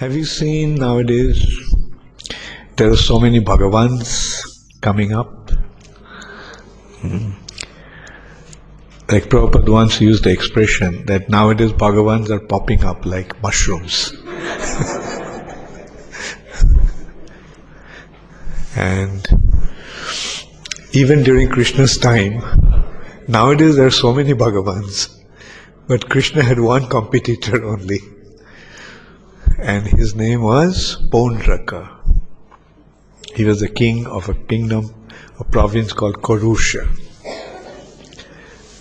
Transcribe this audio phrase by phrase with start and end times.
[0.00, 1.38] Have you seen nowadays
[2.76, 4.40] there are so many Bhagavans
[4.80, 5.50] coming up?
[7.00, 7.32] Hmm.
[9.10, 14.12] Like Prabhupada once used the expression that nowadays Bhagavans are popping up like mushrooms.
[18.76, 19.28] and
[20.92, 22.42] even during Krishna's time,
[23.28, 25.14] nowadays there are so many Bhagavans,
[25.86, 28.00] but Krishna had one competitor only
[29.62, 31.88] and his name was Pondraka.
[33.34, 34.94] He was the king of a kingdom,
[35.38, 36.88] a province called Korusha.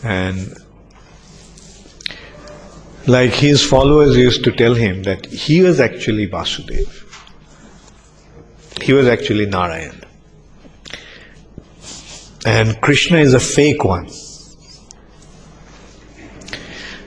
[0.04, 0.56] And
[3.08, 7.06] like his followers used to tell him that he was actually Vasudev.
[8.82, 10.02] He was actually Narayan.
[12.46, 14.10] And Krishna is a fake one.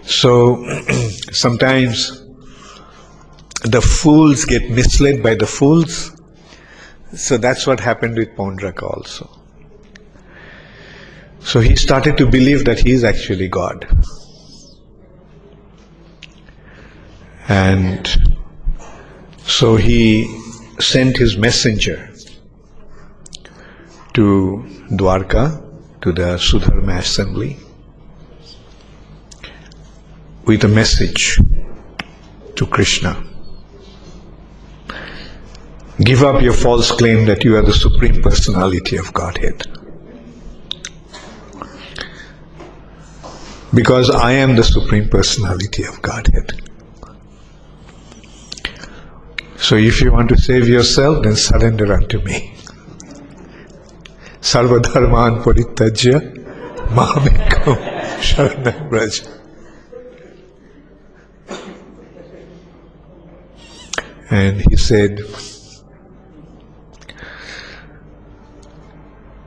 [0.02, 0.62] So
[1.32, 2.21] sometimes
[3.62, 6.20] the fools get misled by the fools.
[7.14, 9.30] So that's what happened with Pondraka also.
[11.40, 13.86] So he started to believe that he is actually God.
[17.48, 18.08] And
[19.44, 20.26] so he
[20.78, 22.10] sent his messenger
[24.14, 25.62] to Dwarka,
[26.00, 27.58] to the Sudharma assembly,
[30.44, 31.38] with a message
[32.56, 33.31] to Krishna.
[36.00, 39.66] Give up your false claim that you are the Supreme Personality of Godhead.
[43.74, 46.62] Because I am the Supreme Personality of Godhead.
[49.58, 52.54] So if you want to save yourself, then surrender unto me.
[54.40, 56.20] Sarvadharman paritajya
[56.88, 57.76] mamekam
[58.20, 59.28] sharanam braja.
[64.30, 65.20] And he said,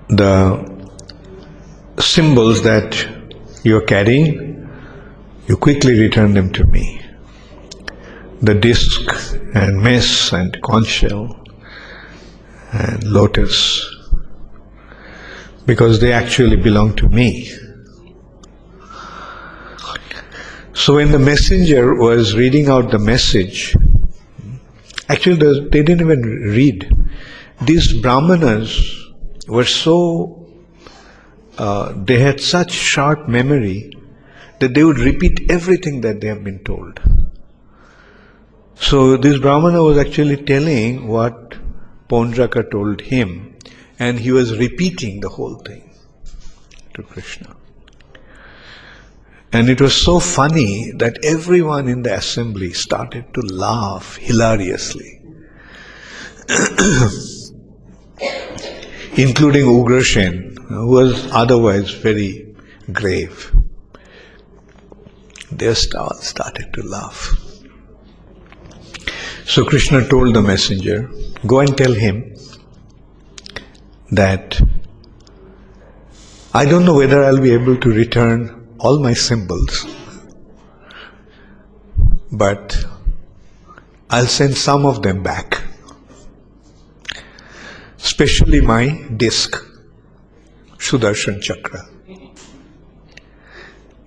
[0.10, 0.90] the
[2.00, 3.08] symbols that
[3.64, 4.70] you are carrying,
[5.48, 7.02] you quickly return them to me.
[8.42, 9.02] The disc
[9.56, 11.44] and mess and conch shell
[12.72, 13.90] and lotus,
[15.66, 17.52] because they actually belong to me.
[20.74, 23.74] So when the messenger was reading out the message,
[25.08, 25.38] actually
[25.70, 26.88] they didn't even read.
[27.62, 29.05] These brahmanas
[29.48, 30.48] were so,
[31.58, 33.92] uh, they had such sharp memory
[34.60, 37.00] that they would repeat everything that they have been told.
[38.76, 41.56] So this Brahmana was actually telling what
[42.10, 43.56] Pondraka told him,
[44.00, 45.90] and he was repeating the whole thing
[46.94, 47.56] to Krishna.
[49.54, 55.22] And it was so funny that everyone in the assembly started to laugh hilariously.
[59.18, 62.54] including Ugrasen, who was otherwise very
[62.92, 63.54] grave.
[65.52, 67.38] They all started to laugh.
[69.46, 71.10] So Krishna told the messenger,
[71.48, 72.36] Go and tell him
[74.12, 74.60] that
[76.54, 79.86] I don't know whether I'll be able to return all my symbols,
[82.32, 82.86] but
[84.10, 85.62] I'll send some of them back
[88.06, 88.84] especially my
[89.18, 89.56] disc,
[90.78, 91.82] Sudarshan Chakra.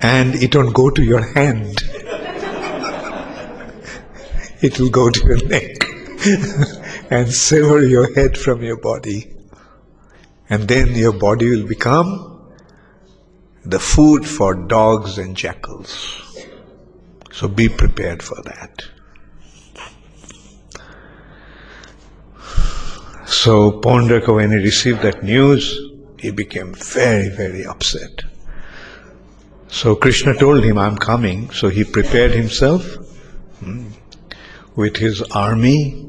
[0.00, 1.82] And it won't go to your hand.
[4.60, 5.84] it will go to your neck
[7.10, 9.34] and sever your head from your body.
[10.48, 12.52] And then your body will become
[13.64, 15.96] the food for dogs and jackals.
[17.32, 18.84] So be prepared for that.
[23.28, 25.78] So Pondraka, when he received that news,
[26.18, 28.22] he became very, very upset.
[29.68, 31.50] So Krishna told him, I'm coming.
[31.50, 32.84] So he prepared himself
[33.60, 33.88] hmm,
[34.76, 36.08] with his army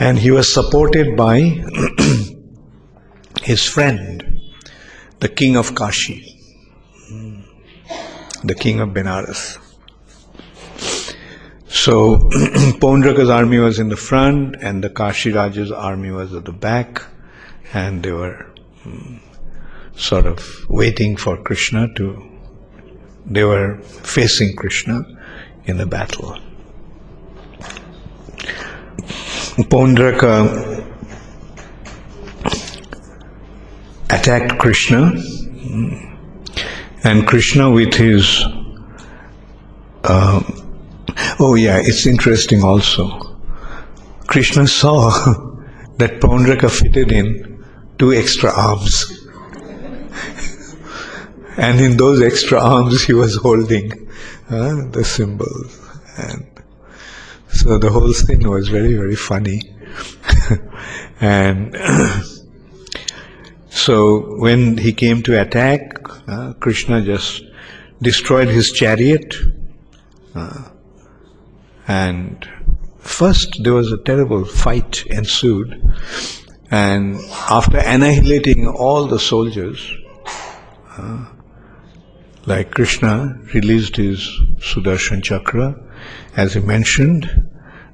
[0.00, 1.38] and he was supported by
[3.42, 4.40] his friend,
[5.20, 6.38] the king of Kashi,
[7.08, 7.40] hmm,
[8.42, 9.58] the king of Benares.
[11.76, 12.16] So
[12.80, 17.02] Pondraka's army was in the front and the Kashi Raja's army was at the back
[17.74, 18.46] and they were
[18.86, 19.20] um,
[19.94, 20.40] sort of
[20.70, 22.28] waiting for Krishna to,
[23.26, 25.04] they were facing Krishna
[25.66, 26.40] in the battle.
[29.68, 30.82] Pondraka
[34.08, 35.12] attacked Krishna
[37.04, 38.42] and Krishna with his
[40.04, 40.42] uh,
[41.38, 43.36] Oh, yeah, it's interesting also.
[44.26, 45.10] Krishna saw
[45.98, 47.64] that Paundraka fitted in
[47.98, 49.26] two extra arms.
[51.56, 53.92] and in those extra arms he was holding
[54.50, 55.80] uh, the symbols.
[56.18, 56.46] And
[57.48, 59.62] so the whole thing was very, very funny.
[61.20, 61.76] and
[63.68, 65.98] so when he came to attack,
[66.28, 67.42] uh, Krishna just
[68.02, 69.34] destroyed his chariot.
[70.34, 70.70] Uh,
[71.88, 72.48] and
[72.98, 75.82] first there was a terrible fight ensued.
[76.70, 79.92] And after annihilating all the soldiers,
[80.96, 81.26] uh,
[82.44, 84.20] like Krishna released his
[84.58, 85.76] Sudarshan Chakra,
[86.36, 87.50] as he mentioned,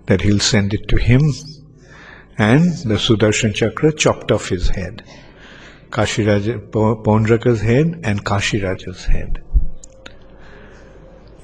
[0.06, 1.20] that he'll send it to him,
[2.38, 5.04] and the Sudarshan Chakra chopped off his head.
[5.90, 9.42] Kashiraja, Paundraka's head and Kashiraja's head.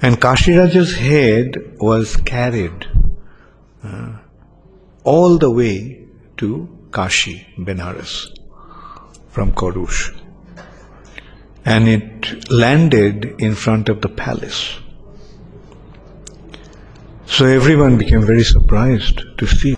[0.00, 2.87] And Kashiraja's head was carried
[3.83, 4.19] uh,
[5.05, 6.06] all the way
[6.37, 8.29] to Kashi, Benares,
[9.29, 10.19] from Korush
[11.69, 14.79] and it landed in front of the palace.
[17.27, 19.77] So everyone became very surprised to see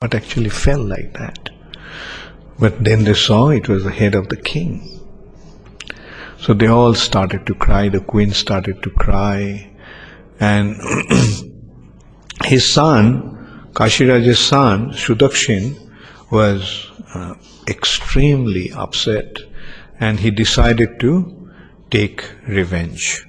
[0.00, 1.50] what actually fell like that.
[2.58, 5.01] But then they saw it was the head of the king.
[6.42, 9.70] So they all started to cry, the queen started to cry,
[10.40, 10.76] and
[12.44, 15.78] his son, Kashiraja's son, Sudakshin,
[16.32, 17.34] was uh,
[17.68, 19.36] extremely upset
[20.00, 21.50] and he decided to
[21.90, 23.24] take revenge.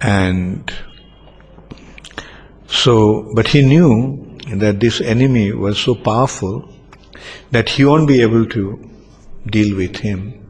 [0.00, 0.72] And
[2.66, 6.72] so, but he knew that this enemy was so powerful
[7.50, 8.90] that he won't be able to
[9.50, 10.43] deal with him.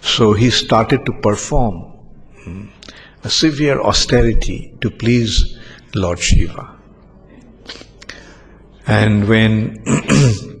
[0.00, 1.92] So he started to perform
[2.44, 2.66] hmm,
[3.24, 5.58] a severe austerity to please
[5.94, 6.76] Lord Shiva.
[8.86, 9.82] And when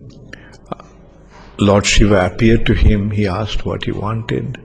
[1.58, 4.60] Lord Shiva appeared to him, he asked what he wanted.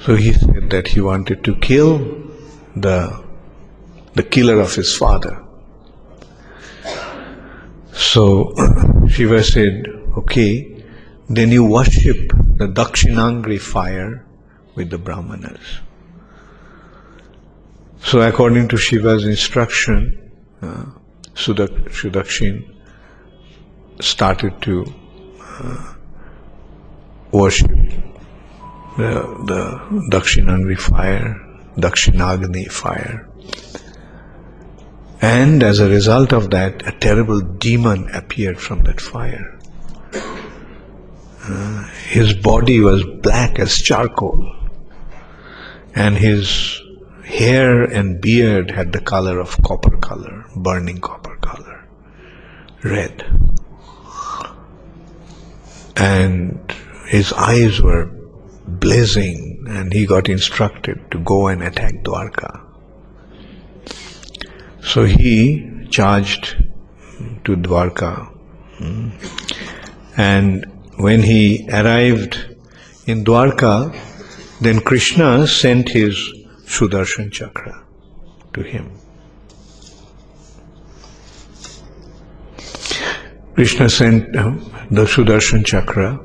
[0.00, 1.98] So he said that he wanted to kill
[2.74, 3.22] the,
[4.14, 5.42] the killer of his father.
[7.92, 8.54] So
[9.08, 9.86] Shiva said,
[10.18, 10.73] okay,
[11.28, 12.28] then you worship
[12.58, 14.24] the Dakshinagni fire
[14.74, 15.80] with the Brahmanas.
[18.02, 20.30] So according to Shiva's instruction,
[20.60, 20.84] uh,
[21.34, 22.74] Sudak, Sudakshin
[24.00, 24.84] started to
[27.32, 27.70] worship
[28.96, 29.12] the,
[29.46, 31.34] the Dakshinagni fire,
[31.76, 33.28] Dakshinagni fire.
[35.20, 39.53] And as a result of that, a terrible demon appeared from that fire.
[42.08, 44.54] His body was black as charcoal,
[45.94, 46.80] and his
[47.24, 51.86] hair and beard had the color of copper color, burning copper color,
[52.82, 53.24] red
[55.96, 56.74] and
[57.06, 58.10] his eyes were
[58.66, 62.60] blazing and he got instructed to go and attack Dwarka.
[64.82, 66.56] So he charged
[67.44, 68.26] to Dwarka
[68.78, 69.10] hmm.
[70.16, 72.56] and when he arrived
[73.06, 73.94] in Dwarka,
[74.60, 76.16] then Krishna sent his
[76.64, 77.84] Sudarshan Chakra
[78.54, 78.90] to him.
[83.54, 84.50] Krishna sent uh,
[84.90, 86.20] the Sudarshan Chakra.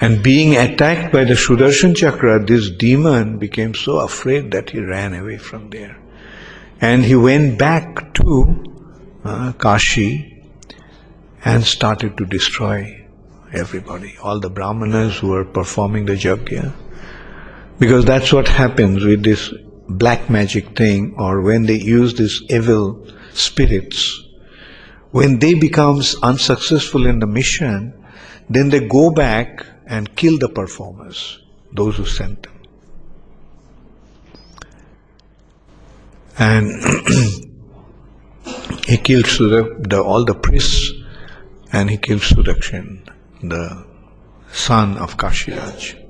[0.00, 5.14] And being attacked by the Sudarshan Chakra, this demon became so afraid that he ran
[5.14, 5.96] away from there.
[6.80, 8.74] And he went back to
[9.24, 10.42] uh, Kashi
[11.44, 13.03] and started to destroy
[13.54, 16.72] everybody, all the brahmanas who are performing the yajna.
[17.78, 19.52] Because that's what happens with this
[19.88, 24.24] black magic thing, or when they use these evil spirits
[25.14, 27.94] when they becomes unsuccessful in the mission,
[28.50, 31.38] then they go back and kill the performers,
[31.72, 32.52] those who sent them.
[36.36, 36.66] And
[38.88, 40.90] he killed Sudak, the, all the priests
[41.72, 43.03] and he killed Sudakshin,
[43.48, 43.84] the
[44.52, 46.00] son of Kashiraj.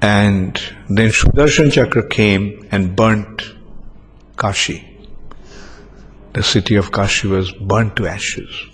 [0.00, 3.42] And then Sudarshan Chakra came and burnt
[4.36, 4.88] Kashi
[6.38, 8.66] the city of Kashi was burnt to ashes.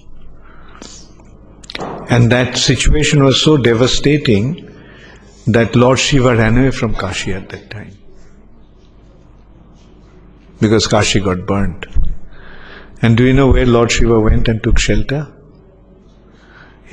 [2.11, 4.71] And that situation was so devastating
[5.47, 7.97] that Lord Shiva ran away from Kashi at that time.
[10.61, 11.87] Because Kashi got burnt.
[13.01, 15.33] And do you know where Lord Shiva went and took shelter?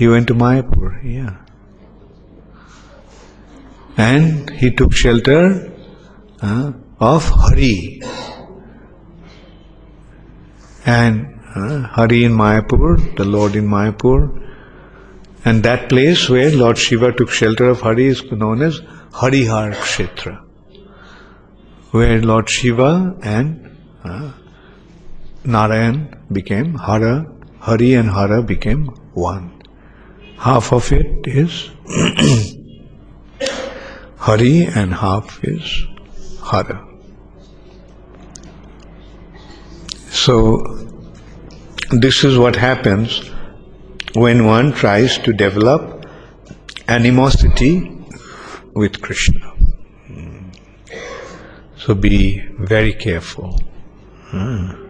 [0.02, 1.36] He went to Mayapur, yeah.
[3.96, 5.72] And he took shelter
[6.42, 8.02] uh, of Hari,
[10.88, 14.42] and uh, Hari in Mayapur, the Lord in Mayapur,
[15.46, 18.80] and that place where Lord Shiva took shelter of Hari is known as
[19.12, 20.44] Harihar Kshetra,
[21.92, 24.32] where Lord Shiva and uh,
[25.46, 29.61] Narayan became Hara, Hari and Hara became one.
[30.42, 31.70] Half of it is
[34.18, 35.86] Hari and half is
[36.44, 36.88] Hara.
[40.10, 40.32] So,
[41.92, 43.30] this is what happens
[44.14, 46.06] when one tries to develop
[46.88, 47.92] animosity
[48.74, 49.54] with Krishna.
[51.78, 53.60] So be very careful.
[54.30, 54.81] Hmm.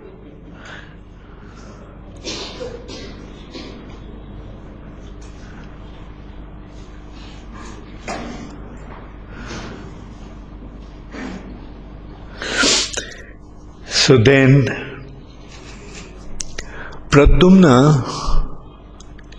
[14.11, 14.65] So then,
[17.11, 17.77] Pradyumna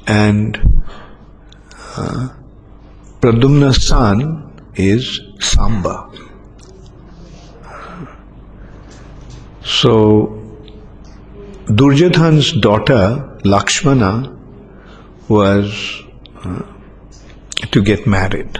[0.07, 0.57] and
[1.95, 2.29] uh,
[3.21, 6.11] Pradyumna's son is Samba.
[9.63, 10.41] So,
[11.67, 14.35] Duryodhan's daughter Lakshmana
[15.29, 16.03] was
[16.45, 16.63] uh,
[17.73, 18.59] to get married.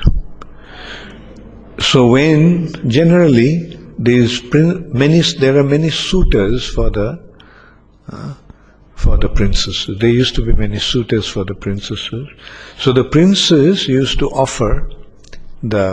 [1.79, 7.23] So when generally these many there are many suitors for the
[8.09, 8.35] uh,
[8.95, 9.99] for the princesses.
[9.99, 12.29] There used to be many suitors for the princesses.
[12.79, 14.91] So the princess used to offer
[15.63, 15.87] the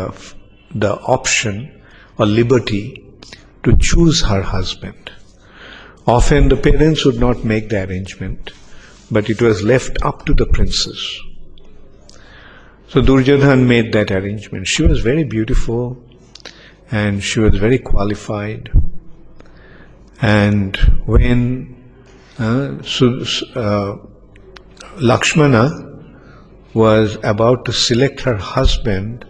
[0.74, 1.82] the option
[2.18, 3.06] or liberty
[3.64, 5.12] to choose her husband.
[6.08, 8.52] Often the parents would not make the arrangement,
[9.12, 11.20] but it was left up to the princess.
[12.88, 14.68] So Duryodhan made that arrangement.
[14.68, 16.04] She was very beautiful
[16.92, 18.72] and she was very qualified.
[20.22, 21.76] And when
[22.40, 22.82] uh,
[23.56, 23.98] uh,
[24.98, 25.70] Lakshmana
[26.74, 29.26] was about to select her husband,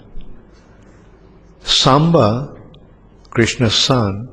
[1.61, 2.55] Samba,
[3.29, 4.29] Krishna's son,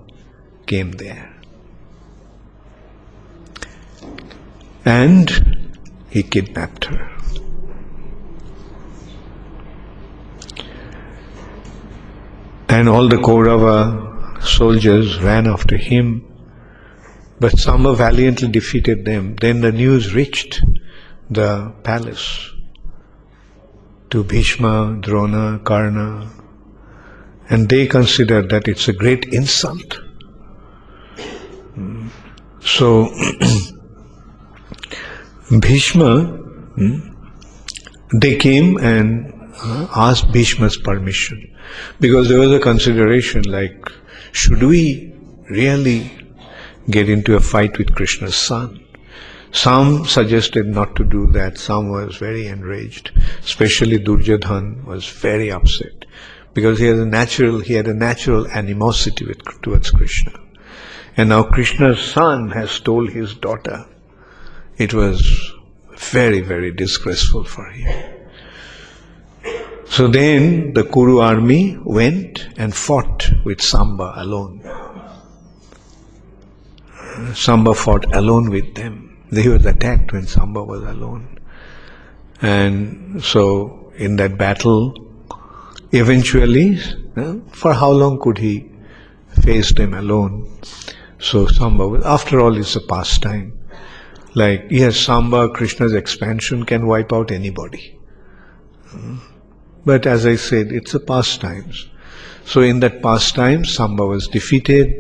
[0.67, 1.33] came there.
[4.85, 5.69] And
[6.11, 7.16] he kidnapped her.
[12.77, 16.27] And all the Kaurava soldiers ran after him
[17.39, 19.37] but Samba valiantly defeated them.
[19.37, 20.63] Then the news reached
[21.31, 22.51] the palace
[24.11, 26.31] to Bhishma, Drona, Karna,
[27.51, 30.01] and they considered that it's a great insult.
[32.61, 33.11] So,
[35.61, 36.99] Bhishma, hmm,
[38.19, 41.53] they came and uh, asked Bhishma's permission
[42.01, 43.91] because there was a consideration like,
[44.33, 45.13] should we
[45.49, 46.11] really
[46.91, 48.83] get into a fight with Krishna's son.
[49.53, 51.59] Some suggested not to do that.
[51.59, 53.13] Some was very enraged.
[53.41, 56.05] Especially Duryodhan was very upset
[56.53, 60.33] because he had a natural he had a natural animosity with, towards Krishna.
[61.17, 63.87] And now Krishna's son has stole his daughter.
[64.77, 65.53] It was
[65.97, 68.16] very, very disgraceful for him.
[69.89, 74.61] So then the Kuru army went and fought with Samba alone.
[77.35, 79.17] Samba fought alone with them.
[79.33, 81.39] He was attacked when Samba was alone.
[82.43, 84.95] And so in that battle,
[85.93, 86.79] eventually,
[87.53, 88.71] for how long could he
[89.43, 90.51] face them alone?
[91.19, 93.59] So Samba, after all, it's a pastime.
[94.35, 97.99] Like, yes, Samba, Krishna's expansion can wipe out anybody.
[98.89, 99.17] Hmm.
[99.87, 101.71] But as I said, it's a pastime.
[102.45, 104.93] So in that pastime, Samba was defeated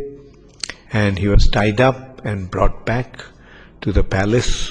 [0.92, 3.24] and he was tied up and brought back
[3.80, 4.70] to the palace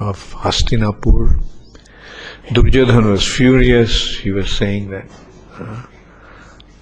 [0.00, 1.40] of Hastinapur.
[2.50, 4.18] Duryodhan was furious.
[4.18, 5.06] He was saying that
[5.58, 5.86] uh,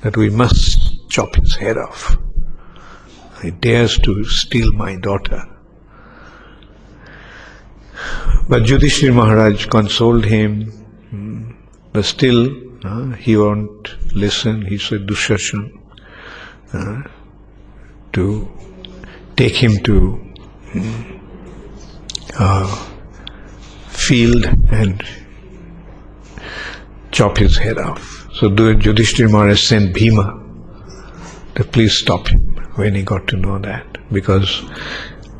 [0.00, 2.16] that we must chop his head off.
[3.42, 5.42] He dares to steal my daughter.
[8.49, 10.84] But Yudhishthir Maharaj consoled him,
[11.94, 12.50] but still
[12.84, 14.66] uh, he won't listen.
[14.66, 15.80] He said, Dushashan,
[16.72, 17.02] uh,
[18.12, 18.48] to
[19.36, 20.34] take him to
[22.38, 22.66] uh,
[23.88, 25.02] field and
[27.12, 28.28] chop his head off.
[28.34, 30.40] So Yudhishthir Maharaj sent Bhima
[31.54, 32.40] to please stop him
[32.74, 34.64] when he got to know that because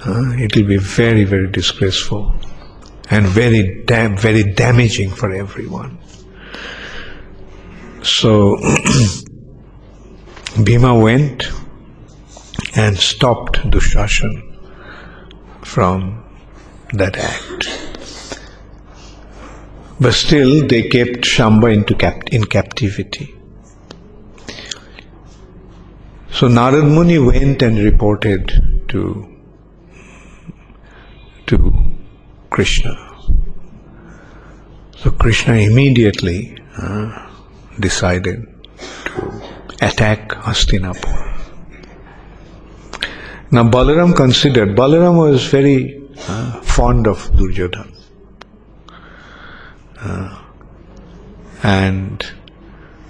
[0.07, 2.33] uh, it will be very, very disgraceful
[3.11, 5.99] and very, very damaging for everyone.
[8.05, 8.59] So
[10.63, 11.45] Bhima went
[12.77, 14.43] and stopped Dushashan
[15.63, 16.23] from
[16.93, 17.81] that act.
[19.99, 23.35] But still, they kept Shamba into cap- in captivity.
[26.31, 28.53] So Narad Muni went and reported
[28.89, 29.27] to
[31.47, 31.95] to
[32.51, 32.95] Krishna.
[34.99, 37.24] So Krishna immediately uh,
[37.81, 38.47] decided
[39.05, 39.43] to
[39.81, 41.35] attack Hastinapur.
[43.51, 47.93] Now Balaram considered, Balaram was very uh, fond of Duryodhana.
[50.01, 50.43] Uh,
[51.63, 52.27] and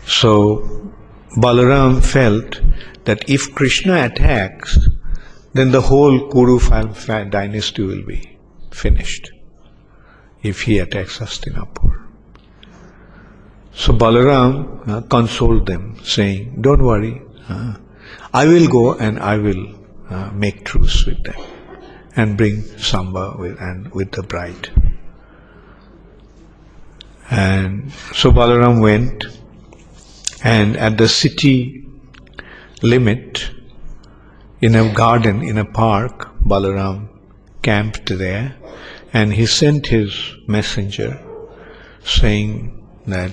[0.06, 0.92] so
[1.36, 2.60] Balaram felt
[3.04, 4.78] that if Krishna attacks,
[5.54, 6.58] then the whole Kuru
[7.30, 8.38] dynasty will be
[8.70, 9.32] finished
[10.42, 12.03] if he attacks Hastinapur.
[13.76, 17.74] So Balaram uh, consoled them, saying, Don't worry, uh,
[18.32, 19.74] I will go and I will
[20.08, 21.40] uh, make truce with them
[22.16, 24.70] and bring Samba with, and with the bride.
[27.30, 29.24] And so Balaram went,
[30.44, 31.84] and at the city
[32.82, 33.50] limit,
[34.60, 37.08] in a garden, in a park, Balaram
[37.62, 38.56] camped there,
[39.12, 41.20] and he sent his messenger
[42.04, 42.73] saying
[43.06, 43.32] that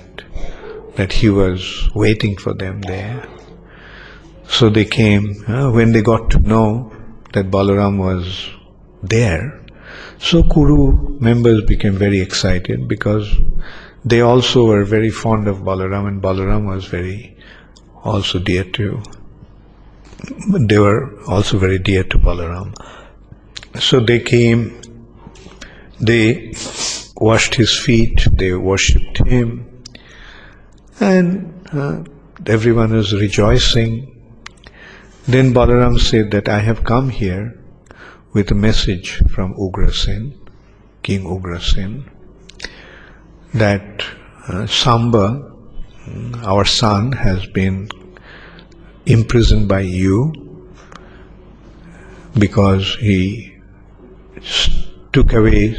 [0.96, 3.26] that he was waiting for them there.
[4.48, 5.44] So they came.
[5.48, 6.92] Uh, when they got to know
[7.32, 8.50] that Balaram was
[9.02, 9.64] there,
[10.18, 13.34] so Kuru members became very excited because
[14.04, 17.36] they also were very fond of Balaram, and Balaram was very
[18.04, 19.02] also dear to.
[20.48, 22.74] They were also very dear to Balaram.
[23.80, 24.80] So they came.
[26.00, 26.52] They
[27.22, 28.26] washed his feet.
[28.32, 29.72] They worshipped him
[30.98, 32.02] and uh,
[32.46, 33.92] everyone is rejoicing.
[35.26, 37.58] Then Balaram said that I have come here
[38.32, 40.34] with a message from Ugrasen,
[41.02, 42.10] King Ugrasen,
[43.54, 44.04] that
[44.48, 45.54] uh, Samba,
[46.06, 47.88] mm, our son, has been
[49.06, 50.32] imprisoned by you
[52.36, 53.54] because he
[55.12, 55.76] took away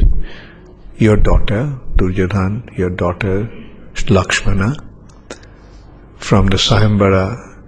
[1.03, 1.61] your daughter,
[1.97, 3.49] Duryodhan, your daughter
[4.09, 4.75] Lakshmana,
[6.17, 7.59] from the Swayamvara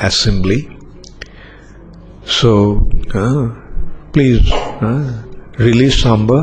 [0.00, 0.60] assembly.
[2.24, 3.54] So, uh,
[4.12, 5.22] please uh,
[5.58, 6.40] release Samba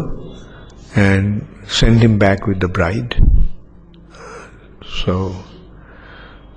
[0.95, 3.15] and send him back with the bride.
[5.03, 5.36] So,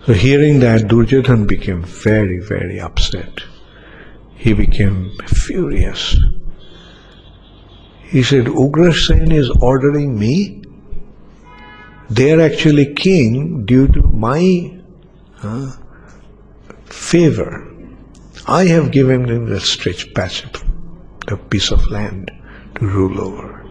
[0.05, 3.41] so hearing that, Duryodhan became very, very upset.
[4.35, 6.17] He became furious.
[8.09, 10.63] He said, Ugrasen is ordering me.
[12.09, 14.81] They are actually king due to my
[15.43, 15.73] uh,
[16.87, 17.71] favor.
[18.47, 20.47] I have given them the stretch patch,
[21.29, 22.31] a piece of land
[22.77, 23.67] to rule over.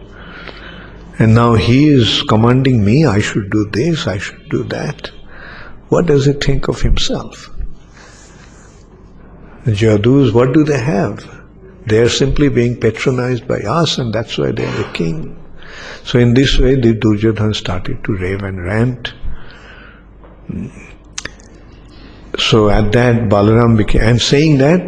[1.18, 5.10] And now he is commanding me, I should do this, I should do that.
[5.88, 7.50] What does he think of himself?
[9.64, 11.37] The Jadus, what do they have?
[11.88, 15.36] They are simply being patronized by us, and that's why they are the king.
[16.04, 19.12] So, in this way, the Duryodhan started to rave and rant.
[22.38, 24.80] So at that, Balaram became, and saying that,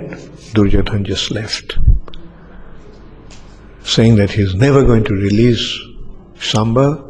[0.55, 1.79] Duryodhan just left.
[3.83, 5.79] Saying that he's never going to release
[6.39, 7.07] Samba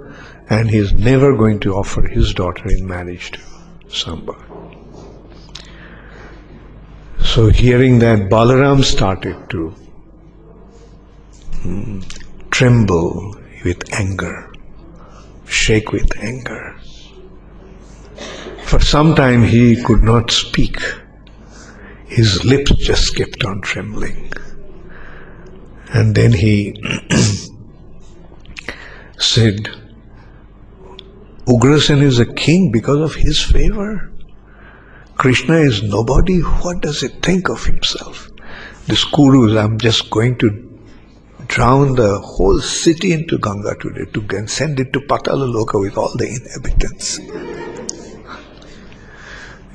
[0.48, 3.40] and he's never going to offer his daughter in marriage to
[3.88, 4.34] Samba.
[7.22, 9.74] So hearing that, Balaram started to
[12.50, 14.52] tremble with anger,
[15.46, 16.76] shake with anger.
[18.64, 20.78] For some time he could not speak.
[22.06, 24.32] His lips just kept on trembling.
[25.92, 26.80] And then he
[29.18, 29.68] said,
[31.46, 34.10] Ugrasen is a king because of his favor.
[35.16, 36.40] Krishna is nobody.
[36.40, 38.30] What does he think of himself?
[38.86, 40.69] This Kurus, I'm just going to
[41.50, 46.12] drown the whole city into Ganga today to send it to Patala Loka with all
[46.16, 47.18] the inhabitants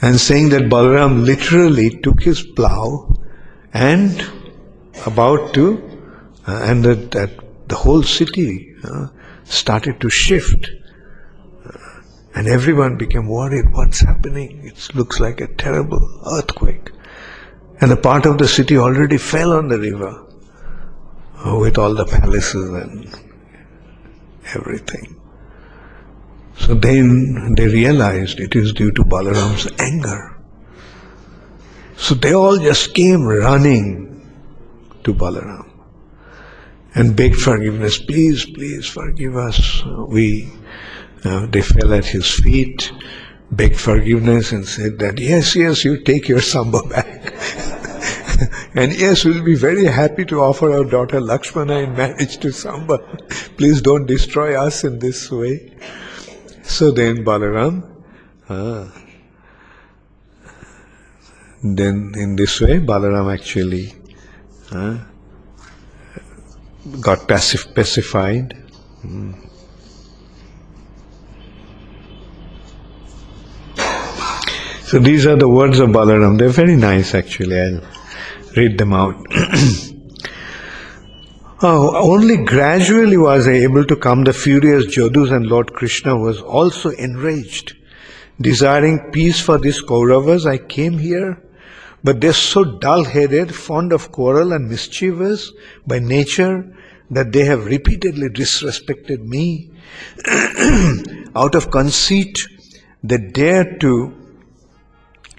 [0.01, 3.11] and saying that Balaram literally took his plow
[3.73, 4.23] and
[5.05, 5.65] about to,
[6.47, 7.31] uh, and that, that,
[7.67, 9.07] the whole city uh,
[9.43, 10.69] started to shift.
[11.65, 11.77] Uh,
[12.35, 14.63] and everyone became worried what's happening?
[14.63, 16.91] It looks like a terrible earthquake.
[17.81, 20.24] And a part of the city already fell on the river
[21.45, 23.15] with all the palaces and
[24.55, 25.19] everything.
[26.57, 30.37] So then they realized it is due to Balaram's anger.
[31.97, 34.21] So they all just came running
[35.03, 35.71] to Balaram.
[36.95, 37.97] and begged forgiveness.
[37.99, 39.83] Please, please forgive us.
[40.07, 40.49] We,
[41.25, 42.91] uh, they fell at his feet,
[43.51, 47.33] begged forgiveness, and said that yes, yes, you take your samba back.
[48.75, 52.99] and yes, we'll be very happy to offer our daughter Lakshmana in marriage to Samba.
[53.57, 55.73] Please don't destroy us in this way.
[56.63, 57.83] So then Balaram,
[58.49, 58.91] ah,
[61.63, 63.93] then in this way Balaram actually
[64.71, 65.05] ah,
[66.99, 68.53] got pacif- pacified.
[69.01, 69.33] Hmm.
[74.85, 76.37] So these are the words of Balaram.
[76.37, 77.59] They're very nice actually.
[77.59, 77.81] I'll
[78.55, 79.15] read them out.
[81.61, 86.41] oh, only gradually was I able to calm the furious Jadus and Lord Krishna was
[86.41, 87.75] also enraged.
[88.39, 91.41] Desiring peace for these Kauravas, I came here,
[92.03, 95.51] but they're so dull-headed, fond of quarrel and mischievous
[95.87, 96.75] by nature
[97.09, 99.71] that they have repeatedly disrespected me.
[101.35, 102.45] Out of conceit,
[103.03, 104.13] they dare to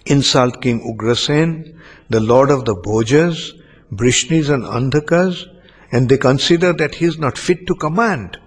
[0.07, 1.76] insult King Ugrasen,
[2.09, 3.53] the lord of the Bhojas,
[3.93, 5.45] Brishnis and Andhakas,
[5.93, 8.39] and they consider that he is not fit to command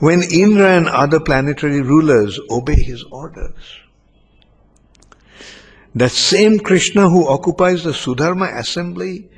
[0.00, 3.80] when Indra and other planetary rulers obey his orders.
[5.94, 9.28] That same Krishna who occupies the Sudharma assembly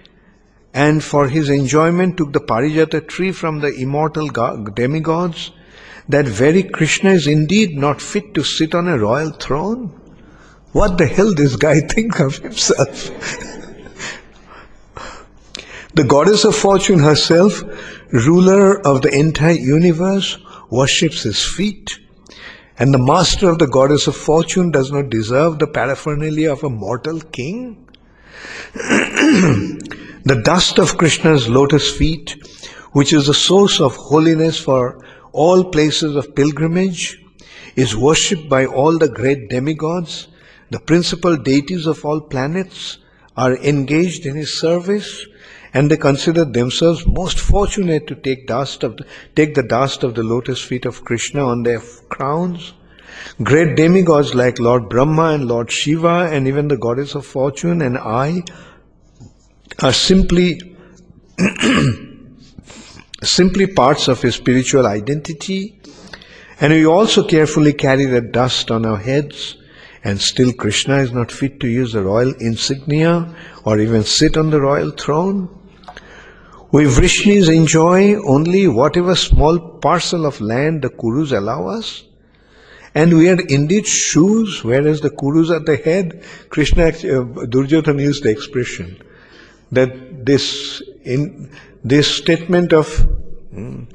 [0.74, 5.50] and for his enjoyment took the Parijata tree from the immortal demigods,
[6.09, 9.99] that very Krishna is indeed not fit to sit on a royal throne?
[10.72, 13.11] What the hell this guy think of himself?
[15.94, 17.62] the goddess of fortune herself,
[18.12, 20.38] ruler of the entire universe,
[20.70, 21.98] worships his feet.
[22.78, 26.70] And the master of the goddess of fortune does not deserve the paraphernalia of a
[26.70, 27.88] mortal king?
[28.74, 32.37] the dust of Krishna's lotus feet,
[32.92, 37.20] which is the source of holiness for all places of pilgrimage,
[37.74, 40.28] is worshipped by all the great demigods
[40.70, 42.98] the principal deities of all planets
[43.37, 45.26] are engaged in his service
[45.72, 49.06] and they consider themselves most fortunate to take dust of the,
[49.37, 52.72] take the dust of the lotus feet of Krishna on their crowns.
[53.42, 57.98] Great demigods like Lord Brahma and Lord Shiva and even the goddess of fortune and
[57.98, 58.42] I
[59.83, 60.76] are simply
[63.22, 65.80] simply parts of his spiritual identity
[66.61, 69.56] and we also carefully carry the dust on our heads
[70.02, 73.34] and still Krishna is not fit to use the royal insignia
[73.64, 75.48] or even sit on the royal throne?
[76.72, 82.04] We Vrishnis enjoy only whatever small parcel of land the Kurus allow us.
[82.94, 86.24] And we are indeed shoes, whereas the Kurus are the head.
[86.48, 89.00] Krishna, uh, Duryodhana used the expression
[89.70, 91.50] that this, in,
[91.84, 92.88] this statement of,
[93.52, 93.86] mm,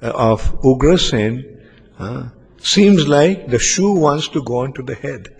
[0.00, 1.60] of Ugrasen,
[1.98, 2.28] uh,
[2.62, 5.34] Seems like the shoe wants to go onto the head.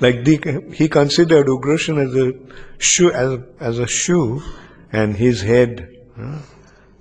[0.00, 2.34] Like the, he considered Ugrasen as a
[2.78, 4.42] shoe, as, as a shoe,
[4.92, 5.96] and his head,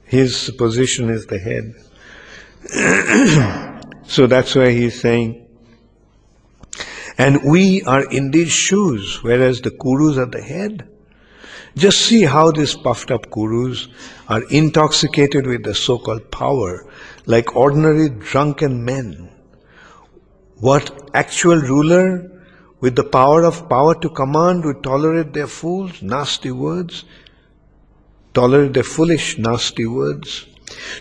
[0.04, 1.76] his position is the head.
[4.08, 5.48] so that's why he's saying,
[7.20, 10.88] and we are indeed shoes, whereas the kurus are the head.
[11.76, 13.88] Just see how these puffed up kurus
[14.28, 16.88] are intoxicated with the so-called power,
[17.28, 19.30] like ordinary drunken men.
[20.56, 22.37] What actual ruler
[22.80, 27.06] with the power of power to command we tolerate their fools, nasty words?
[28.34, 30.46] Tolerate their foolish, nasty words?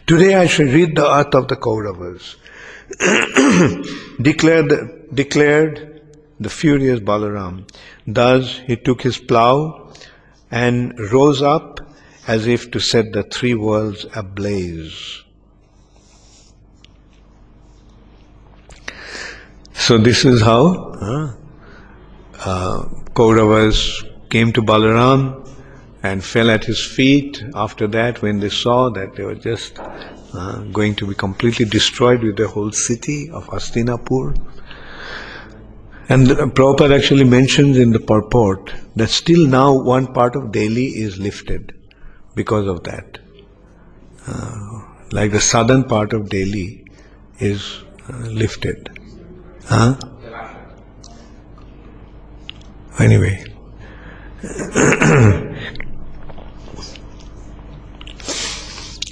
[0.07, 2.37] Today I shall read the earth of the Kauravas.
[4.23, 6.03] declared, declared
[6.39, 7.69] the furious Balaram.
[8.07, 9.93] Thus he took his plough
[10.51, 11.81] and rose up
[12.27, 15.23] as if to set the three worlds ablaze.
[19.75, 21.35] So this is how uh,
[22.47, 23.79] uh, Kauravas
[24.31, 25.47] came to Balaram
[26.03, 27.43] and fell at his feet.
[27.55, 32.23] After that, when they saw that they were just uh, going to be completely destroyed
[32.23, 34.37] with the whole city of Hastinapur.
[36.09, 41.19] And Prabhupada actually mentions in the purport that still now one part of Delhi is
[41.19, 41.75] lifted
[42.37, 43.19] because of that.
[44.29, 46.85] Uh, like the southern part of Delhi
[47.41, 48.91] is uh, lifted.
[49.65, 49.97] Huh?
[52.99, 53.45] Anyway.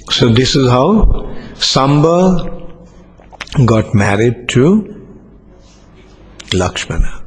[0.09, 2.51] so this is how Samba
[3.65, 4.91] got married to
[6.53, 7.23] Lakshmana.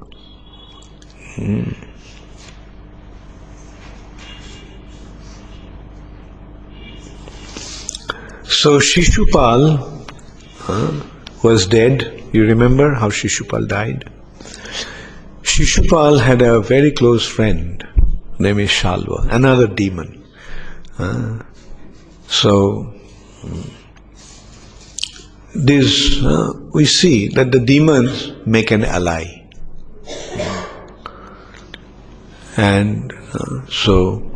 [1.36, 1.70] Hmm.
[8.44, 10.06] So Shishupal
[10.68, 11.02] uh,
[11.44, 12.22] was dead.
[12.32, 14.10] You remember how Shishupal died?
[15.58, 17.84] Shishupal had a very close friend,
[18.38, 20.24] name is Shalva, another demon.
[20.96, 21.42] Uh,
[22.28, 22.94] so
[25.56, 29.24] this uh, we see that the demons make an ally,
[32.56, 34.30] and uh, so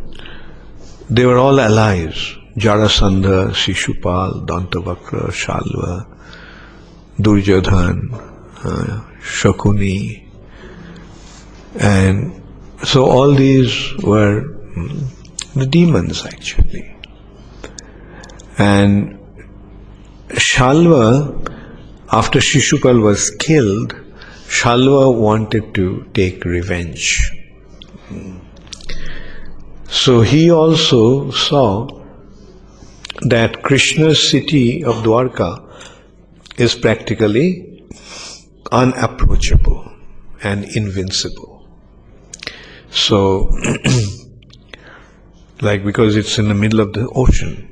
[1.09, 2.35] they were all allies.
[2.57, 6.05] Jarasandha, Shishupal, Dantavakra, Shalva,
[7.17, 8.13] Duryodhan,
[8.65, 10.22] uh, Shakuni,
[11.79, 12.41] and
[12.83, 14.41] so all these were
[15.55, 16.95] the demons actually.
[18.57, 19.19] And
[20.29, 21.39] Shalva,
[22.11, 23.95] after Shishupal was killed,
[24.47, 27.31] Shalva wanted to take revenge.
[29.87, 31.87] So he also saw
[33.21, 35.69] that Krishna's city of Dwarka
[36.57, 37.85] is practically
[38.71, 39.91] unapproachable
[40.43, 41.52] and invincible.
[42.93, 43.49] So,
[45.61, 47.69] like because it's in the middle of the ocean.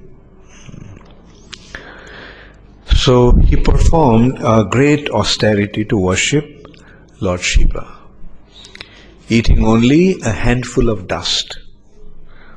[2.96, 6.68] So he performed a great austerity to worship
[7.20, 8.00] Lord Shiva,
[9.30, 11.60] eating only a handful of dust.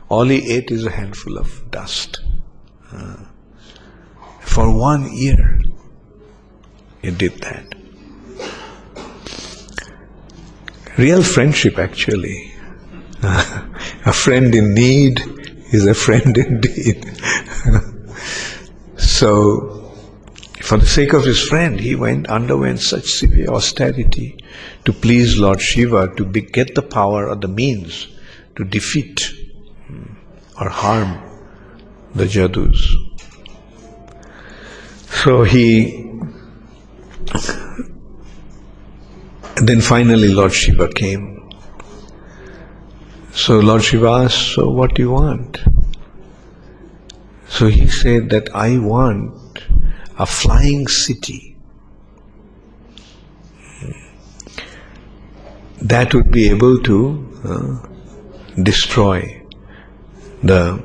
[0.09, 2.21] All he ate is a handful of dust.
[2.91, 3.25] Uh,
[4.41, 5.61] for one year,
[7.03, 7.75] he did that.
[10.97, 12.54] Real friendship, actually.
[13.23, 15.21] A friend in need
[15.73, 17.05] is a friend indeed.
[18.97, 19.93] so,
[20.63, 24.39] for the sake of his friend, he went underwent such severe austerity
[24.85, 28.09] to please Lord Shiva, to get the power or the means
[28.57, 29.33] to defeat
[29.87, 30.05] hmm,
[30.61, 31.21] or harm
[32.15, 32.95] the Jadus.
[35.23, 36.05] So he
[39.57, 41.34] then finally Lord Shiva came.
[43.35, 45.65] So Lord Shiva asked, So what do you want?
[47.49, 49.59] So he said that I want
[50.19, 51.57] a flying city
[55.83, 59.43] that would be able to uh, destroy
[60.43, 60.83] the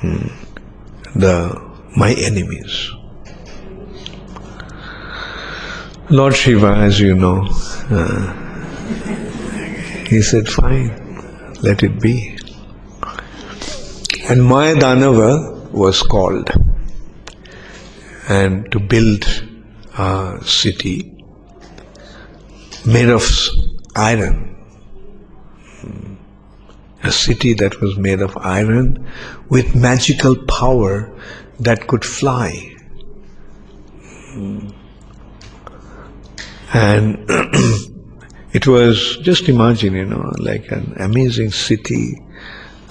[0.00, 0.28] hmm,
[1.18, 1.34] the
[1.96, 2.90] my enemies.
[6.10, 7.48] Lord Shiva, as you know,
[7.90, 8.32] uh,
[10.06, 11.05] he said, "Fine,
[11.62, 12.36] let it be."
[14.28, 16.50] And Mayadanava was called,
[18.28, 19.24] and to build
[19.98, 21.12] a city
[22.84, 23.24] made of
[23.94, 24.46] iron
[27.06, 29.06] a city that was made of iron
[29.48, 31.10] with magical power
[31.60, 32.74] that could fly.
[36.72, 37.28] And
[38.56, 42.22] it was just imagine, you know, like an amazing city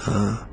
[0.06, 0.44] uh,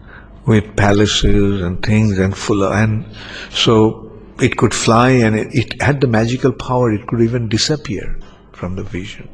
[0.48, 3.06] with palaces and things and full of, and
[3.52, 8.20] so it could fly and it, it had the magical power, it could even disappear
[8.54, 9.30] from the vision.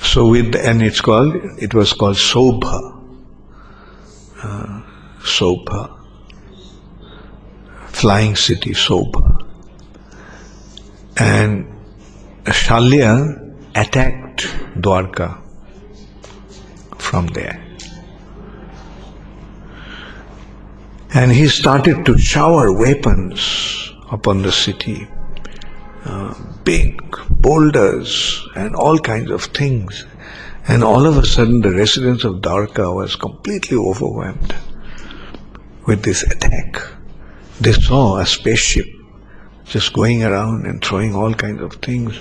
[0.00, 2.94] So with and it's called it was called Saubha.
[4.42, 4.82] Uh,
[5.20, 5.98] Saubha.
[7.86, 9.46] Flying city Saubha.
[11.16, 11.77] And
[12.50, 14.42] Shalva attacked
[14.76, 15.40] Dwarka
[16.98, 17.64] from there.
[21.14, 25.08] And he started to shower weapons upon the city.
[26.04, 26.34] Uh,
[26.64, 30.06] big boulders and all kinds of things.
[30.68, 34.54] And all of a sudden, the residents of Dwarka was completely overwhelmed
[35.86, 36.76] with this attack.
[37.60, 38.97] They saw a spaceship
[39.68, 42.18] just going around and throwing all kinds of things.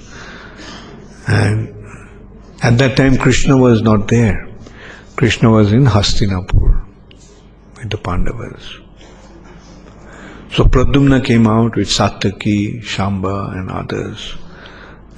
[1.28, 1.74] And
[2.62, 4.48] at that time, Krishna was not there.
[5.16, 6.86] Krishna was in Hastinapur
[7.78, 8.80] with the Pandavas.
[10.54, 14.36] So Pradyumna came out with Satyaki, Shamba, and others,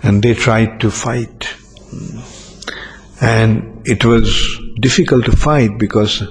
[0.04, 1.48] and they tried to fight.
[3.22, 6.24] And it was difficult to fight because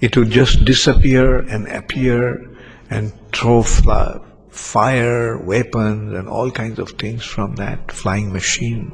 [0.00, 2.48] it would just disappear and appear
[2.90, 3.62] and throw
[4.58, 8.92] fire, weapons, and all kinds of things from that flying machine.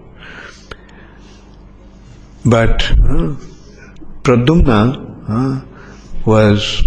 [2.45, 3.35] But uh,
[4.23, 4.83] Pradyumna
[5.29, 5.65] uh,
[6.27, 6.83] was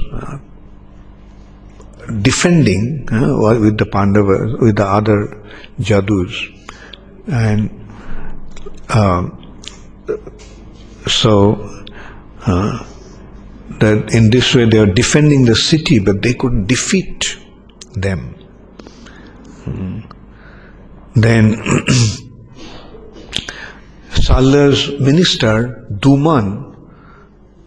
[2.22, 5.44] defending uh, with the Pandavas, with the other
[5.80, 6.54] Jadus.
[7.28, 7.70] And
[8.90, 9.30] uh,
[11.08, 11.84] so
[12.46, 12.86] uh,
[13.80, 17.38] that in this way they were defending the city, but they couldn't defeat
[17.94, 18.37] them.
[21.16, 21.56] Then
[24.12, 26.76] Shalva's minister, Duman,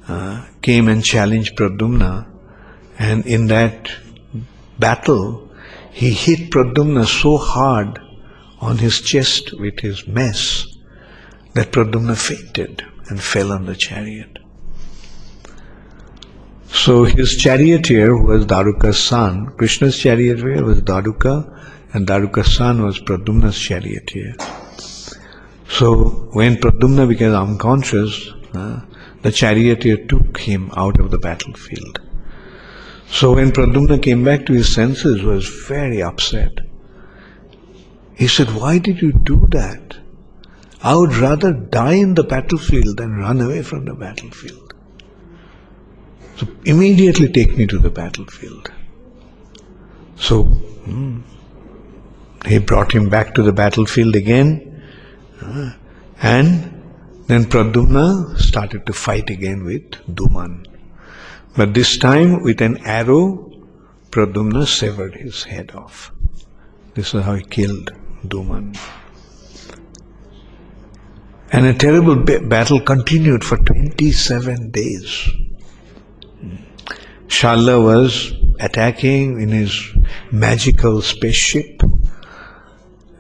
[0.08, 2.26] uh, came and challenged Pradyumna,
[2.98, 3.90] and in that
[4.78, 5.50] battle,
[5.90, 8.00] he hit Pradyumna so hard
[8.60, 10.76] on his chest with his mace
[11.54, 14.38] that Pradyumna fainted and fell on the chariot.
[16.72, 19.46] So his charioteer was Daruka's son.
[19.56, 21.60] Krishna's charioteer was Daruka,
[21.92, 24.35] and Daruka's son was Pradyumna's charioteer.
[25.68, 28.81] So when Pradyumna became unconscious, uh,
[29.22, 32.00] the charioteer took him out of the battlefield.
[33.09, 36.53] So when Pradyumna came back to his senses, was very upset.
[38.14, 39.96] He said, Why did you do that?
[40.83, 44.74] I would rather die in the battlefield than run away from the battlefield.
[46.37, 48.70] So immediately take me to the battlefield.
[50.16, 51.20] So hmm,
[52.46, 54.83] he brought him back to the battlefield again,
[55.42, 55.72] uh,
[56.22, 56.83] and
[57.26, 60.66] then Pradyumna started to fight again with Duman.
[61.57, 63.53] But this time with an arrow,
[64.11, 66.12] Pradyumna severed his head off.
[66.94, 67.92] This is how he killed
[68.26, 68.76] Duman.
[71.53, 75.29] And a terrible battle continued for 27 days.
[77.26, 79.94] Shalva was attacking in his
[80.31, 81.83] magical spaceship,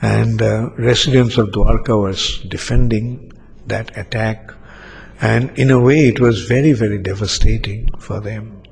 [0.02, 3.32] and uh, residents of Dwarka was defending
[3.66, 4.54] that attack
[5.20, 8.62] and in a way, it was very, very devastating for them.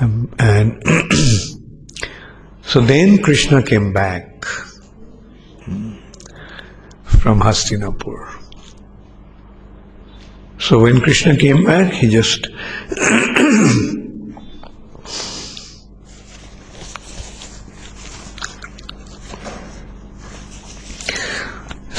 [0.00, 0.82] Um, and
[2.62, 4.44] so then Krishna came back
[5.64, 5.96] hmm,
[7.02, 8.40] from Hastinapur.
[10.58, 12.46] So when Krishna came back, he just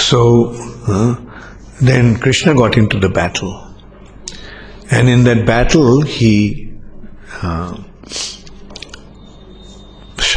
[0.09, 0.51] so
[0.87, 1.15] uh,
[1.81, 3.61] then Krishna got into the battle.
[4.91, 6.73] And in that battle, he.
[7.41, 7.83] Uh,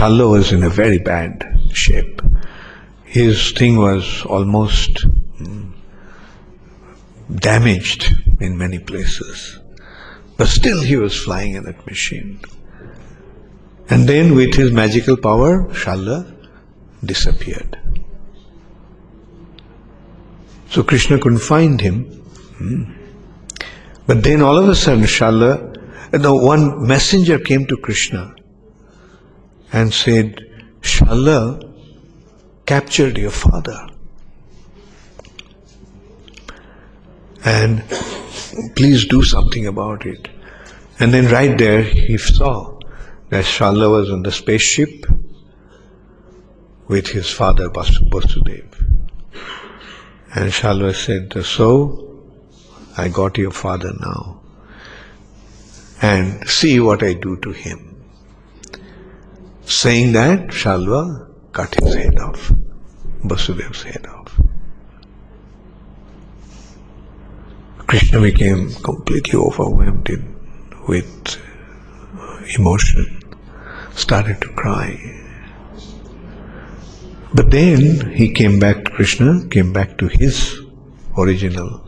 [0.00, 2.22] was in a very bad shape.
[3.04, 5.06] His thing was almost
[5.40, 5.72] mm,
[7.34, 9.58] damaged in many places.
[10.36, 12.40] But still, he was flying in that machine.
[13.90, 16.32] And then, with his magical power, Shalva
[17.04, 17.76] disappeared.
[20.70, 22.04] So Krishna couldn't find him.
[22.58, 22.92] Hmm.
[24.06, 25.74] But then all of a sudden, Shalva,
[26.10, 28.34] the one messenger came to Krishna
[29.72, 30.40] and said,
[30.80, 31.62] Shalva
[32.66, 33.88] captured your father.
[37.44, 37.82] And
[38.76, 40.28] please do something about it.
[41.00, 42.78] And then right there he saw
[43.30, 45.06] that Shalva was on the spaceship
[46.88, 48.67] with his father Vasudeva.
[50.34, 52.22] And Shalva said, So,
[52.96, 54.40] I got your father now.
[56.02, 58.04] And see what I do to him.
[59.64, 62.52] Saying that, Shalva cut his head off,
[63.24, 64.40] Vasudev's head off.
[67.86, 70.10] Krishna became completely overwhelmed
[70.88, 71.38] with
[72.18, 73.22] uh, emotion,
[73.94, 75.17] started to cry.
[77.34, 80.58] But then he came back to Krishna, came back to his
[81.16, 81.86] original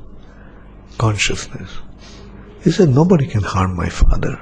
[0.99, 1.71] consciousness.
[2.63, 4.39] He said, Nobody can harm my father.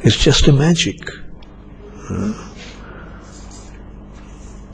[0.00, 0.98] It's just a magic.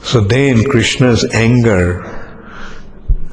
[0.02, 2.04] So then Krishna's anger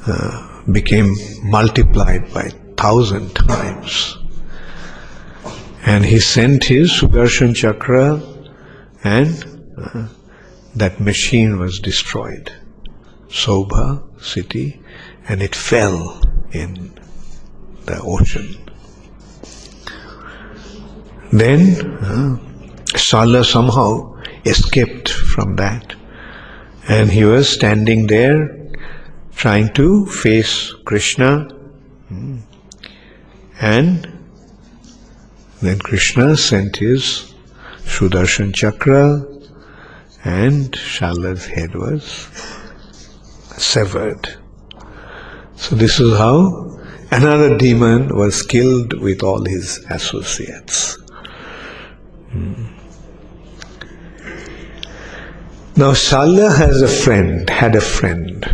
[0.06, 4.18] uh, became multiplied by thousand times.
[5.84, 8.20] And he sent his Sudarshan Chakra
[9.04, 9.44] and
[9.78, 10.08] uh,
[10.74, 12.52] that machine was destroyed.
[13.28, 14.80] Saubha city,
[15.28, 16.20] and it fell
[16.52, 16.98] in
[17.86, 18.56] the ocean.
[21.32, 22.36] Then uh,
[22.94, 25.94] Shalva somehow escaped from that,
[26.88, 28.70] and he was standing there
[29.34, 31.48] trying to face Krishna,
[32.08, 32.38] hmm.
[33.60, 34.08] and
[35.62, 37.32] then Krishna sent his
[37.84, 39.31] Sudarshan Chakra
[40.24, 42.28] and Shalva's head was
[43.56, 44.28] severed.
[45.56, 46.78] So this is how
[47.10, 50.96] another demon was killed with all his associates.
[52.30, 52.66] Hmm.
[55.74, 58.44] Now Shalva has a friend, had a friend.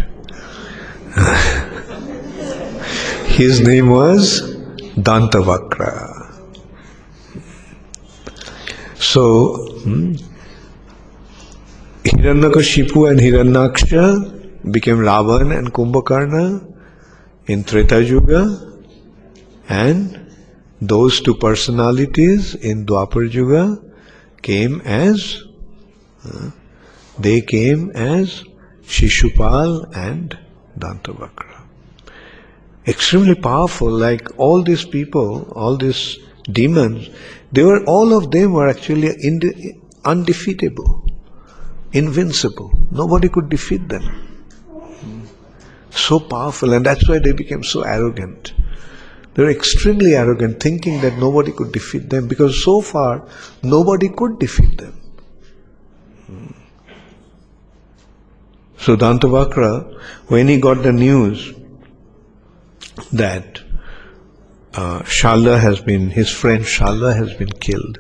[3.27, 4.55] his name was
[4.97, 6.15] Dantavakra.
[8.97, 10.15] So, hmm,
[12.09, 16.75] Hiranyakashipu and Hiranyaksha became Ravan and Kumbhakarna
[17.47, 18.81] in Treta Yuga,
[19.69, 20.33] and
[20.81, 23.83] those two personalities in Dwapar Yuga
[24.43, 25.43] came as
[26.25, 26.51] uh,
[27.19, 28.45] they came as
[28.85, 30.39] Shishupal and
[30.79, 31.63] Dantavakra.
[32.87, 36.19] Extremely powerful, like all these people, all these
[36.51, 37.11] demons,
[37.53, 39.11] they were all of them were actually
[40.05, 41.08] undefeatable,
[41.93, 42.71] invincible.
[42.91, 44.05] Nobody could defeat them.
[45.91, 48.53] So powerful, and that's why they became so arrogant.
[49.35, 53.27] They were extremely arrogant, thinking that nobody could defeat them because so far
[53.63, 55.01] nobody could defeat them.
[58.79, 61.53] So Dantavakra, when he got the news
[63.13, 63.61] that
[64.75, 67.99] uh, Shalva has been, his friend Shalva has been killed.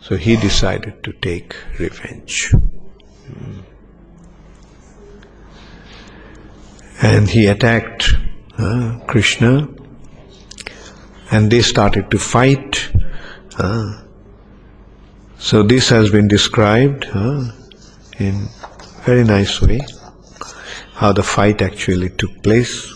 [0.00, 2.52] So he decided to take revenge.
[7.02, 8.14] And he attacked
[8.58, 9.68] uh, Krishna
[11.30, 12.90] and they started to fight.
[13.58, 14.02] Uh,
[15.38, 17.50] so this has been described uh,
[18.18, 18.48] in
[19.04, 19.80] very nice way
[20.94, 22.94] how the fight actually took place.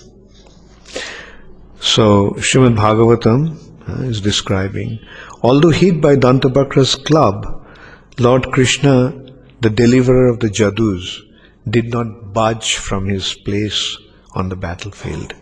[1.81, 3.41] So Srimad Bhagavatam
[3.89, 5.01] uh, is describing,
[5.43, 7.67] although hit by Dantavakra's club,
[8.19, 9.28] Lord Krishna,
[9.61, 11.21] the deliverer of the Jadus,
[11.69, 13.99] did not budge from his place
[14.33, 15.35] on the battlefield.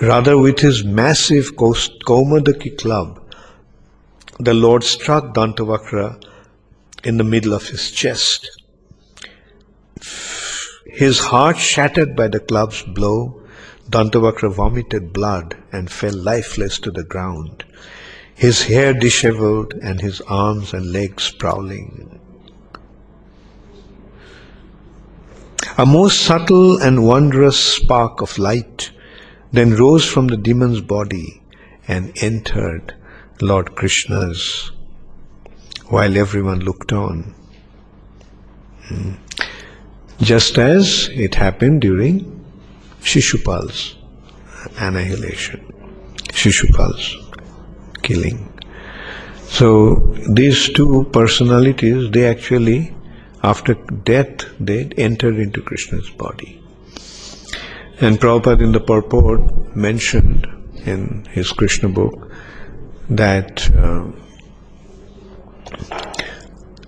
[0.00, 3.20] Rather, with his massive Kaumodaki club,
[4.40, 6.20] the Lord struck Dantavakra
[7.04, 8.50] in the middle of his chest.
[10.86, 13.40] His heart shattered by the club's blow,
[13.88, 17.64] Dantavakra vomited blood and fell lifeless to the ground,
[18.34, 22.18] his hair disheveled and his arms and legs sprawling.
[25.78, 28.90] A more subtle and wondrous spark of light
[29.52, 31.42] then rose from the demon's body
[31.88, 32.94] and entered
[33.40, 34.70] Lord Krishna's
[35.88, 37.34] while everyone looked on.
[38.86, 39.12] Hmm.
[40.20, 42.44] Just as it happened during
[43.00, 43.96] Shishupal's
[44.76, 45.60] annihilation,
[46.28, 47.16] Shishupal's
[48.02, 48.52] killing.
[49.46, 52.94] So these two personalities, they actually,
[53.42, 56.62] after death, they entered into Krishna's body.
[58.00, 60.46] And Prabhupada in the purport mentioned
[60.84, 62.30] in his Krishna book
[63.10, 64.10] that uh,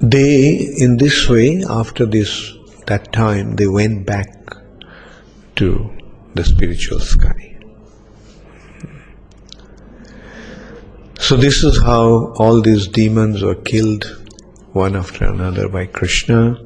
[0.00, 2.52] they, in this way, after this
[2.86, 4.28] that time, they went back
[5.56, 5.90] to
[6.34, 7.56] the spiritual sky.
[11.18, 14.23] So this is how all these demons were killed
[14.74, 16.58] one after another by Krishna.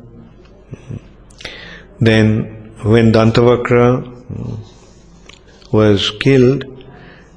[2.01, 3.87] Then when Dantavakra
[5.73, 6.65] was killed,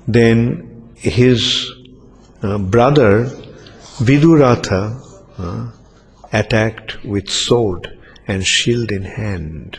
[0.08, 1.72] then his
[2.42, 3.26] uh, brother
[4.00, 4.82] Viduratha
[5.38, 5.72] uh,
[6.32, 9.78] attacked with sword and shield in hand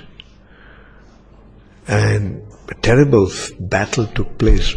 [1.89, 4.75] and a terrible battle took place.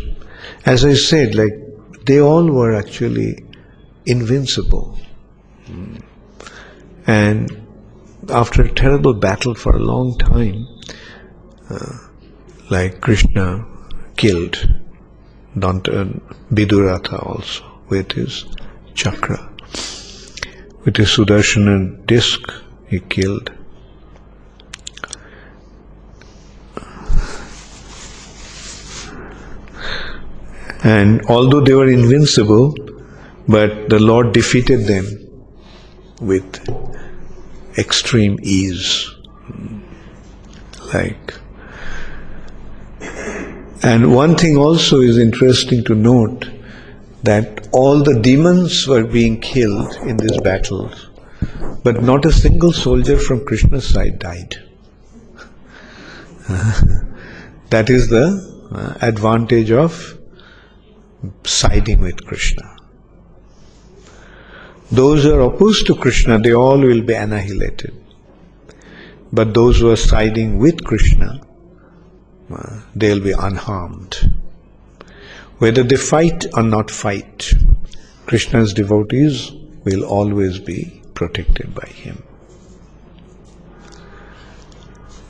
[0.66, 1.53] As I said, like
[2.05, 3.43] they all were actually
[4.05, 4.97] invincible.
[7.08, 7.49] And
[8.30, 10.68] after a terrible battle for a long time,
[11.70, 11.97] uh,
[12.70, 13.66] like Krishna
[14.18, 14.68] killed
[15.56, 16.20] Danta,
[16.51, 18.45] Viduratha also with his
[18.93, 19.49] chakra.
[20.84, 22.41] With his Sudarshana disc,
[22.88, 23.51] he killed
[30.86, 32.76] And although they were invincible,
[33.47, 35.24] but the Lord defeated them
[36.22, 36.59] with
[37.78, 39.13] extreme ease.
[40.93, 41.34] Like,
[43.84, 46.49] and one thing also is interesting to note
[47.24, 51.09] that all the demons were being killed in these battles,
[51.84, 54.55] but not a single soldier from Krishna's side died.
[57.70, 58.28] that is the
[58.72, 60.18] uh, advantage of
[61.43, 62.74] siding with Krishna.
[64.91, 67.93] Those who are opposed to Krishna, they all will be annihilated.
[69.33, 71.41] But those who are siding with Krishna,
[72.53, 74.15] uh, they'll be unharmed.
[75.57, 77.51] Whether they fight or not fight,
[78.25, 79.51] Krishna's devotees
[79.83, 82.23] will always be protected by him.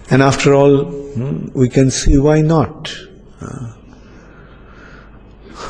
[0.10, 2.96] And after all, hmm, we can see why not.
[3.42, 3.72] Uh,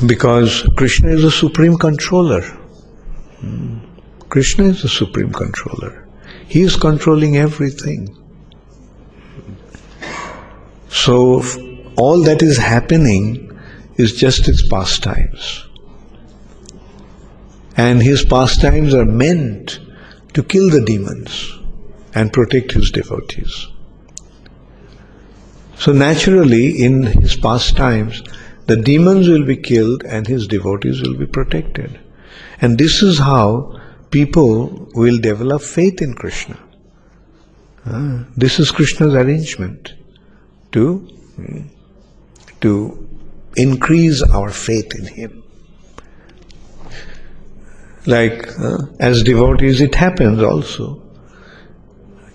[0.05, 2.41] Because Krishna is the supreme controller.
[4.29, 6.07] Krishna is the supreme controller.
[6.47, 8.15] He is controlling everything.
[10.89, 11.43] So
[11.95, 13.57] all that is happening
[13.97, 15.65] is just his pastimes.
[17.77, 19.79] And his pastimes are meant
[20.33, 21.57] to kill the demons
[22.13, 23.67] and protect his devotees.
[25.77, 28.23] So naturally, in his pastimes,
[28.67, 31.99] the demons will be killed and his devotees will be protected.
[32.61, 33.79] And this is how
[34.11, 36.57] people will develop faith in Krishna.
[37.85, 39.93] Uh, this is Krishna's arrangement
[40.71, 41.07] to,
[42.61, 43.07] to
[43.55, 45.43] increase our faith in Him.
[48.07, 51.01] Like uh, as devotees, it happens also.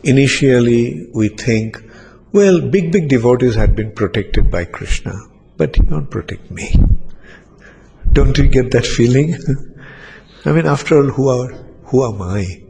[0.02, 1.82] Initially, we think,
[2.32, 5.14] well, big, big devotees had been protected by Krishna,
[5.56, 6.74] but he won't protect me.
[8.12, 9.36] Don't you get that feeling?
[10.44, 11.52] I mean, after all, who are
[11.84, 12.62] who am I?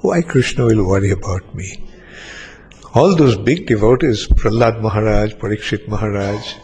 [0.00, 1.84] Why Krishna will worry about me?
[2.94, 6.54] All those big devotees, Prahlad Maharaj, Parikshit Maharaj,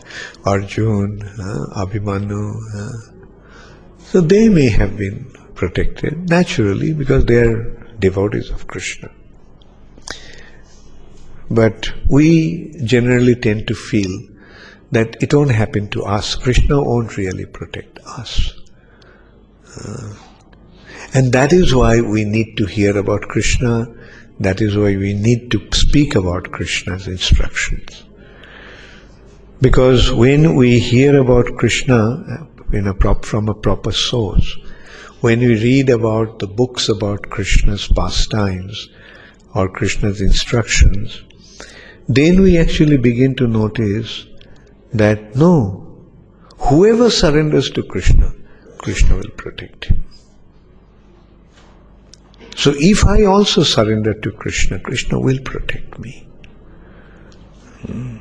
[0.45, 3.15] Arjun, uh, Abhimanyu, uh,
[3.99, 7.65] so they may have been protected naturally because they are
[7.99, 9.11] devotees of Krishna.
[11.51, 14.19] But we generally tend to feel
[14.93, 16.37] that it won't happen to us.
[16.37, 18.55] Krishna won't really protect us.
[19.77, 20.15] Uh,
[21.15, 23.87] and that is why we need to hear about Krishna.
[24.41, 28.03] That is why we need to speak about Krishna's instructions.
[29.61, 34.57] Because when we hear about Krishna uh, in a prop, from a proper source,
[35.21, 38.89] when we read about the books about Krishna's pastimes
[39.55, 41.23] or Krishna's instructions,
[42.09, 44.27] then we actually begin to notice
[44.93, 45.97] that no,
[46.59, 48.35] whoever surrenders to Krishna,
[48.79, 50.05] Krishna will protect him.
[52.57, 56.27] So if I also surrender to Krishna, Krishna will protect me.
[57.87, 58.17] Hmm.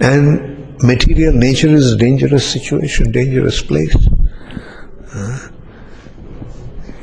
[0.00, 3.96] And material nature is a dangerous situation, dangerous place.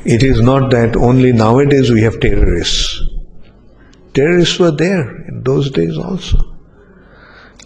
[0.04, 3.02] It is not that only nowadays we have terrorists.
[4.14, 6.38] Terrorists were there in those days also.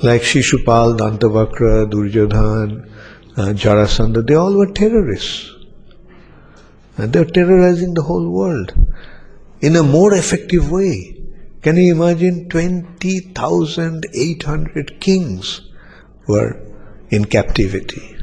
[0.02, 2.90] Like Shishupal, Dantavakra, Duryodhan,
[3.36, 5.53] uh, Jarasandha, they all were terrorists.
[6.96, 8.72] And they're terrorizing the whole world
[9.60, 11.16] in a more effective way.
[11.62, 15.60] Can you imagine 20,800 kings
[16.26, 16.60] were
[17.10, 18.16] in captivity?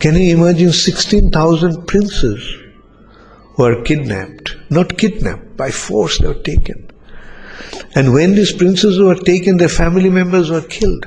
[0.00, 2.44] Can you imagine 16,000 princes
[3.56, 4.56] were kidnapped?
[4.68, 6.90] Not kidnapped, by force they were taken.
[7.94, 11.06] And when these princes were taken, their family members were killed.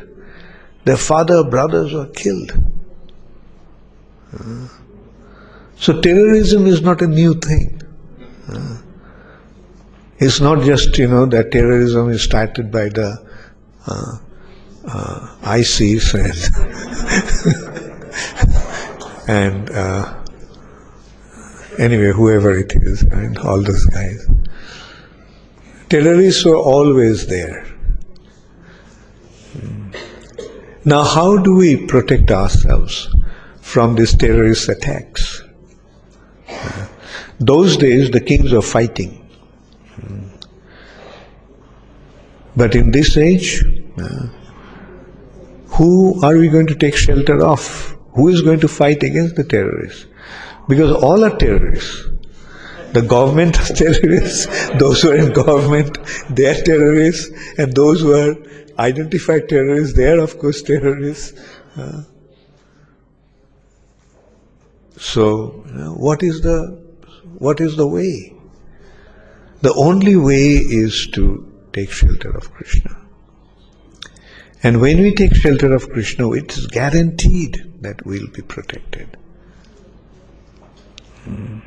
[0.85, 2.53] Their father, brothers were killed.
[5.77, 7.81] So terrorism is not a new thing.
[10.17, 13.21] It's not just, you know, that terrorism is started by the
[13.85, 14.17] uh,
[14.87, 16.33] uh, ISIS and,
[19.27, 20.23] and uh,
[21.77, 24.25] anyway, whoever it is, and all those guys.
[25.89, 27.67] Terrorists were always there.
[30.85, 33.13] Now, how do we protect ourselves
[33.59, 35.44] from these terrorist attacks?
[37.39, 39.21] Those days, the kings were fighting.
[42.55, 43.63] But in this age,
[45.67, 47.97] who are we going to take shelter of?
[48.13, 50.05] Who is going to fight against the terrorists?
[50.69, 52.05] Because all are terrorists.
[52.93, 54.45] The government are terrorists,
[54.79, 55.97] those who are in government,
[56.29, 58.35] they are terrorists, and those who are
[58.79, 61.37] identified terrorists, they are of course terrorists.
[64.97, 66.84] So, you know, what is the
[67.39, 68.33] what is the way?
[69.61, 72.95] The only way is to take shelter of Krishna.
[74.63, 79.17] And when we take shelter of Krishna, it is guaranteed that we'll be protected.
[81.23, 81.59] Hmm.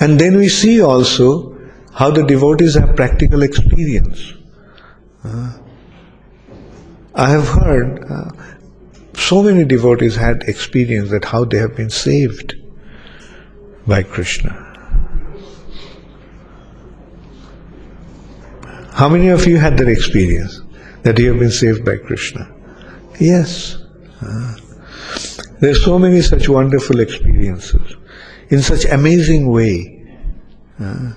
[0.00, 1.58] And then we see also
[1.92, 4.34] how the devotees have practical experience.
[5.24, 5.58] Uh,
[7.14, 8.30] I have heard uh,
[9.14, 12.54] so many devotees had experience that how they have been saved
[13.88, 14.52] by Krishna.
[18.92, 20.60] How many of you had that experience
[21.02, 22.52] that you have been saved by Krishna?
[23.18, 23.76] Yes.
[24.20, 24.56] Uh,
[25.60, 27.96] there are so many such wonderful experiences
[28.50, 30.04] in such amazing way.
[30.78, 31.12] Uh,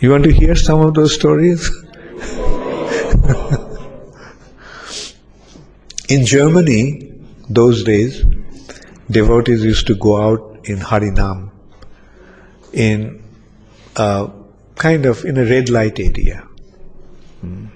[0.00, 1.70] you want to hear some of those stories?
[6.08, 7.12] in Germany,
[7.48, 8.24] those days,
[9.10, 11.50] devotees used to go out in Harinam
[12.72, 13.22] in
[13.96, 14.30] a
[14.76, 16.46] kind of in a red light area.
[17.40, 17.66] Hmm.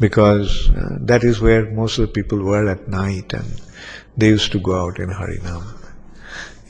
[0.00, 3.60] Because uh, that is where most of the people were at night and
[4.16, 5.64] they used to go out in Harinam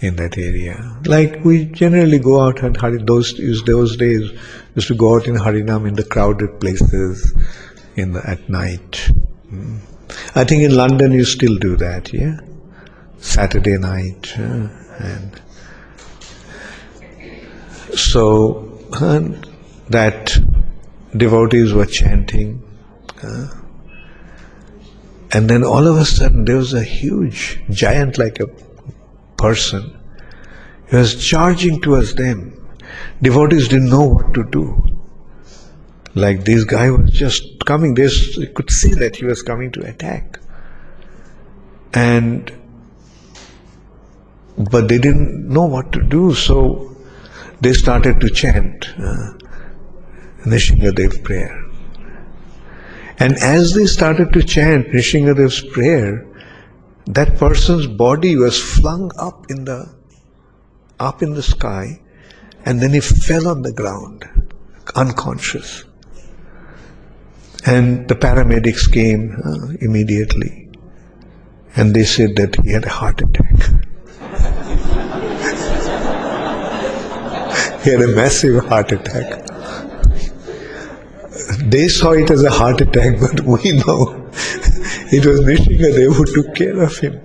[0.00, 0.98] in that area.
[1.06, 3.34] Like we generally go out and Hari those
[3.64, 4.30] those days
[4.74, 7.34] used to go out in Harinam in the crowded places
[7.96, 9.10] in the, at night.
[9.48, 9.76] Hmm.
[10.34, 12.38] I think in London you still do that, yeah?
[13.22, 14.36] Saturday night.
[14.36, 15.40] And
[17.94, 19.48] so and
[19.88, 20.36] that
[21.16, 22.62] devotees were chanting.
[23.22, 23.48] Uh,
[25.32, 28.48] and then all of a sudden there was a huge giant like a
[29.36, 29.98] person.
[30.90, 32.58] He was charging towards them.
[33.22, 34.98] Devotees didn't know what to do.
[36.14, 38.08] Like this guy was just coming, they
[38.54, 40.38] could see that he was coming to attack.
[41.94, 42.52] And
[44.56, 46.94] but they didn't know what to do, so
[47.60, 49.32] they started to chant uh,
[50.44, 51.58] Nrisinghadev prayer.
[53.18, 56.26] And as they started to chant Nrisinghadev's prayer,
[57.06, 59.94] that person's body was flung up in the
[60.98, 62.00] up in the sky,
[62.64, 64.24] and then he fell on the ground,
[64.94, 65.84] unconscious.
[67.66, 70.68] And the paramedics came uh, immediately,
[71.76, 73.86] and they said that he had a heart attack.
[77.82, 79.46] He had a massive heart attack.
[81.64, 84.30] They saw it as a heart attack, but we know
[85.12, 87.20] it was Nrisinghadev who took care of him.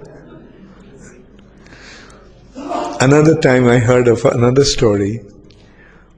[3.00, 5.22] Another time I heard of another story.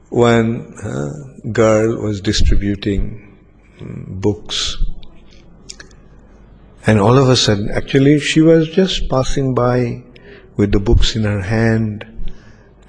[0.10, 1.12] One uh,
[1.52, 3.38] girl was distributing
[3.78, 4.78] mm, books.
[6.88, 10.04] And all of a sudden, actually, she was just passing by
[10.56, 12.06] with the books in her hand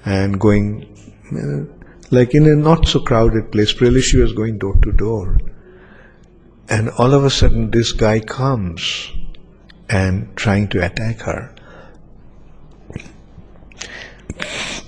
[0.05, 0.90] and going
[1.31, 1.65] Uh,
[2.11, 3.79] like in a not so crowded place.
[3.79, 5.37] Really, she was going door to door.
[6.69, 9.11] And all of a sudden, this guy comes
[9.89, 11.53] and trying to attack her.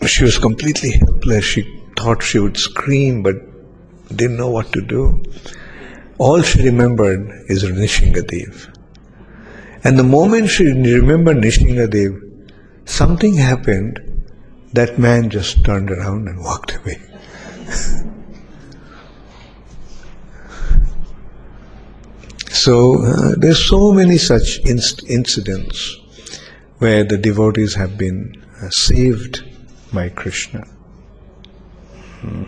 [0.07, 1.45] She was completely helpless.
[1.45, 3.35] She thought she would scream, but
[4.15, 5.23] didn't know what to do.
[6.17, 8.69] All she remembered is Nrisinghadev.
[9.83, 12.51] And the moment she remembered Nrisinghadev,
[12.85, 13.99] something happened.
[14.73, 16.99] That man just turned around and walked away.
[22.49, 25.97] so uh, there's so many such inc- incidents
[26.79, 29.43] where the devotees have been uh, saved
[29.93, 30.65] by Krishna.
[32.21, 32.43] Hmm.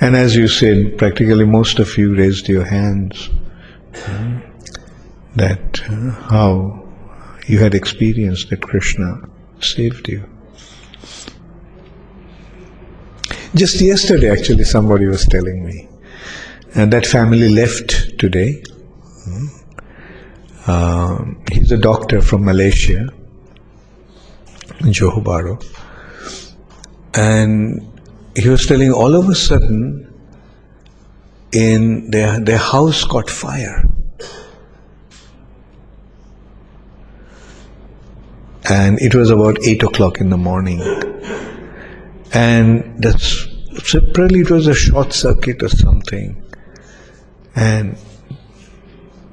[0.00, 3.28] And as you said, practically most of you raised your hands
[3.94, 4.38] hmm,
[5.36, 6.88] that uh, how
[7.46, 9.20] you had experienced that Krishna
[9.60, 10.29] saved you.
[13.54, 15.88] Just yesterday, actually, somebody was telling me,
[16.74, 18.62] and that family left today.
[19.24, 19.46] Hmm.
[20.66, 23.08] Uh, he's a doctor from Malaysia,
[24.82, 25.56] Johor Bahru,
[27.14, 27.82] and
[28.36, 30.06] he was telling all of a sudden,
[31.52, 33.84] in their their house caught fire.
[38.70, 40.80] And it was about eight o'clock in the morning.
[42.32, 43.46] And that's
[43.82, 46.42] separately it was a short circuit or something.
[47.56, 47.96] And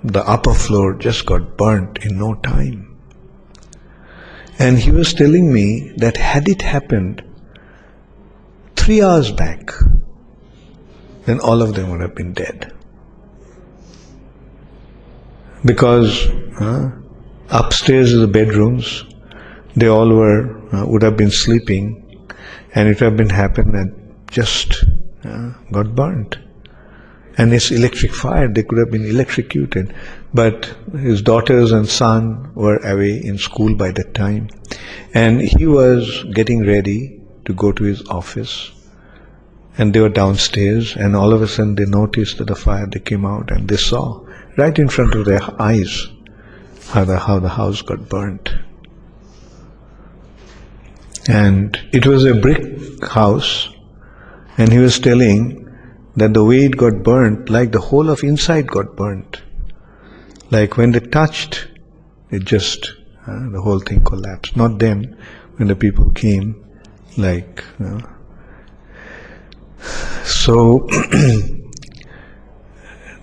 [0.03, 2.97] the upper floor just got burnt in no time.
[4.59, 7.23] And he was telling me that had it happened
[8.75, 9.71] three hours back
[11.27, 12.73] then all of them would have been dead.
[15.65, 16.27] Because
[17.49, 19.03] upstairs in the bedrooms
[19.77, 22.03] they all were uh, would have been sleeping
[22.73, 24.83] and it would have been happened that just
[25.23, 26.37] uh, got burnt.
[27.37, 29.93] And it's electric fire, they could have been electrocuted.
[30.33, 30.65] But
[30.99, 34.49] his daughters and son were away in school by that time.
[35.13, 38.71] And he was getting ready to go to his office.
[39.77, 42.99] And they were downstairs, and all of a sudden they noticed that the fire, they
[42.99, 44.25] came out and they saw
[44.57, 46.07] right in front of their eyes
[46.87, 48.55] how the, how the house got burnt.
[51.27, 53.69] And it was a brick house,
[54.57, 55.67] and he was telling
[56.15, 59.41] that the way it got burnt, like the whole of inside got burnt.
[60.49, 61.67] Like when they touched,
[62.31, 62.93] it just,
[63.27, 64.55] uh, the whole thing collapsed.
[64.55, 65.17] Not them,
[65.57, 66.63] when the people came,
[67.17, 67.99] like, uh,
[70.23, 70.87] so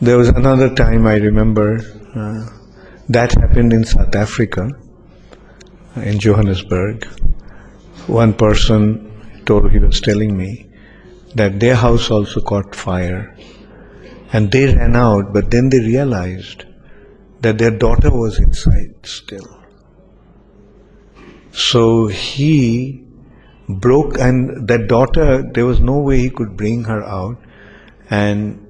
[0.00, 1.80] there was another time I remember
[2.14, 2.48] uh,
[3.08, 4.70] that happened in South Africa,
[5.96, 7.06] in Johannesburg.
[8.06, 9.10] One person
[9.46, 10.68] told he was telling me
[11.34, 13.34] that their house also caught fire,
[14.30, 16.64] and they ran out, but then they realized
[17.40, 19.58] that their daughter was inside still.
[21.52, 23.04] So he
[23.68, 27.38] broke, and that daughter, there was no way he could bring her out,
[28.10, 28.66] and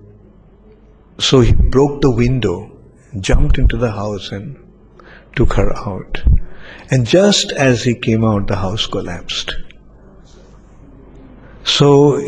[1.18, 2.70] so he broke the window,
[3.18, 4.57] jumped into the house, and
[5.35, 6.22] took her out.
[6.91, 9.57] And just as he came out, the house collapsed.
[11.65, 12.19] So,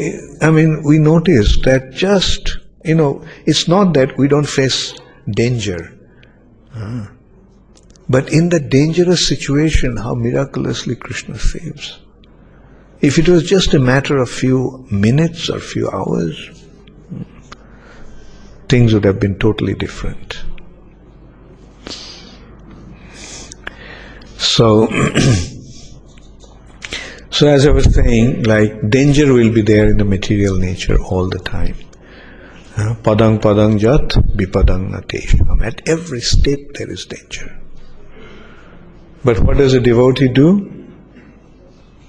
[0.41, 4.95] I mean, we noticed that just, you know, it's not that we don't face
[5.31, 5.93] danger.
[8.09, 11.99] But in the dangerous situation, how miraculously Krishna saves.
[13.01, 16.49] If it was just a matter of few minutes or few hours,
[17.11, 17.23] hmm,
[18.69, 20.46] things would have been totally different.
[24.39, 24.87] So,
[27.31, 31.29] so as I was saying, like danger will be there in the material nature all
[31.29, 31.77] the time.
[32.77, 35.63] Padang padang jat bipadang natesham.
[35.63, 37.59] At every step there is danger.
[39.25, 40.73] But what does a devotee do?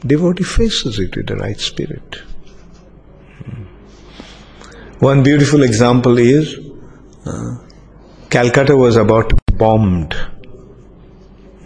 [0.06, 2.22] Devotee faces it with the right spirit.
[5.00, 6.60] One beautiful example is
[7.26, 7.58] uh,
[8.30, 10.16] Calcutta was about bombed.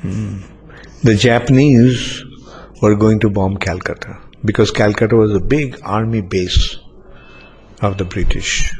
[0.03, 2.23] The Japanese
[2.81, 6.77] were going to bomb Calcutta because Calcutta was a big army base
[7.81, 8.73] of the British.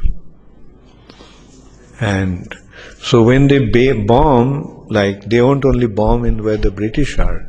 [1.99, 2.55] And
[2.97, 7.47] so when they bomb, like they won't only bomb in where the British are,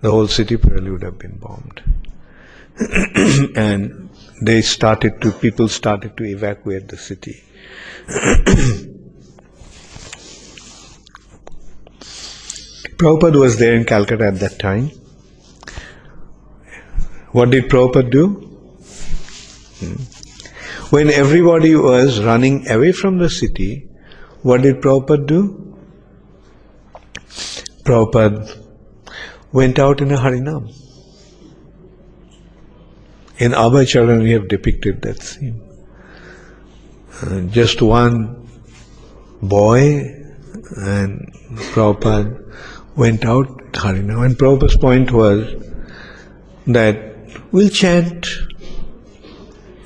[0.00, 1.82] the whole city probably would have been bombed.
[3.56, 7.42] and they started to, people started to evacuate the city.
[13.02, 14.88] Prabhupada was there in Calcutta at that time.
[17.32, 18.26] What did Prabhupada do?
[19.80, 19.94] Hmm.
[20.90, 23.88] When everybody was running away from the city,
[24.42, 25.40] what did Prabhupada do?
[27.82, 28.56] Prabhupada
[29.50, 30.72] went out in a Harinam.
[33.38, 35.60] In Abhay Charan, we have depicted that scene.
[37.20, 38.48] Uh, just one
[39.42, 39.80] boy
[40.76, 41.32] and
[41.74, 42.42] Prabhupada
[42.96, 44.24] went out Harinam.
[44.24, 45.54] And Prabhupada's point was
[46.66, 47.14] that
[47.50, 48.28] we'll chant,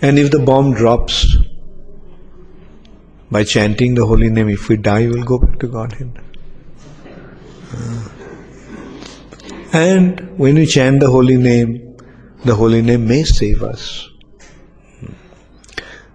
[0.02, 1.36] and if the bomb drops,
[3.30, 6.10] by chanting the holy name, if we die, we'll go back to Godhead.
[7.72, 8.08] Uh,
[9.72, 11.96] and when we chant the holy name,
[12.44, 14.08] the holy name may save us.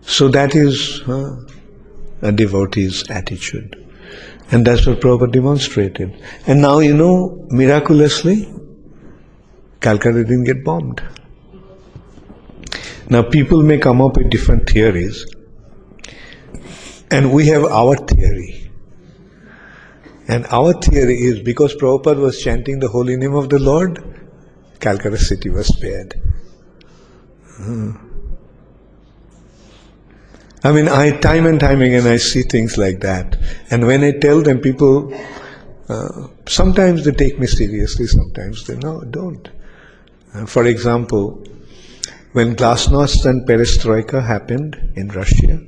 [0.01, 1.35] So that is uh,
[2.21, 3.80] a devotee's attitude.
[4.51, 6.21] And that's what Prabhupada demonstrated.
[6.45, 8.53] And now, you know, miraculously,
[9.79, 11.01] Calcutta didn't get bombed.
[13.09, 15.25] Now, people may come up with different theories,
[17.09, 18.69] and we have our theory.
[20.27, 24.03] And our theory is because Prabhupada was chanting the holy name of the Lord,
[24.79, 26.13] Calcutta city was spared.
[27.57, 28.11] Hmm.
[30.64, 33.38] I mean, I time and time again I see things like that,
[33.72, 35.12] and when I tell them, people
[35.89, 39.49] uh, sometimes they take me seriously, sometimes they no don't.
[40.34, 41.43] Uh, for example,
[42.34, 45.59] when Glasnost and Perestroika happened in Russia,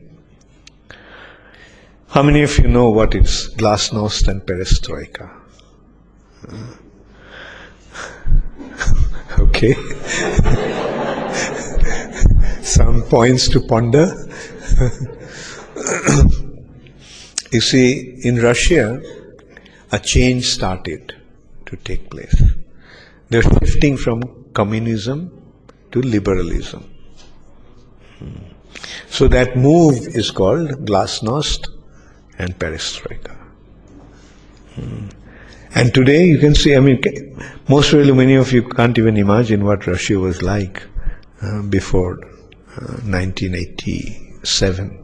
[2.10, 5.32] how many of you know what is Glasnost and Perestroika?
[6.48, 6.76] Uh,
[9.40, 9.74] Okay.
[12.62, 14.14] Some points to ponder.
[17.52, 19.02] You see, in Russia,
[19.92, 21.16] a change started
[21.66, 22.42] to take place.
[23.30, 25.32] They're shifting from communism
[25.92, 26.90] to liberalism.
[29.08, 31.68] So that move is called glasnost
[32.40, 33.38] and perestroika.
[35.76, 37.02] And today you can see, I mean,
[37.68, 40.84] most really many of you can't even imagine what Russia was like
[41.42, 42.20] uh, before
[42.78, 42.98] uh,
[44.44, 45.00] 1987.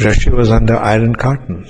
[0.00, 1.66] Russia was under Iron Curtain.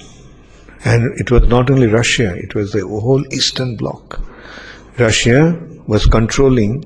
[0.84, 4.20] And it was not only Russia, it was the whole Eastern Bloc.
[4.99, 6.84] Russia was controlling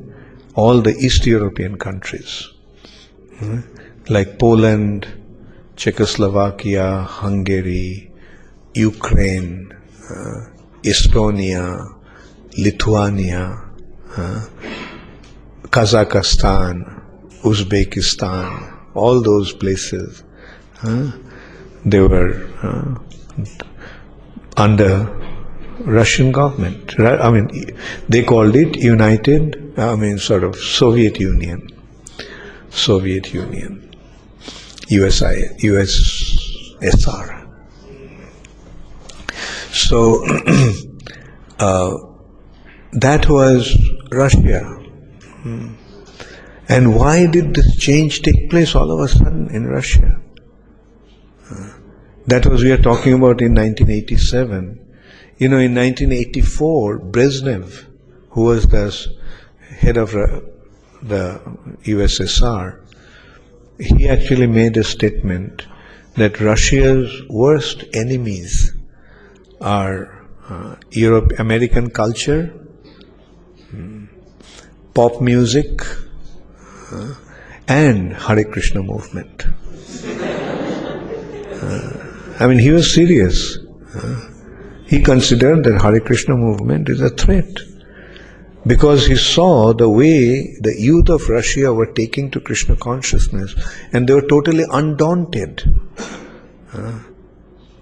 [0.55, 2.49] all the East European countries,
[3.41, 3.61] uh,
[4.09, 5.07] like Poland,
[5.77, 8.11] Czechoslovakia, Hungary,
[8.75, 9.73] Ukraine,
[10.11, 10.47] uh,
[10.83, 11.89] Estonia,
[12.59, 13.61] Lithuania,
[14.17, 14.47] uh,
[15.69, 16.92] Kazakhstan,
[17.43, 20.23] Uzbekistan, all those places,
[21.85, 22.95] they were uh,
[24.57, 25.07] under
[25.81, 26.99] Russian government.
[26.99, 27.77] I mean,
[28.09, 31.69] they called it United, I mean, sort of Soviet Union.
[32.71, 33.95] Soviet Union.
[34.89, 37.39] USI, USSR.
[39.73, 40.25] So,
[41.59, 41.97] uh,
[42.93, 43.77] that was
[44.11, 44.61] Russia.
[45.43, 45.75] Hmm.
[46.69, 50.21] And why did this change take place all of a sudden in Russia?
[51.51, 51.71] Uh,
[52.27, 54.79] that was we are talking about in 1987.
[55.39, 57.85] You know, in 1984, Brezhnev,
[58.31, 59.13] who was the
[59.79, 61.41] head of the
[61.83, 62.81] USSR,
[63.81, 65.67] he actually made a statement
[66.15, 68.73] that Russia's worst enemies
[69.61, 72.53] are uh, Europe, American culture,
[73.73, 74.09] um,
[74.95, 75.81] pop music,
[76.93, 77.15] uh,
[77.69, 79.47] and Hare Krishna movement.
[81.63, 81.93] Uh,
[82.41, 83.59] I mean, he was serious.
[83.95, 84.29] Uh,
[84.87, 87.59] he considered that Hare Krishna movement is a threat
[88.67, 93.55] because he saw the way the youth of Russia were taking to Krishna consciousness
[93.93, 95.63] and they were totally undaunted.
[96.73, 96.99] Uh,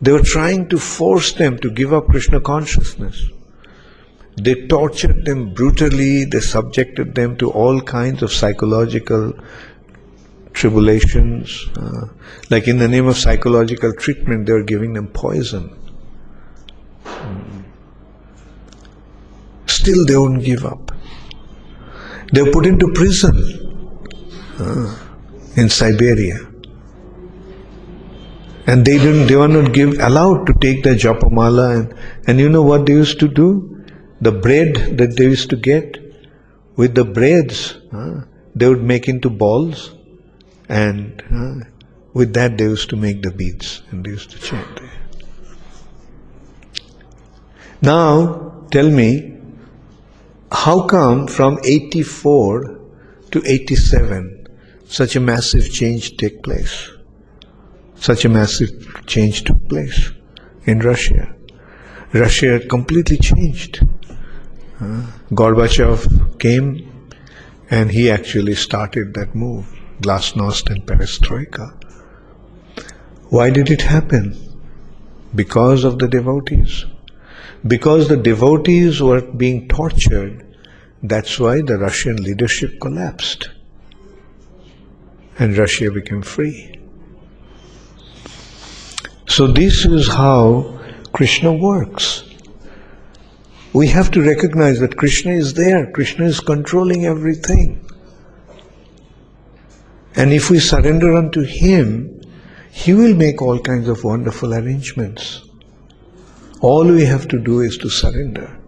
[0.01, 3.23] they were trying to force them to give up Krishna consciousness.
[4.43, 9.35] They tortured them brutally, they subjected them to all kinds of psychological
[10.55, 11.67] tribulations.
[11.77, 12.07] Uh,
[12.49, 15.77] like in the name of psychological treatment, they were giving them poison.
[19.67, 20.93] Still, they wouldn't give up.
[22.33, 23.37] They were put into prison
[24.59, 24.97] uh,
[25.57, 26.39] in Siberia.
[28.67, 31.95] And they didn't they were not give allowed to take the japamala and,
[32.27, 33.70] and you know what they used to do?
[34.21, 35.99] The bread that they used to get,
[36.77, 38.23] with the breads, uh,
[38.55, 39.95] they would make into balls
[40.69, 41.67] and uh,
[42.13, 44.81] with that they used to make the beads and they used to chant.
[47.83, 49.39] Now, tell me,
[50.53, 52.79] how come from 84
[53.31, 54.47] to 87
[54.85, 56.91] such a massive change take place?
[57.95, 60.11] Such a massive change took place
[60.65, 61.35] in Russia.
[62.13, 63.87] Russia completely changed.
[64.81, 66.91] Gorbachev came
[67.71, 69.67] and he actually started that move,
[70.01, 71.75] glasnost and perestroika.
[73.29, 74.37] Why did it happen?
[75.35, 76.87] Because of the devotees.
[77.67, 80.47] Because the devotees were being tortured,
[81.03, 83.51] that's why the Russian leadership collapsed.
[85.39, 86.75] And Russia became free.
[89.29, 90.81] So, this is how
[91.13, 92.30] Krishna works.
[93.73, 97.87] We have to recognize that Krishna is there, Krishna is controlling everything.
[100.17, 102.21] And if we surrender unto Him,
[102.73, 105.43] He will make all kinds of wonderful arrangements.
[106.61, 108.59] All we have to do is to surrender.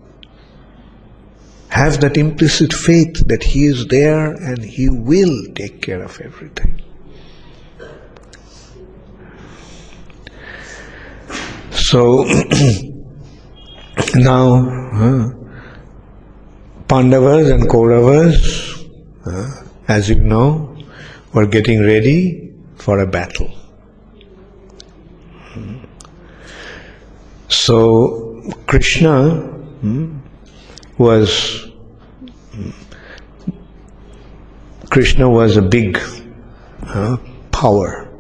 [1.68, 6.80] Have that implicit faith that He is there and He will take care of everything.
[11.72, 12.24] So
[14.14, 15.30] now, uh,
[16.88, 18.86] Pandavas and Kauravas,
[19.26, 20.76] uh, as you know,
[21.32, 23.50] were getting ready for a battle.
[27.48, 30.18] So Krishna hmm,
[30.98, 31.68] was
[34.90, 35.98] Krishna was a big
[36.82, 37.16] uh,
[37.50, 38.11] power.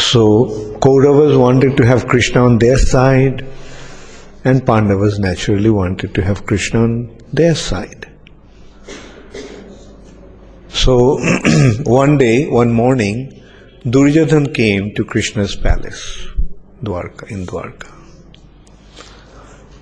[0.00, 0.46] So
[0.80, 3.46] Kauravas wanted to have Krishna on their side,
[4.44, 8.08] and Pandavas naturally wanted to have Krishna on their side.
[10.68, 11.18] So
[11.84, 13.42] one day, one morning,
[13.84, 16.26] Duryodhan came to Krishna's palace.
[16.82, 17.92] Dwarka, in Dwarka.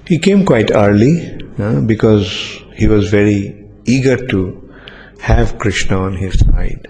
[0.07, 4.75] He came quite early uh, because he was very eager to
[5.21, 6.89] have Krishna on his side.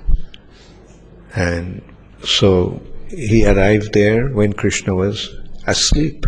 [1.34, 1.82] And
[2.24, 5.34] so he arrived there when Krishna was
[5.66, 6.26] asleep.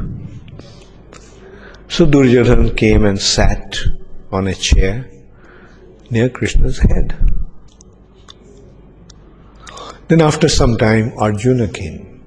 [1.89, 3.77] So Duryodhana came and sat
[4.31, 5.11] on a chair
[6.11, 7.15] near Krishna's head.
[10.09, 12.25] Then after some time Arjuna came.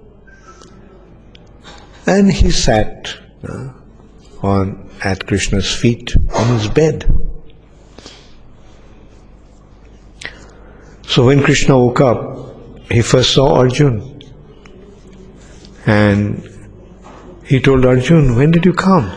[2.06, 3.16] And he sat
[3.48, 3.70] uh,
[4.42, 7.10] on at Krishna's feet on his bed.
[11.08, 14.13] So when Krishna woke up, he first saw Arjun.
[15.86, 16.50] And
[17.44, 19.12] he told Arjun, When did you come?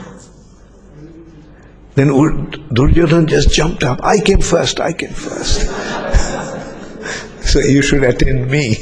[1.95, 4.01] Then Duryodhan just jumped up.
[4.03, 5.61] I came first, I came first.
[7.43, 8.77] so you should attend me.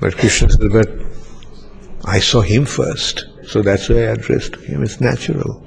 [0.00, 0.90] But Krishna said, But
[2.04, 4.82] I saw him first, so that's why I addressed him.
[4.82, 5.66] It's natural.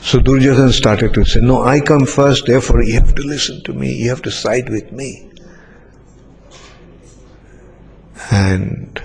[0.00, 3.72] So Duryodhana started to say, No, I come first, therefore you have to listen to
[3.72, 5.28] me, you have to side with me.
[8.30, 9.00] And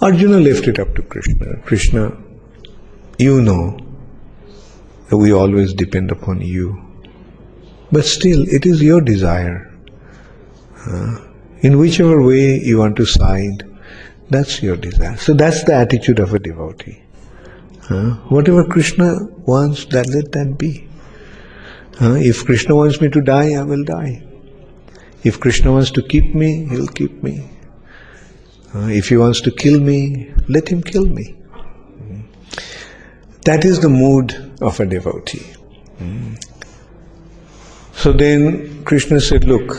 [0.00, 1.56] Arjuna left it up to Krishna.
[1.64, 2.16] Krishna,
[3.18, 3.78] you know
[5.08, 6.82] that we always depend upon you.
[7.90, 9.70] But still, it is your desire.
[10.86, 11.18] Uh,
[11.60, 13.62] in whichever way you want to side,
[14.30, 15.16] that's your desire.
[15.18, 17.02] So that's the attitude of a devotee.
[17.90, 20.88] Uh, whatever Krishna wants, that let that be.
[22.00, 24.22] Uh, if Krishna wants me to die, I will die.
[25.22, 27.48] If Krishna wants to keep me, he'll keep me.
[28.74, 31.24] If he wants to kill me, let him kill me.
[31.24, 32.20] Hmm.
[33.44, 35.46] That is the mood of a devotee.
[35.98, 36.34] Hmm.
[37.94, 39.76] So then Krishna said, Look,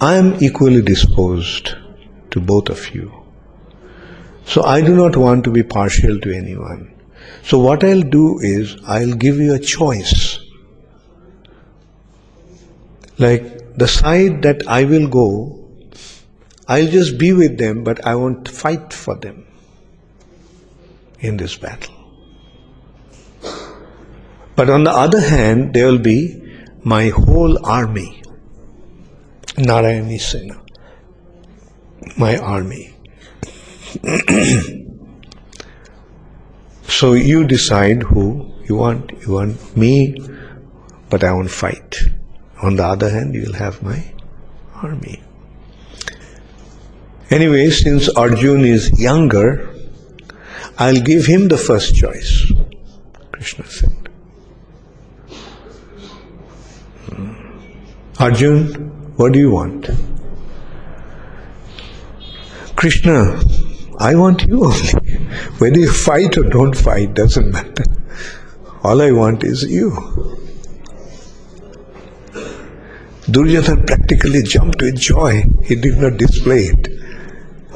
[0.00, 1.76] I am equally disposed
[2.32, 3.12] to both of you.
[4.44, 6.92] So I do not want to be partial to anyone.
[7.44, 10.40] So what I'll do is I'll give you a choice.
[13.18, 15.61] Like the side that I will go,
[16.68, 19.46] I'll just be with them, but I won't fight for them
[21.20, 21.94] in this battle.
[24.54, 26.40] But on the other hand, there will be
[26.84, 28.22] my whole army,
[29.56, 30.60] Narayani Sena,
[32.16, 32.94] my army.
[36.88, 39.10] so you decide who you want.
[39.26, 40.16] You want me,
[41.10, 42.02] but I won't fight.
[42.62, 44.04] On the other hand, you'll have my
[44.74, 45.22] army.
[47.32, 49.74] Anyway, since Arjun is younger,
[50.78, 52.52] I'll give him the first choice,
[53.32, 54.10] Krishna said.
[57.08, 57.32] Hmm.
[58.20, 58.74] Arjun,
[59.16, 59.88] what do you want?
[62.76, 63.40] Krishna,
[63.98, 64.92] I want you only.
[65.58, 67.84] Whether you fight or don't fight doesn't matter.
[68.84, 69.90] All I want is you.
[73.30, 75.44] Duryodhana practically jumped with joy.
[75.64, 77.01] He did not display it.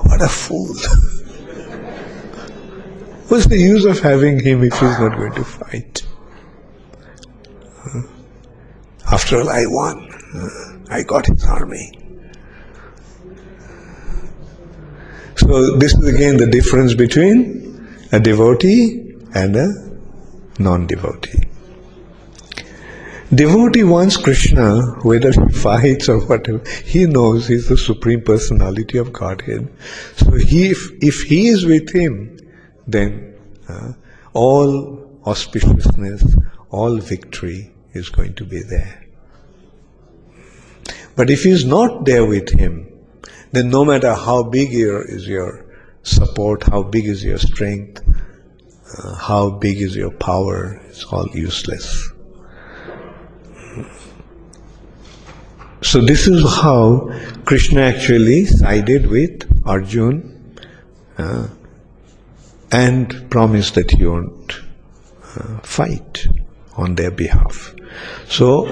[0.09, 0.75] What a fool.
[3.29, 6.07] What's the use of having him if he's not going to fight?
[7.81, 8.01] Hmm?
[9.13, 10.09] After all, I won.
[10.89, 11.93] I got his army.
[15.37, 19.69] So, this is again the difference between a devotee and a
[20.59, 21.43] non devotee.
[23.35, 29.13] Devotee wants Krishna, whether he fights or whatever, he knows he's the Supreme Personality of
[29.13, 29.69] Godhead.
[30.15, 32.39] So he, if, if he is with him,
[32.87, 33.35] then
[33.69, 33.95] uh,
[34.33, 39.05] all auspiciousness, all victory is going to be there.
[41.17, 42.87] But if he is not there with him,
[43.51, 45.65] then no matter how big your, is your
[46.05, 48.05] support, how big is your strength,
[48.99, 52.13] uh, how big is your power, it's all useless.
[55.87, 57.13] So this is how
[57.45, 60.59] Krishna actually sided with Arjun
[61.17, 61.47] uh,
[62.73, 64.61] and promised that he won't
[65.23, 66.27] uh, fight
[66.77, 67.73] on their behalf.
[68.29, 68.67] So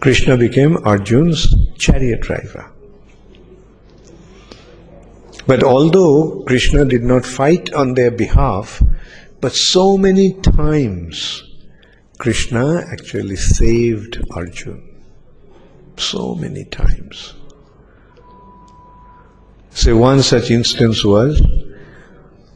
[0.00, 2.72] Krishna became Arjun's chariot driver.
[5.46, 8.82] But although Krishna did not fight on their behalf,
[9.42, 11.42] but so many times
[12.16, 14.85] Krishna actually saved Arjun.
[15.96, 17.34] So many times.
[19.70, 21.42] So one such instance was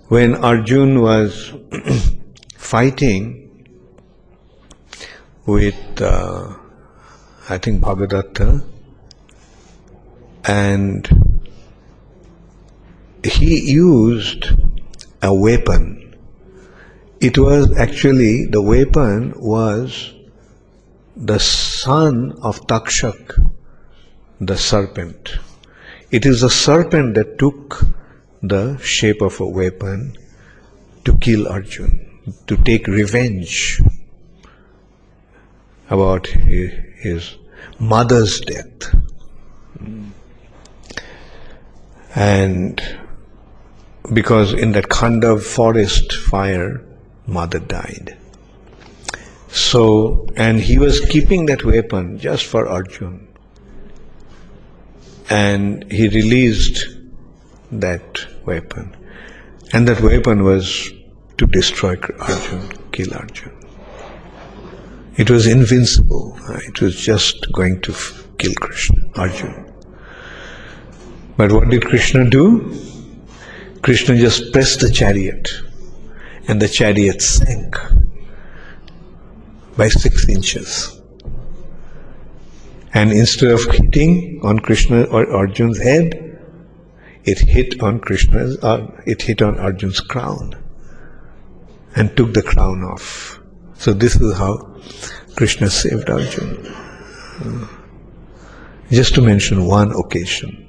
[0.09, 1.53] when Arjun was
[2.57, 3.67] fighting
[5.47, 6.55] with, uh,
[7.49, 8.65] I think, Bhagadatta,
[10.45, 11.09] and
[13.23, 14.51] he used
[15.23, 16.01] a weapon
[17.21, 20.15] it was actually, the weapon was
[21.21, 23.39] the son of Takshak,
[24.41, 25.37] the serpent.
[26.11, 27.85] It is the serpent that took
[28.43, 30.17] the shape of a weapon
[31.05, 33.83] to kill Arjun, to take revenge
[35.91, 37.37] about his
[37.79, 38.95] mother's death.
[42.15, 42.81] And
[44.11, 46.83] because in that Khandav forest fire,
[47.27, 48.17] mother died.
[49.53, 53.27] So, and he was keeping that weapon just for Arjun.
[55.29, 56.87] And he released
[57.73, 58.97] that weapon.
[59.73, 60.91] And that weapon was
[61.39, 63.53] to destroy Arjun, kill Arjun.
[65.17, 66.39] It was invincible.
[66.67, 67.95] It was just going to
[68.39, 69.67] kill Krishna, Arjuna.
[71.37, 72.77] But what did Krishna do?
[73.83, 75.51] Krishna just pressed the chariot
[76.49, 77.77] and the chariot sank
[79.81, 81.01] by six inches.
[82.93, 86.09] And instead of hitting on Krishna or Arjun's head,
[87.25, 90.55] it hit on Krishna's, uh, it hit on Arjun's crown
[91.97, 93.41] and took the crown off.
[93.75, 94.53] So this is how
[95.37, 96.77] Krishna saved Arjuna.
[98.91, 100.67] Just to mention one occasion.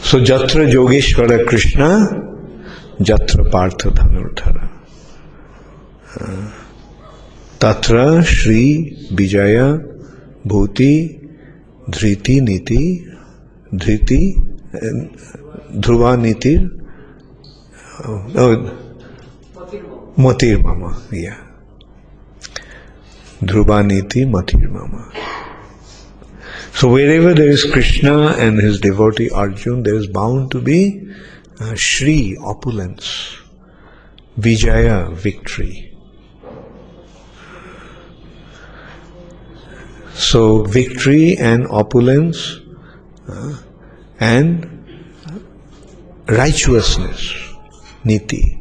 [0.00, 1.88] So Jatra Yogeshwara Krishna,
[3.00, 4.79] Jatra Partha Dhanurthara.
[7.58, 9.78] Tatra Shri Vijaya
[10.46, 11.18] Bhuti
[11.88, 13.06] Dhriti Niti
[13.72, 14.34] Dhriti
[15.72, 16.68] Dhruva Niti
[18.04, 18.76] oh,
[20.16, 21.38] Matir Mama, yeah.
[23.40, 25.10] Dhruva Niti Matir Mama.
[26.74, 31.10] So wherever there is Krishna and his devotee Arjun, there is bound to be
[31.60, 33.36] uh, Shri, opulence,
[34.36, 35.89] Vijaya, victory.
[40.20, 42.60] So victory and opulence
[43.26, 43.56] uh,
[44.20, 44.68] and
[46.28, 47.34] righteousness,
[48.04, 48.60] niti,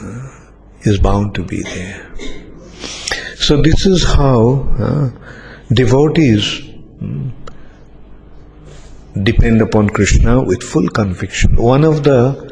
[0.00, 0.30] uh,
[0.80, 2.10] is bound to be there.
[3.36, 5.10] So this is how uh,
[5.74, 6.60] devotees
[7.00, 7.28] hmm,
[9.22, 11.54] depend upon Krishna with full conviction.
[11.56, 12.50] One of the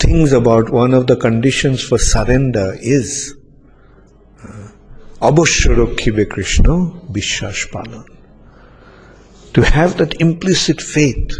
[0.00, 3.37] things about one of the conditions for surrender is
[5.29, 6.67] অবশ্য রক্ষিবে কৃষ্ণ
[7.17, 8.05] বিশ্বাস পালন
[9.53, 11.31] to have that implicit faith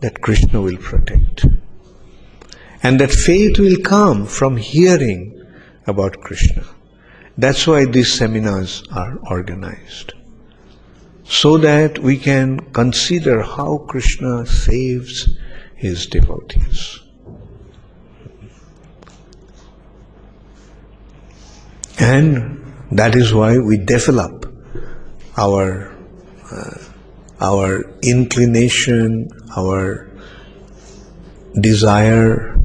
[0.00, 1.46] that Krishna will protect.
[2.82, 5.22] And that faith will come from hearing
[5.86, 6.64] about Krishna.
[7.36, 10.14] That's why these seminars are organized.
[11.24, 15.28] So that we can consider how Krishna saves
[15.76, 16.98] his devotees.
[21.98, 24.45] And that is why we develop
[25.37, 25.93] our
[26.51, 26.77] uh,
[27.41, 30.07] our inclination, our
[31.59, 32.57] desire,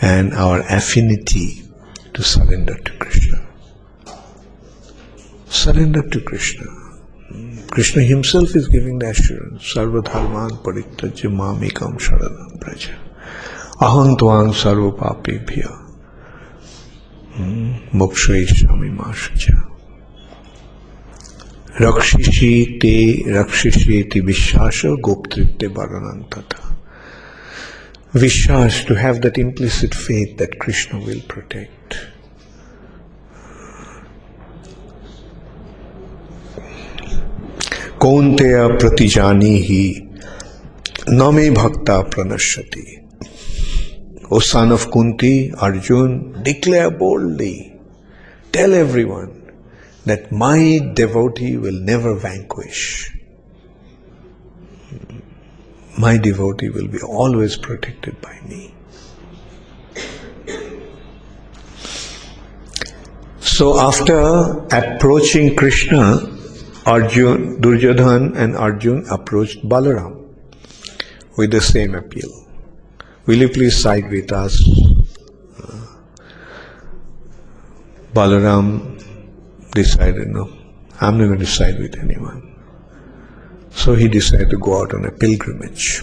[0.00, 1.62] and our affinity
[2.14, 3.46] to surrender to Krishna.
[5.46, 6.66] Surrender to Krishna.
[7.70, 12.94] Krishna himself is giving the assurance, Sarva Dharman Parityajya Mamikam Sharanam Praja.
[13.80, 14.52] Aham Tvam
[17.38, 19.72] मोक्षयिष्यामि माँ शुचा
[21.80, 26.82] रक्षिषी ते विश्वास गोपतृत्य वर्णनंत था
[28.14, 31.94] विश्वास to have that implicit faith that Krishna will protect
[38.00, 40.02] कौनतेय प्रतिजानी ही
[41.08, 43.05] न मे भक्ता प्रणश्यति।
[44.28, 47.78] O son of Kunti, Arjun, declare boldly,
[48.50, 49.52] tell everyone
[50.04, 53.10] that my devotee will never vanquish.
[55.98, 58.74] My devotee will be always protected by me.
[63.40, 64.20] So after
[64.74, 66.18] approaching Krishna,
[66.84, 70.28] Arjun, Duryodhan and Arjun approached Balaram
[71.36, 72.45] with the same appeal.
[73.26, 74.62] Will you please side with us?
[75.60, 75.86] Uh,
[78.14, 79.02] Balaram
[79.72, 80.48] decided, no,
[81.00, 82.54] I'm not going to side with anyone.
[83.70, 86.02] So he decided to go out on a pilgrimage.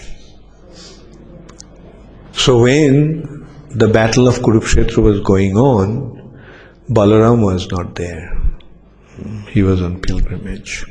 [2.32, 6.38] So when the battle of Kurukshetra was going on,
[6.90, 8.38] Balaram was not there.
[9.48, 10.84] He was on pilgrimage.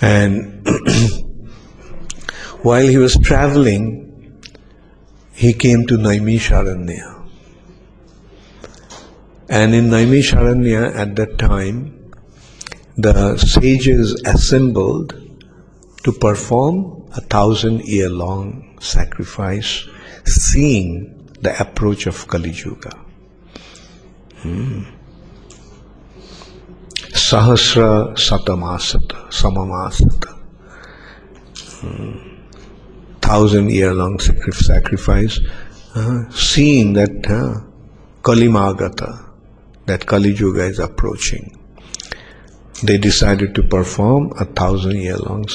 [0.00, 0.66] And
[2.62, 4.05] while he was traveling,
[5.36, 7.12] he came to Naimisharanya.
[9.50, 12.10] And in Naimisharanya at that time,
[12.96, 15.14] the sages assembled
[16.04, 19.86] to perform a thousand year long sacrifice,
[20.24, 22.96] seeing the approach of Kali Yuga.
[24.38, 24.84] Hmm.
[27.12, 30.32] Sahasra Satamasata, Samamasata.
[31.82, 32.25] Hmm
[33.26, 35.40] thousand year long sacrifice,
[35.96, 37.60] uh, seeing that uh,
[38.22, 39.24] Kalimagata,
[39.86, 41.52] that Kali Yuga is approaching.
[42.84, 45.46] They decided to perform a thousand year long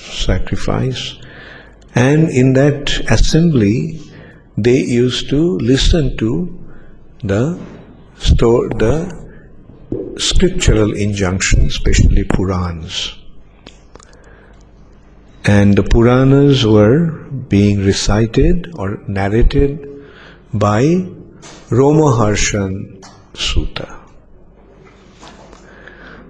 [0.00, 1.16] sacrifice,
[1.94, 4.00] and in that assembly,
[4.56, 6.30] they used to listen to
[7.22, 7.58] the
[8.16, 9.24] store the
[10.16, 13.23] scriptural injunctions, especially Purans.
[15.46, 17.10] And the Puranas were
[17.48, 19.86] being recited or narrated
[20.54, 20.82] by
[21.68, 23.04] Romaharshan
[23.34, 24.00] Suta.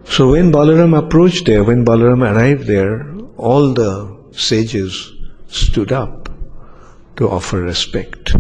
[0.04, 5.12] So when Balaram approached there, when Balaram arrived there, all the sages
[5.46, 6.28] stood up
[7.16, 8.34] to offer respect.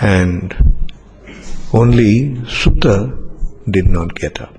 [0.00, 0.54] And
[1.74, 3.14] only Suta
[3.70, 4.55] did not get up.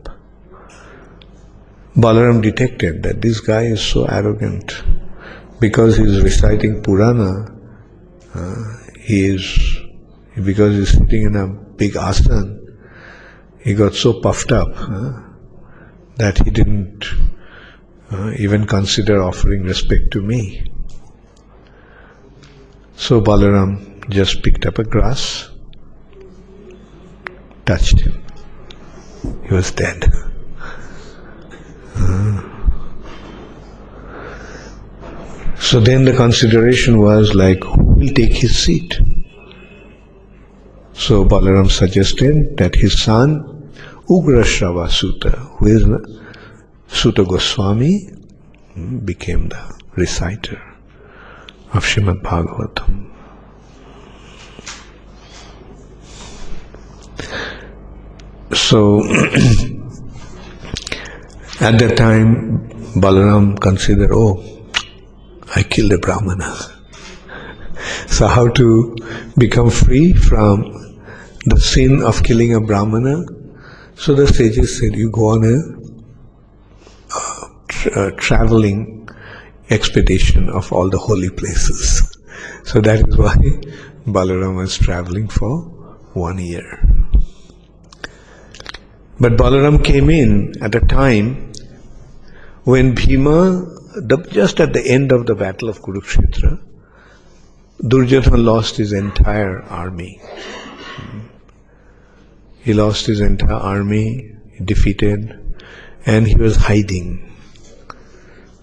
[1.98, 4.84] Balaram detected that this guy is so arrogant
[5.60, 7.52] because he is reciting Purana.
[8.36, 8.64] Uh,
[9.00, 9.78] he is
[10.46, 12.56] because he is sitting in a big asana.
[13.62, 15.14] He got so puffed up uh,
[16.18, 17.04] that he didn't
[18.12, 20.72] uh, even consider offering respect to me.
[22.96, 25.50] So Balaram just picked up a grass,
[27.66, 28.24] touched him.
[29.48, 30.06] He was dead.
[35.60, 39.00] So then the consideration was like, who will take his seat?
[40.94, 43.72] So Balaram suggested that his son,
[44.08, 45.86] Ugrashrava Suta, who is
[46.88, 48.10] Suta Goswami,
[49.04, 50.62] became the reciter
[51.74, 53.12] of Srimad Bhagavatam.
[58.54, 59.04] So,
[61.60, 64.44] at that time, Balaram considered, oh,
[65.56, 66.56] I killed a Brahmana.
[68.08, 68.96] So, how to
[69.38, 70.64] become free from
[71.46, 73.24] the sin of killing a Brahmana?
[73.96, 75.58] So, the sages said, you go on a
[77.68, 79.08] tra- traveling
[79.70, 82.14] expedition of all the holy places.
[82.64, 83.36] So, that is why
[84.06, 85.62] Balaram was traveling for
[86.14, 86.97] one year.
[89.20, 91.52] But Balaram came in at a time
[92.66, 93.66] when Bhima,
[94.30, 96.60] just at the end of the battle of Kurukshetra,
[97.82, 100.22] Duryodhana lost his entire army.
[102.60, 105.56] He lost his entire army, defeated,
[106.06, 107.36] and he was hiding.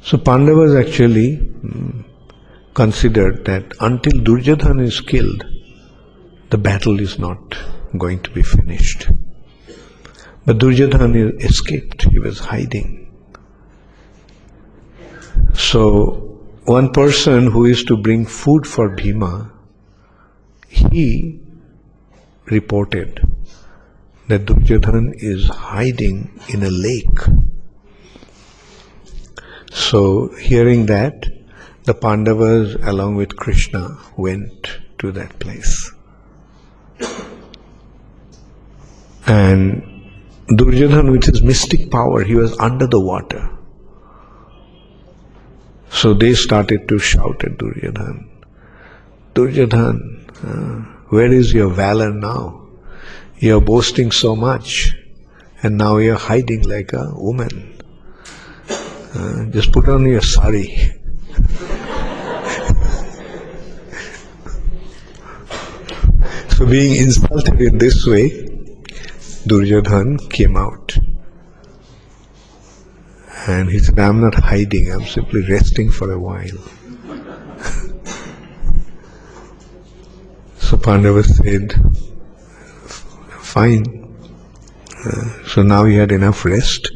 [0.03, 2.05] So Pandavas actually mm,
[2.75, 5.45] considered that until Duryodhana is killed,
[6.51, 7.57] the battle is not
[7.97, 9.09] going to be finished.
[10.47, 13.11] But Duryodhana escaped, he was hiding.
[15.55, 19.51] So, one person who is to bring food for Bhima,
[20.69, 21.41] he
[22.47, 23.27] reported
[24.29, 27.19] that Duryodhana is hiding in a lake.
[29.73, 31.27] So, hearing that,
[31.85, 35.91] the Pandavas, along with Krishna, went to that place.
[39.27, 39.94] And
[40.47, 43.51] Duryodhana, with his mystic power, he was under the water.
[45.91, 48.27] So they started to shout at Duryodhana,
[49.35, 50.01] Duryodhana,
[50.45, 52.69] uh, where is your valor now?
[53.39, 54.95] You're boasting so much,
[55.63, 57.81] and now you're hiding like a woman.
[59.15, 60.67] Uh, just put on your sari.
[66.51, 68.44] so being insulted in this way,
[69.47, 70.97] Duryodhan came out.
[73.47, 76.47] And he said, I'm not hiding, I'm simply resting for a while.
[80.57, 81.75] so Pandava said,
[83.41, 84.17] Fine.
[85.05, 86.91] Uh, so now you had enough rest.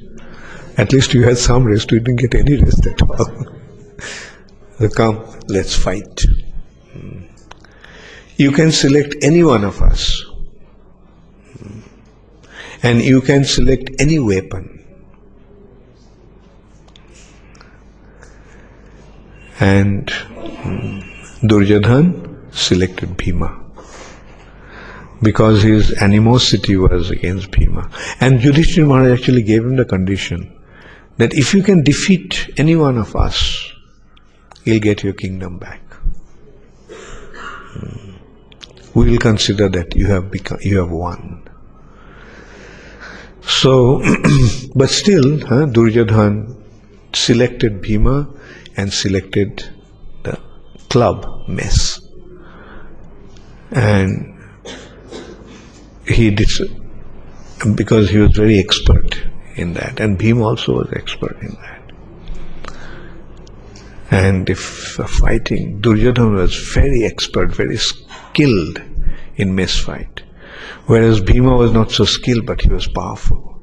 [0.79, 3.47] At least you had some rest, you didn't get any rest at all.
[4.79, 6.25] so come, let's fight.
[8.37, 10.25] You can select any one of us
[12.83, 14.75] and you can select any weapon.
[19.61, 21.01] And hmm,
[21.47, 23.65] Duryodhan selected Bhima
[25.23, 27.91] because his animosity was against Bhima.
[28.21, 30.55] And Yudhishthira Maharaj actually gave him the condition
[31.17, 33.73] that if you can defeat any one of us,
[34.65, 35.83] you'll get your kingdom back.
[36.91, 38.13] Hmm.
[38.95, 41.48] We will consider that you have become, you have won.
[43.49, 44.03] So,
[44.75, 46.55] but still, huh, Duryodhan
[47.15, 48.29] selected Bhima
[48.77, 49.65] and selected
[50.23, 50.39] the
[50.91, 52.01] club mess.
[53.71, 54.39] And
[56.07, 56.51] he did
[57.75, 59.19] because he was very expert
[59.57, 61.79] in that, and Bhima also was expert in that.
[64.11, 68.81] And if fighting, Duryodhana was very expert, very skilled
[69.37, 70.23] in mess fight.
[70.87, 73.57] Whereas Bhima was not so skilled, but he was powerful.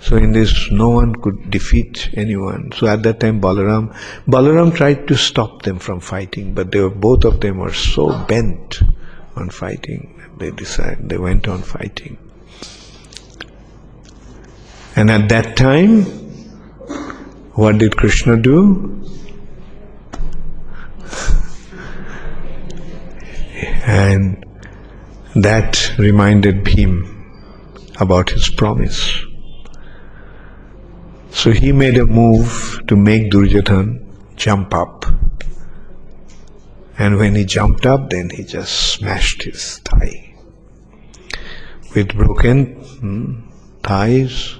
[0.00, 2.72] So in this, no one could defeat anyone.
[2.76, 3.96] So at that time, Balaram,
[4.26, 8.12] Balaram tried to stop them from fighting, but they were, both of them were so
[8.26, 8.82] bent
[9.34, 10.20] on fighting.
[10.36, 12.18] They decided, they went on fighting.
[14.94, 16.02] And at that time,
[17.54, 19.00] what did Krishna do?
[23.86, 24.44] and
[25.34, 27.10] that reminded him
[27.98, 29.20] about his promise.
[31.30, 34.06] So he made a move to make Duryodhan
[34.36, 35.04] jump up.
[36.96, 40.36] And when he jumped up, then he just smashed his thigh.
[41.94, 43.40] With broken hmm,
[43.82, 44.56] thighs,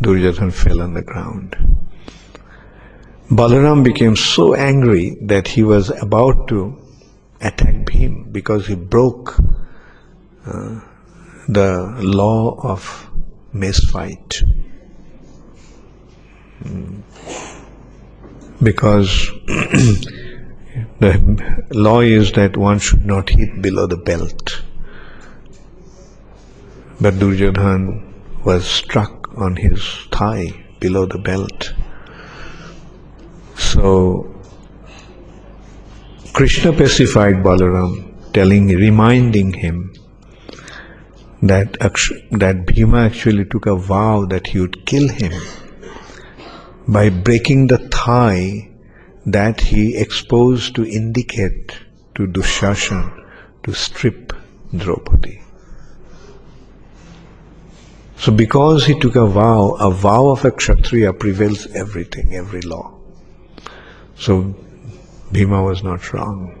[0.00, 1.56] Duryodhan fell on the ground.
[3.30, 6.85] Balaram became so angry that he was about to
[7.40, 9.38] attack him because he broke
[10.46, 10.80] uh,
[11.48, 13.10] the law of
[13.52, 14.42] mace fight.
[18.62, 19.30] Because
[21.00, 24.62] the law is that one should not hit below the belt.
[27.00, 31.74] But Duryodhan was struck on his thigh below the belt.
[33.56, 34.35] So
[36.36, 39.94] Krishna pacified Balaram, telling, reminding him
[41.40, 41.78] that
[42.30, 45.32] that Bhima actually took a vow that he would kill him
[46.86, 48.68] by breaking the thigh
[49.24, 51.72] that he exposed to indicate
[52.16, 53.24] to Dushashan
[53.62, 54.34] to strip
[54.76, 55.40] Draupadi.
[58.18, 62.94] So because he took a vow, a vow of a Kshatriya prevails everything, every law.
[64.18, 64.54] So
[65.32, 66.60] Bhima was not wrong.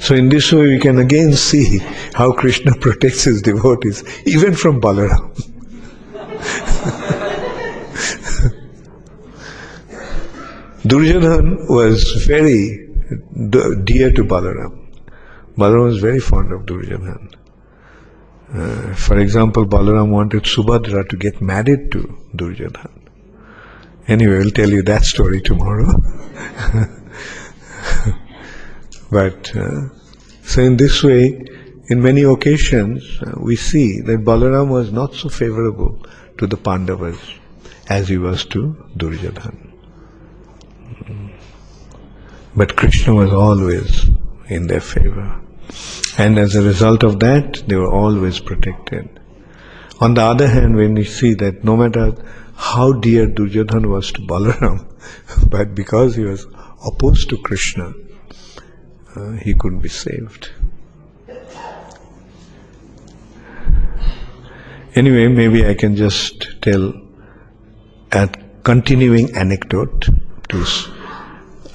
[0.00, 1.78] So in this way we can again see
[2.12, 5.30] how Krishna protects his devotees, even from Balaram.
[10.86, 12.88] Duryodhan was very
[13.84, 14.86] dear to Balaram.
[15.56, 17.34] Balaram was very fond of Duryodhan.
[18.52, 22.90] Uh, for example, Balaram wanted Subhadra to get married to Duryodhan.
[24.08, 25.90] Anyway, we'll tell you that story tomorrow.
[29.14, 29.90] But uh,
[30.42, 31.44] so in this way,
[31.86, 36.04] in many occasions, uh, we see that Balaram was not so favorable
[36.38, 37.20] to the Pandavas
[37.88, 39.70] as he was to Duryodhan.
[42.56, 44.06] But Krishna was always
[44.48, 45.40] in their favor.
[46.18, 49.20] And as a result of that, they were always protected.
[50.00, 52.16] On the other hand, when we see that no matter
[52.56, 54.86] how dear Duryodhan was to Balaram,
[55.48, 56.48] but because he was
[56.84, 57.94] opposed to Krishna,
[59.16, 60.50] uh, he couldn't be saved.
[64.94, 66.92] Anyway, maybe I can just tell
[68.12, 68.28] a
[68.62, 70.08] continuing anecdote
[70.50, 70.64] to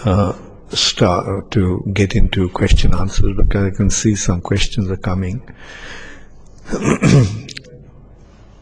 [0.05, 0.33] uh,
[0.69, 5.39] start to get into question answers because I can see some questions are coming.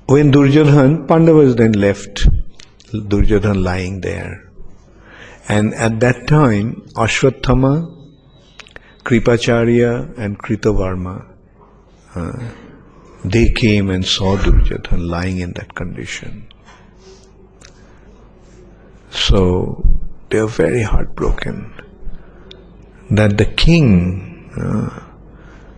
[0.07, 2.27] when Duryodhan, Pandavas then left
[2.91, 4.49] Duryodhan lying there.
[5.49, 7.97] And at that time, Ashwathama,
[9.07, 11.25] Kripacharya, and Kritavarma,
[12.13, 12.39] uh,
[13.23, 16.45] they came and saw Duryodhan lying in that condition.
[19.09, 19.81] So
[20.29, 21.73] they are very heartbroken
[23.09, 24.89] that the king uh,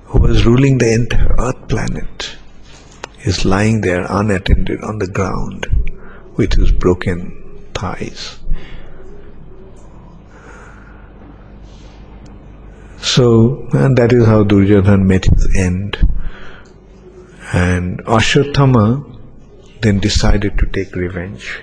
[0.05, 2.35] who was ruling the entire earth planet
[3.25, 5.67] is lying there unattended on the ground
[6.35, 8.39] with his broken thighs.
[13.01, 15.97] So, that is how Duryodhan met his end.
[17.53, 19.17] And Ashwatthama
[19.81, 21.61] then decided to take revenge.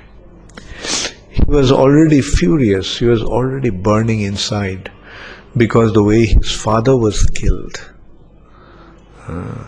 [1.30, 4.90] He was already furious, he was already burning inside
[5.56, 7.92] because the way his father was killed.
[9.28, 9.64] Uh,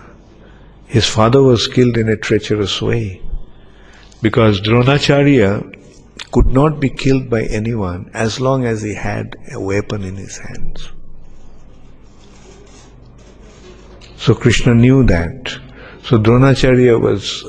[0.87, 3.21] his father was killed in a treacherous way
[4.23, 5.75] because Dronacharya
[6.33, 10.39] could not be killed by anyone as long as he had a weapon in his
[10.39, 10.89] hands.
[14.19, 15.59] So Krishna knew that.
[16.03, 17.49] So Dronacharya was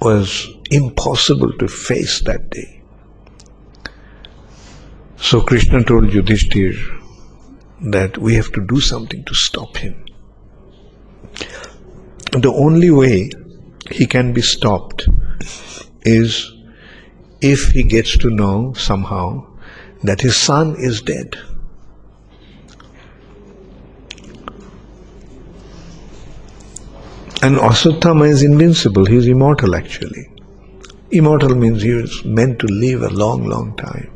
[0.00, 2.82] was impossible to face that day.
[5.16, 6.76] So Krishna told Yudhishthir,
[7.80, 10.04] that we have to do something to stop him.
[12.32, 13.30] The only way
[13.90, 15.08] he can be stopped
[16.02, 16.52] is
[17.40, 19.46] if he gets to know somehow
[20.02, 21.36] that his son is dead.
[27.40, 30.28] And Ashwatthama is invincible, he is immortal actually.
[31.10, 34.10] Immortal means he is meant to live a long, long time.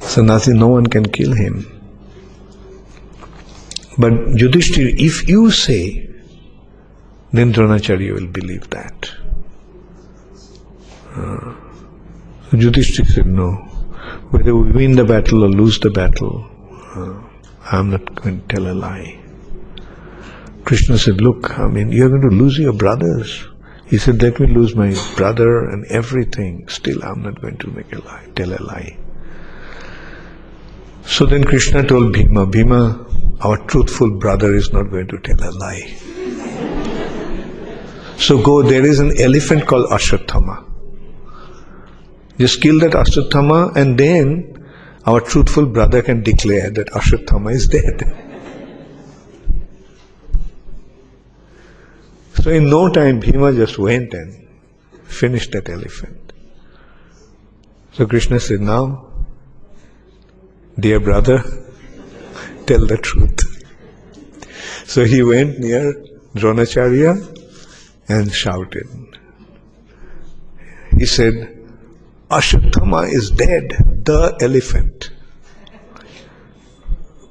[0.00, 1.72] So nothing, no one can kill him.
[3.98, 6.08] But Yudhishthir, if you say,
[7.32, 9.10] then Dronacharya will believe that.
[11.14, 11.54] Uh,
[12.50, 13.52] so Yudhishthir said, no.
[14.30, 16.48] Whether we win the battle or lose the battle,
[16.94, 17.14] uh,
[17.72, 19.25] I'm not going to tell a lie.
[20.66, 23.46] Krishna said, look, I mean, you're going to lose your brothers.
[23.86, 26.66] He said, let me lose my brother and everything.
[26.66, 28.98] Still, I'm not going to make a lie, tell a lie.
[31.04, 33.06] So then Krishna told Bhima, Bhima,
[33.42, 35.86] our truthful brother is not going to tell a lie.
[38.18, 40.64] So go, there is an elephant called Ashwatthama.
[42.40, 44.68] Just kill that Ashwatthama and then
[45.06, 48.25] our truthful brother can declare that Ashwatthama is dead.
[52.46, 54.46] So in no time, Bhima just went and
[55.02, 56.32] finished that elephant.
[57.94, 59.04] So Krishna said, now,
[60.78, 61.42] dear brother,
[62.66, 63.40] tell the truth.
[64.86, 65.92] So he went near
[66.36, 67.16] Dronacharya
[68.08, 68.86] and shouted.
[70.96, 71.52] He said,
[72.30, 73.70] Ashwatthama is dead,
[74.04, 75.10] the elephant.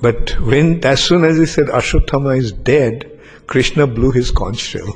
[0.02, 3.15] But when, as soon as he said Ashwatthama is dead,
[3.48, 4.94] Krishna blew his conch shell.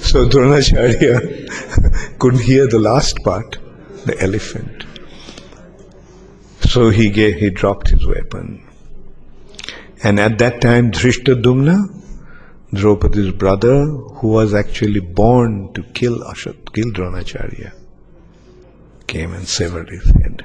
[0.00, 3.58] so Dronacharya couldn't hear the last part,
[4.06, 4.84] the elephant.
[6.60, 8.62] So he gave, he dropped his weapon.
[10.02, 12.02] And at that time, Dhrishtadyumna,
[12.72, 17.72] Draupadi's brother, who was actually born to kill Ashat, kill Dronacharya,
[19.06, 20.44] came and severed his head.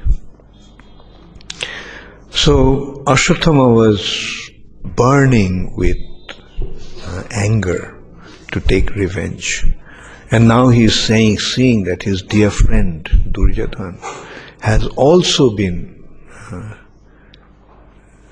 [2.32, 4.52] So Ashwatthama was
[4.84, 5.98] burning with
[7.04, 8.02] uh, anger
[8.52, 9.66] to take revenge.
[10.32, 14.00] And now he is saying, seeing that his dear friend Duryodhan
[14.62, 16.08] has also been
[16.52, 16.76] uh,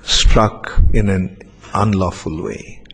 [0.02, 1.38] struck in an
[1.74, 2.84] unlawful way.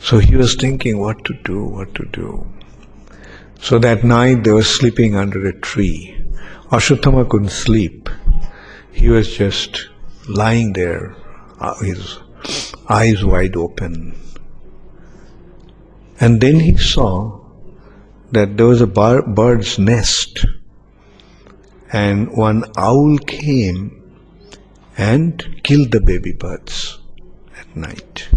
[0.00, 2.46] So he was thinking what to do, what to do.
[3.60, 6.14] So that night they were sleeping under a tree.
[6.70, 8.08] Ashwatthama couldn't sleep
[8.96, 9.88] he was just
[10.26, 11.14] lying there,
[11.60, 12.18] uh, his
[12.88, 14.18] eyes wide open.
[16.18, 17.40] And then he saw
[18.32, 20.46] that there was a bar- bird's nest,
[21.92, 23.80] and one owl came
[24.96, 26.98] and killed the baby birds
[27.60, 28.28] at night.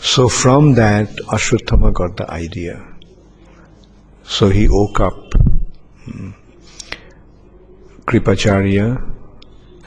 [0.00, 1.08] So from that,
[1.38, 2.86] Ashwatthama got the idea.
[4.22, 5.34] So he woke up.
[6.04, 6.30] Hmm,
[8.06, 9.10] Kripacharya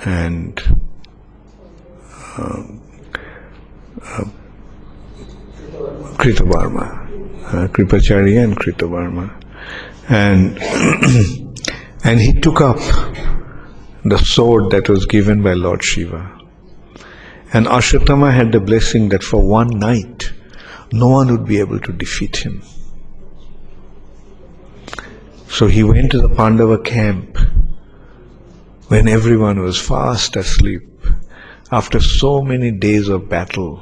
[0.06, 0.60] and
[2.38, 2.64] uh,
[4.02, 4.24] uh,
[6.18, 6.88] Kritavarma,
[7.48, 9.32] uh, Kripacharya and Kritavarma,
[10.10, 10.58] and
[12.04, 12.78] and he took up
[14.06, 16.32] the sword that was given by Lord Shiva.
[17.54, 20.32] And Ashwatthama had the blessing that for one night
[20.92, 22.62] no one would be able to defeat him.
[25.50, 27.38] So he went to the Pandava camp
[28.88, 30.88] when everyone was fast asleep,
[31.72, 33.82] after so many days of battle,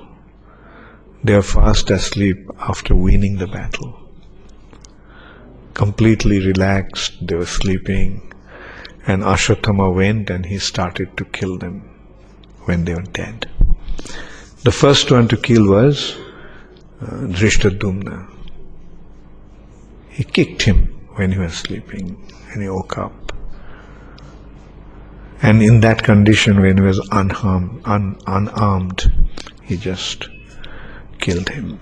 [1.24, 4.00] they are fast asleep after winning the battle.
[5.74, 8.34] Completely relaxed, they were sleeping,
[9.06, 11.82] and Ashwatthama went and he started to kill them
[12.64, 13.50] when they were dead.
[14.64, 16.16] The first one to kill was
[17.02, 18.30] uh, Dhrishtadyumna.
[20.12, 20.86] He kicked him
[21.16, 23.33] when he was sleeping and he woke up.
[25.44, 29.12] And in that condition, when he was unharmed, un, unarmed,
[29.62, 30.30] he just
[31.20, 31.82] killed him.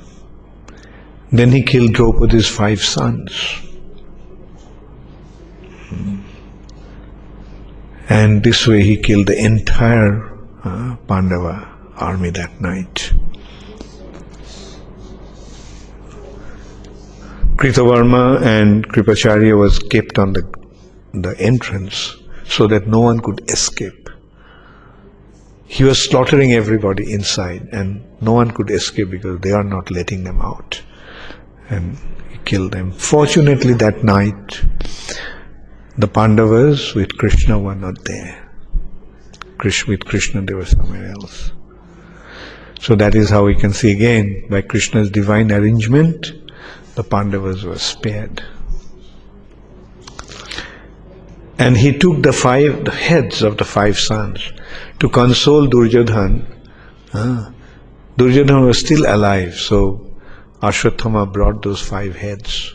[1.31, 3.61] Then he killed Draupadi's five sons.
[8.09, 10.27] And this way he killed the entire
[10.63, 13.13] uh, Pandava army that night.
[17.57, 20.51] Kritavarma and Kripacharya was kept on the,
[21.13, 22.15] the entrance
[22.51, 24.09] so that no one could escape.
[25.65, 30.25] He was slaughtering everybody inside, and no one could escape because they are not letting
[30.25, 30.81] them out.
[31.69, 31.97] And
[32.29, 32.91] he killed them.
[32.91, 34.65] Fortunately, that night,
[35.97, 38.49] the Pandavas with Krishna were not there.
[39.87, 41.53] With Krishna, they were somewhere else.
[42.81, 46.33] So that is how we can see again, by Krishna's divine arrangement,
[46.95, 48.43] the Pandavas were spared.
[51.63, 54.45] And he took the five the heads of the five sons
[54.99, 56.37] to console Duryodhan.
[57.13, 57.51] Ah,
[58.17, 59.81] Duryodhan was still alive, so
[60.69, 62.73] Ashwatthama brought those five heads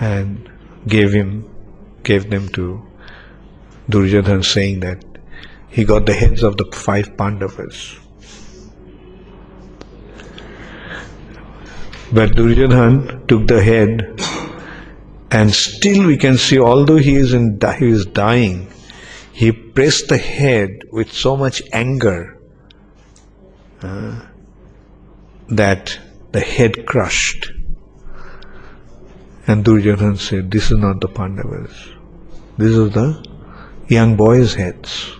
[0.00, 0.50] and
[0.86, 1.32] gave him
[2.02, 2.66] gave them to
[3.88, 5.04] Duryodhan saying that
[5.78, 7.96] he got the heads of the five Pandavas.
[12.12, 14.14] But Duryodhan took the head
[15.36, 17.46] and still we can see although he is in
[17.78, 18.58] he is dying,
[19.32, 22.38] he pressed the head with so much anger
[23.82, 24.26] uh,
[25.48, 25.98] that
[26.30, 27.50] the head crushed.
[29.48, 31.72] And Duryodhan said, This is not the Pandavas.
[32.56, 33.08] This is the
[33.88, 35.16] young boys' heads.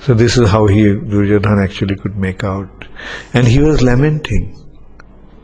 [0.00, 2.88] So this is how he Duryodhan actually could make out.
[3.34, 4.56] And he was lamenting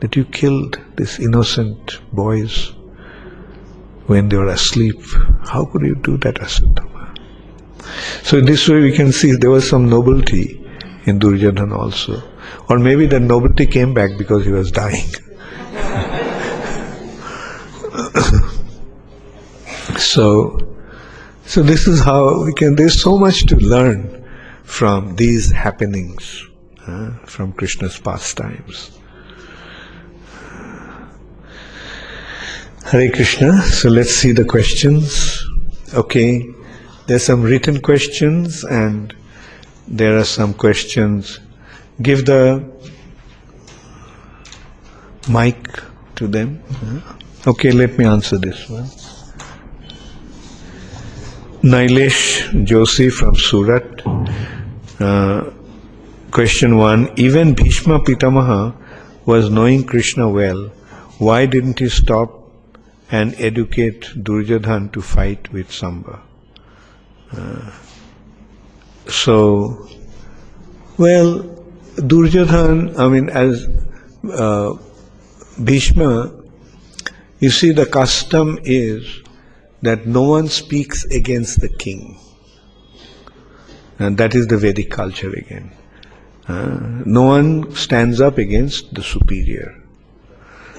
[0.00, 2.72] that you killed these innocent boys
[4.06, 5.00] when they were asleep.
[5.44, 7.18] How could you do that, Ashwatthama?
[8.22, 10.60] So in this way we can see there was some nobility
[11.04, 12.22] in Duryodhan also.
[12.68, 15.08] Or maybe the nobility came back because he was dying.
[19.98, 20.58] so
[21.46, 24.24] so this is how we can there's so much to learn
[24.64, 26.46] from these happenings
[26.86, 28.98] uh, from Krishna's pastimes.
[32.84, 33.62] Hare Krishna.
[33.62, 35.42] So let's see the questions.
[35.94, 36.46] Okay,
[37.06, 39.16] there's some written questions and
[39.88, 41.40] there are some questions.
[42.02, 42.62] Give the
[45.30, 45.56] mic
[46.16, 46.62] to them.
[47.46, 48.84] Okay, let me answer this one.
[51.62, 54.02] Nilesh Joshi from Surat.
[55.00, 55.50] Uh,
[56.30, 58.74] question one Even Bhishma Pitamaha
[59.24, 60.68] was knowing Krishna well.
[61.16, 62.43] Why didn't he stop
[63.14, 66.20] and educate Duryodhan to fight with Samba.
[67.30, 67.70] Uh,
[69.06, 69.88] so,
[70.98, 71.44] well,
[71.94, 73.68] Duryodhan, I mean, as
[74.32, 74.74] uh,
[75.62, 76.32] Bhishma,
[77.38, 79.22] you see, the custom is
[79.82, 82.18] that no one speaks against the king.
[84.00, 85.70] And that is the Vedic culture again.
[86.48, 89.80] Uh, no one stands up against the superior.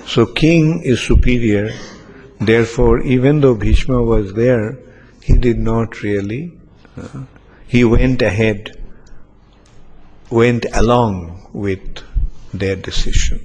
[0.06, 1.72] So, king is superior
[2.40, 4.78] Therefore, even though Bhishma was there,
[5.22, 6.54] he did not really,
[6.98, 7.24] uh,
[7.68, 8.78] he went ahead,
[10.30, 11.82] went along with
[12.54, 13.40] their decision.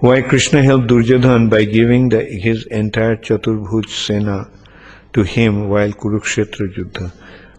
[0.00, 4.50] Why Krishna helped Duryodhan by giving the, his entire Chaturbhuj Sena
[5.12, 7.12] to him while Kurukshetra Yuddha.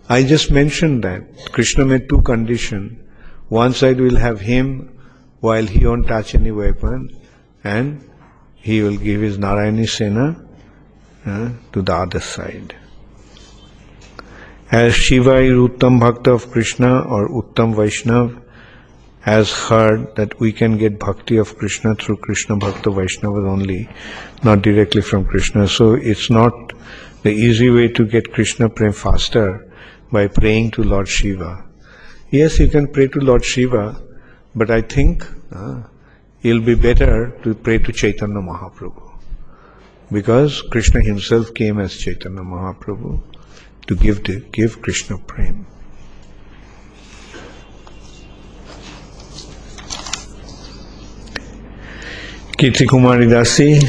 [0.09, 1.23] I just mentioned that.
[1.53, 2.99] Krishna made two conditions.
[3.47, 4.89] One side will have him
[5.39, 7.15] while he won't touch any weapon,
[7.63, 8.09] and
[8.55, 10.43] he will give his Narayani Sena
[11.25, 12.75] uh, to the other side.
[14.71, 18.41] As Shiva is Uttam Bhakta of Krishna or Uttam Vaishnav
[19.21, 23.87] has heard that we can get bhakti of Krishna through Krishna Bhakta Vaishnava only,
[24.43, 25.67] not directly from Krishna.
[25.67, 26.73] So it's not
[27.21, 29.71] the easy way to get Krishna prem faster
[30.11, 31.63] by praying to Lord Shiva.
[32.31, 34.01] Yes, you can pray to Lord Shiva,
[34.55, 35.83] but I think uh,
[36.43, 39.11] it'll be better to pray to Chaitanya Mahaprabhu.
[40.11, 43.21] Because Krishna himself came as Chaitanya Mahaprabhu
[43.87, 45.65] to give, the, give Krishna prem.
[52.57, 53.81] Kirti Kumari Dasi,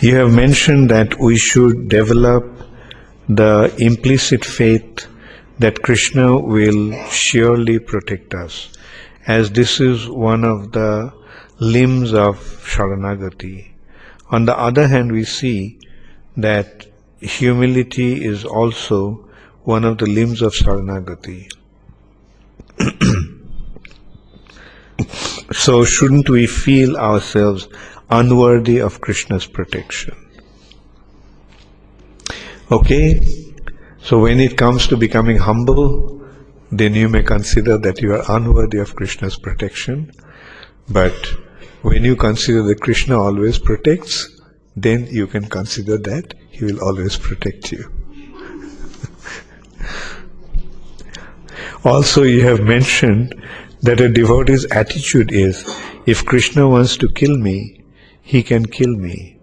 [0.02, 2.44] you have mentioned that we should develop
[3.28, 5.06] the implicit faith
[5.60, 8.70] that Krishna will surely protect us,
[9.26, 11.12] as this is one of the
[11.58, 13.68] limbs of Sharanagati.
[14.30, 15.78] On the other hand, we see
[16.38, 16.86] that
[17.20, 19.28] humility is also
[19.64, 21.52] one of the limbs of Sharanagati.
[25.52, 27.68] so, shouldn't we feel ourselves
[28.08, 30.16] unworthy of Krishna's protection?
[32.72, 33.20] Okay,
[34.02, 36.20] so when it comes to becoming humble,
[36.72, 40.12] then you may consider that you are unworthy of Krishna's protection.
[40.88, 41.14] But
[41.82, 44.40] when you consider that Krishna always protects,
[44.76, 47.90] then you can consider that he will always protect you.
[51.84, 53.34] also, you have mentioned
[53.82, 55.64] that a devotee's attitude is
[56.06, 57.82] if Krishna wants to kill me,
[58.22, 59.38] he can kill me,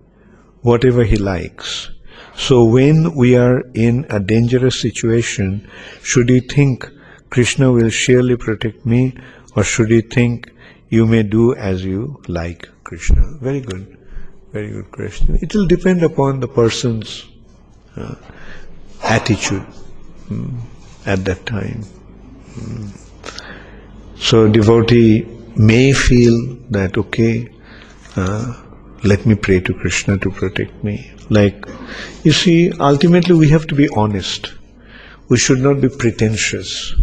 [0.62, 1.92] whatever he likes.
[2.38, 5.68] So when we are in a dangerous situation,
[6.04, 6.90] should we think
[7.30, 9.16] Krishna will surely protect me
[9.56, 10.52] or should we think
[10.90, 13.38] you may do as you like, Krishna.
[13.42, 13.98] Very good.
[14.54, 15.38] Very good question.
[15.42, 17.26] It will depend upon the person's
[17.96, 18.16] uh,
[19.04, 19.66] attitude
[20.30, 20.60] mm,
[21.06, 21.84] at that time.
[22.54, 22.90] Mm.
[24.20, 27.50] So devotee may feel that okay,
[28.16, 28.62] uh,
[29.04, 31.12] let me pray to Krishna to protect me.
[31.30, 31.66] Like,
[32.24, 34.54] you see, ultimately we have to be honest.
[35.30, 36.94] We should not be pretentious.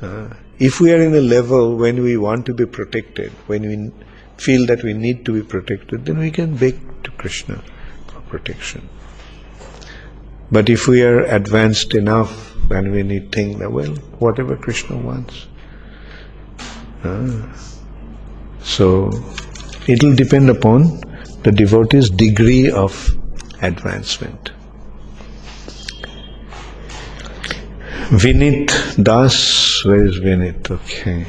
[0.00, 0.28] Uh,
[0.58, 3.92] if we are in a level when we want to be protected, when we
[4.36, 7.62] feel that we need to be protected, then we can beg to Krishna
[8.06, 8.88] for protection.
[10.52, 15.46] But if we are advanced enough and we need think that, well, whatever Krishna wants.
[17.02, 17.52] Uh,
[18.62, 19.10] so
[19.88, 21.00] it will depend upon
[21.42, 23.18] the devotee's degree of
[23.64, 24.52] advancement.
[28.22, 28.70] Vinit
[29.02, 30.70] Das, where is Vinit?
[30.70, 31.24] Okay.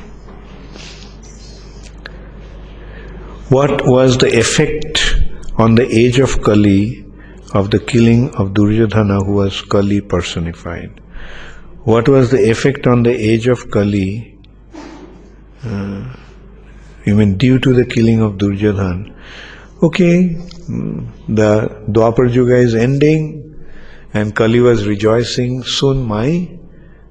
[3.50, 5.16] What was the effect
[5.58, 7.06] on the age of Kali
[7.54, 11.02] of the killing of Duryodhana, who was Kali personified?
[11.84, 14.38] What was the effect on the age of Kali?
[15.64, 16.16] Uh,
[17.06, 19.16] you mean due to the killing of Duryodhana?
[19.84, 20.30] Okay,
[20.70, 23.68] mm, the Dwapar Yuga is ending
[24.14, 25.64] and Kali was rejoicing.
[25.64, 26.50] Soon my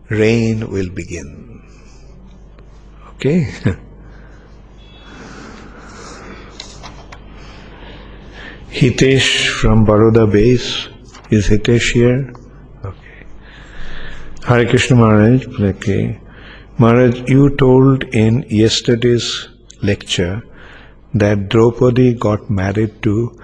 [0.09, 1.62] reign will begin.
[3.16, 3.49] Okay?
[8.70, 10.89] Hitesh from Baroda base.
[11.31, 12.32] Is Hitesh here?
[12.82, 13.27] Okay.
[14.47, 15.47] Hare Krishna Maharaj.
[15.61, 16.19] Okay.
[16.78, 19.49] Maharaj, you told in yesterday's
[19.82, 20.43] lecture
[21.15, 23.39] that Draupadi got married to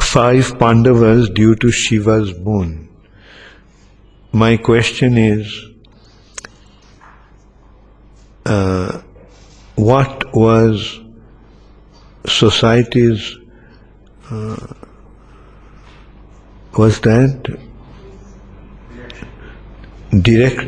[0.00, 2.88] five Pandavas due to Shiva's boon.
[4.32, 5.64] My question is
[8.46, 9.02] uh,
[9.74, 11.00] what was
[12.26, 13.36] society's
[14.30, 14.56] uh,
[16.76, 17.58] was that?
[20.10, 20.62] Direct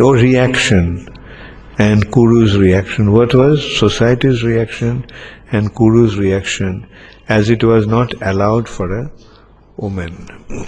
[0.00, 1.08] or reaction
[1.78, 3.12] and Kuru's reaction.
[3.12, 5.06] What was society's reaction
[5.52, 6.88] and Kuru's reaction
[7.28, 9.10] as it was not allowed for a
[9.76, 10.12] woman?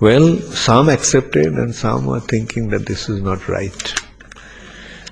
[0.00, 3.94] well, some accepted and some were thinking that this is not right.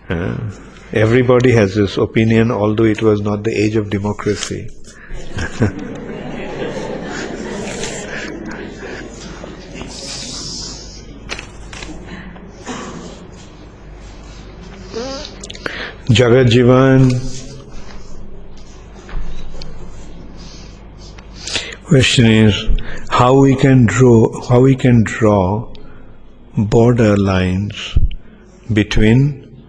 [0.08, 0.50] Uh,
[0.92, 4.68] everybody has this opinion, although it was not the age of democracy.
[16.14, 17.10] Jivan.
[21.84, 22.68] Question is
[23.08, 25.72] how we can draw how we can draw
[26.56, 27.96] border lines
[28.72, 29.64] between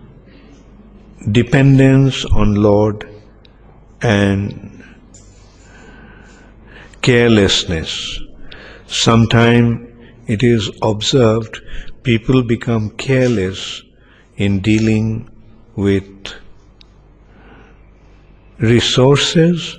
[1.32, 3.10] dependence on Lord
[4.02, 4.84] and
[7.02, 8.20] carelessness.
[8.88, 9.88] Sometimes
[10.28, 11.62] it is observed
[12.04, 13.82] people become careless
[14.36, 15.30] in dealing
[15.76, 16.34] with
[18.60, 19.78] resources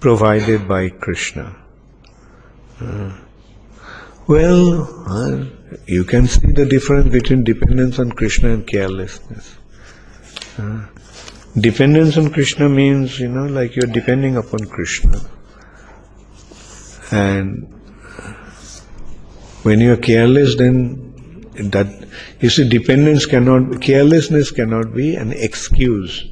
[0.00, 1.56] provided by Krishna.
[2.80, 3.12] Uh,
[4.26, 5.44] well, uh,
[5.86, 9.56] you can see the difference between dependence on Krishna and carelessness.
[10.56, 10.86] Uh,
[11.58, 15.20] dependence on Krishna means, you know, like you're depending upon Krishna.
[17.10, 17.70] And
[19.62, 21.03] when you're careless, then
[21.54, 22.08] that
[22.40, 26.24] you see dependence cannot carelessness cannot be an excuse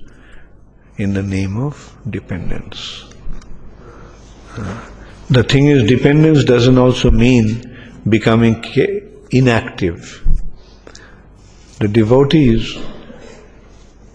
[0.96, 3.04] in the name of dependence.
[4.56, 4.88] Uh,
[5.30, 7.68] the thing is dependence doesn't also mean
[8.08, 8.64] becoming
[9.30, 10.26] inactive.
[11.78, 12.76] The devotees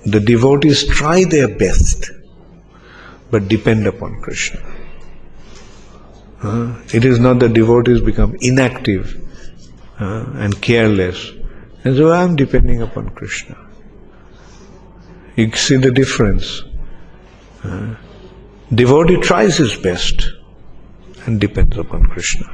[0.05, 2.11] the devotees try their best
[3.29, 4.61] but depend upon krishna.
[6.41, 9.26] Uh, it is not that devotees become inactive
[9.99, 11.31] uh, and careless.
[11.83, 13.57] And so I am depending upon Krishna.
[15.35, 16.63] You see the difference.
[17.63, 17.95] Uh,
[18.73, 20.31] devotee tries his best
[21.25, 22.45] and depends upon Krishna.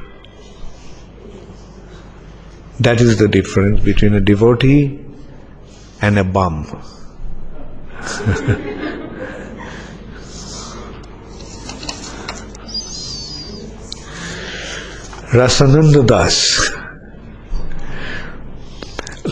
[2.80, 5.00] That is the difference between a devotee
[6.02, 6.64] and a bum.
[15.34, 16.70] Rasananda Das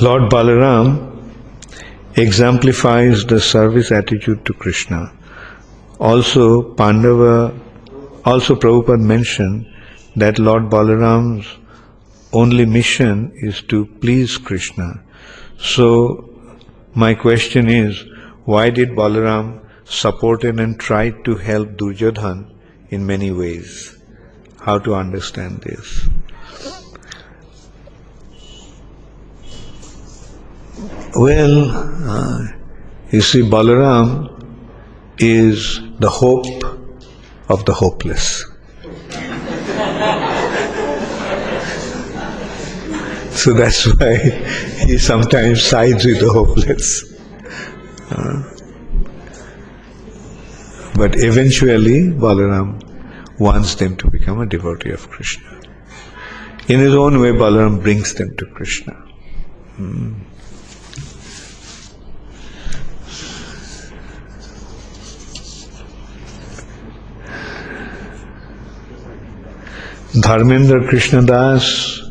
[0.01, 1.23] Lord Balaram
[2.17, 5.13] exemplifies the service attitude to Krishna.
[6.01, 7.55] Also, Pandava,
[8.25, 9.71] also Prabhupada mentioned
[10.17, 11.47] that Lord Balaram's
[12.33, 15.03] only mission is to please Krishna.
[15.59, 16.31] So,
[16.95, 18.03] my question is,
[18.47, 22.51] why did Balaram supported and try to help Duryodhan
[22.89, 23.95] in many ways?
[24.59, 26.09] How to understand this?
[31.15, 32.47] Well, uh,
[33.11, 34.31] you see, Balaram
[35.19, 36.65] is the hope
[37.49, 38.45] of the hopeless.
[43.31, 44.17] so that's why
[44.87, 47.05] he sometimes sides with the hopeless.
[48.11, 48.43] Uh,
[50.95, 52.81] but eventually, Balaram
[53.39, 55.61] wants them to become a devotee of Krishna.
[56.69, 58.95] In his own way, Balaram brings them to Krishna.
[59.77, 60.15] Hmm.
[70.15, 72.03] Dharmendra Krishna Das.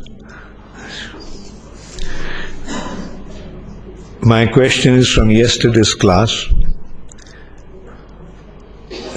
[4.21, 6.47] My question is from yesterday's class.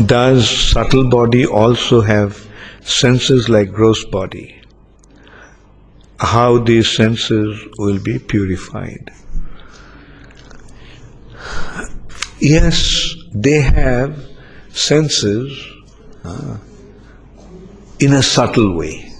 [0.05, 2.47] Does subtle body also have
[2.83, 4.61] senses like gross body?
[6.19, 9.11] How these senses will be purified?
[12.39, 14.23] Yes, they have
[14.73, 15.59] senses.
[16.23, 16.59] Uh,
[17.99, 19.11] in a subtle way.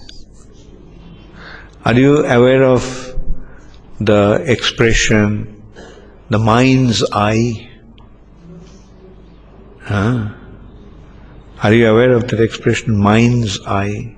[1.85, 2.83] Are you aware of
[3.99, 5.63] the expression,
[6.29, 7.69] the mind's eye?
[9.81, 10.29] Huh?
[11.63, 14.15] Are you aware of that expression, mind's eye?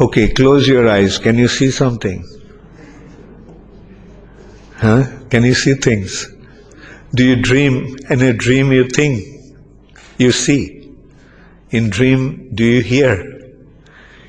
[0.00, 1.18] Okay, close your eyes.
[1.18, 2.24] Can you see something?
[4.76, 5.04] Huh?
[5.30, 6.28] Can you see things?
[7.14, 7.96] Do you dream?
[8.10, 9.24] In a dream, you think,
[10.18, 10.73] you see.
[11.74, 13.50] In dream, do you hear?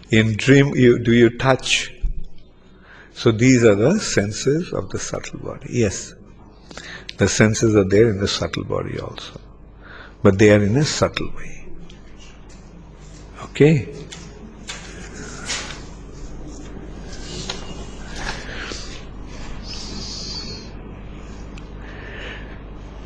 [0.10, 1.94] In dream, you, do you touch?
[3.14, 5.68] So these are the senses of the subtle body.
[5.70, 6.16] Yes,
[7.18, 9.40] the senses are there in the subtle body also,
[10.24, 11.68] but they are in a subtle way.
[13.44, 13.94] Okay?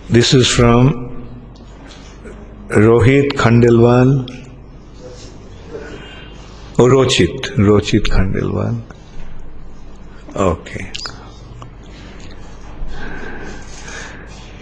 [0.07, 1.08] This is from
[2.69, 4.39] Rohit Khandelwal
[6.81, 8.81] Oh, Rochit, Rochit Khandelwal.
[10.33, 10.91] Okay.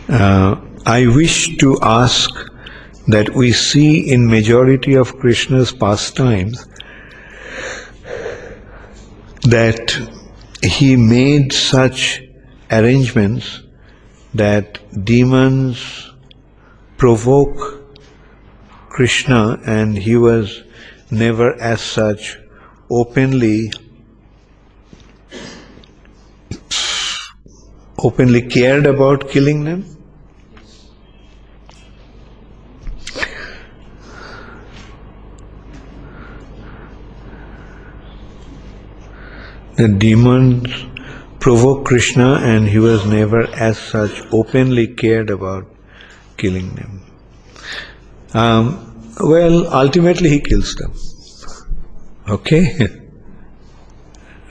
[0.10, 0.56] Uh,
[0.86, 2.32] I wish to ask
[3.06, 6.66] that we see in majority of Krishna's pastimes
[9.44, 9.96] that
[10.64, 12.24] he made such
[12.72, 13.62] arrangements
[14.34, 16.10] that demons
[16.98, 17.77] provoke
[18.98, 20.64] Krishna and he was
[21.12, 22.36] never as such
[22.90, 23.72] openly
[28.00, 29.86] openly cared about killing them?
[39.76, 40.88] The demons
[41.40, 45.68] provoked Krishna and he was never as such openly cared about
[46.36, 47.02] killing them.
[48.34, 48.87] Um,
[49.20, 50.94] well, ultimately he kills them.
[52.30, 52.88] Okay?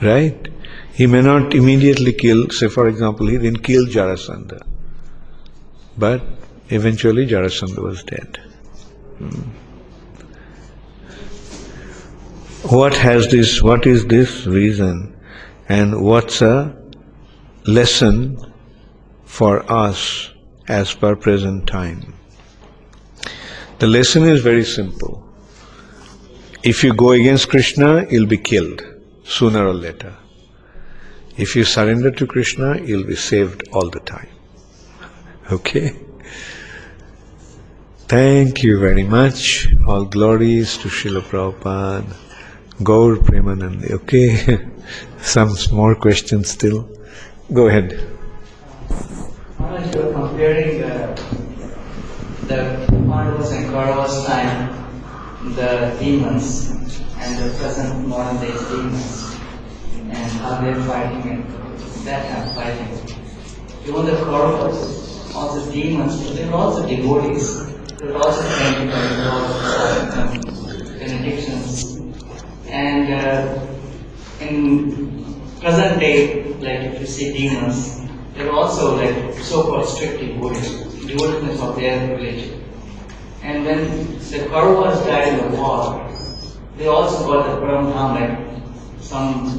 [0.01, 0.47] right?
[0.93, 4.65] He may not immediately kill, say for example, he didn't kill Jarasandha.
[5.97, 6.23] But
[6.69, 8.39] eventually Jarasandha was dead.
[9.19, 9.41] Hmm.
[12.69, 15.15] What has this, what is this reason?
[15.69, 16.75] And what's a
[17.65, 18.53] lesson
[19.25, 20.31] for us
[20.67, 22.16] as per present time?
[23.79, 25.23] The lesson is very simple.
[26.63, 28.81] If you go against Krishna, you'll be killed
[29.23, 30.15] sooner or later.
[31.37, 34.29] If you surrender to Krishna, you'll be saved all the time.
[35.51, 35.95] Okay?
[38.07, 39.67] Thank you very much.
[39.87, 42.15] All glories to Srila Prabhupada.
[42.83, 43.91] Gaur Premanandi.
[43.91, 44.67] Okay?
[45.21, 46.89] Some more questions still.
[47.53, 47.91] Go ahead.
[49.93, 51.15] you're comparing uh,
[52.47, 54.73] the Pandavas and Kauravas time,
[55.55, 56.71] the demons
[57.17, 59.33] and the present modern day demons
[59.95, 61.43] and how they're fighting and
[62.05, 62.91] that kind of fighting.
[63.87, 67.65] Even the Kauravas, the demons, but they're also devotees.
[67.97, 69.41] They're also trying to control
[70.99, 71.97] benedictions.
[72.67, 73.67] And uh,
[74.41, 75.23] in
[75.61, 78.01] present day, like if you see demons,
[78.33, 82.66] they're also like so-called strict devotees devotees of their religion.
[83.47, 83.79] And when
[84.29, 86.03] the Kauravas died in the war,
[86.75, 89.57] they also got the Param Dham, like some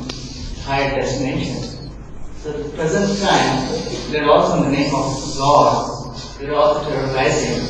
[0.61, 1.91] higher destination.
[2.37, 5.09] So at the present time, they're also in the name of
[5.39, 7.65] God, they're also terrorizing.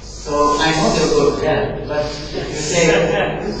[0.00, 2.88] So I know they'll go to hell, but you say,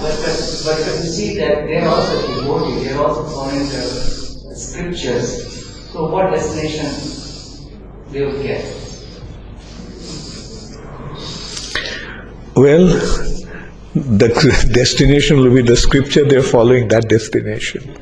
[0.00, 5.92] but, but you see that they're also devoted, they're also following the scriptures.
[5.92, 6.88] So what destination
[8.10, 8.89] they will get?
[12.60, 12.88] Well,
[13.94, 14.28] the
[14.74, 17.96] destination will be the scripture, they're following that destination.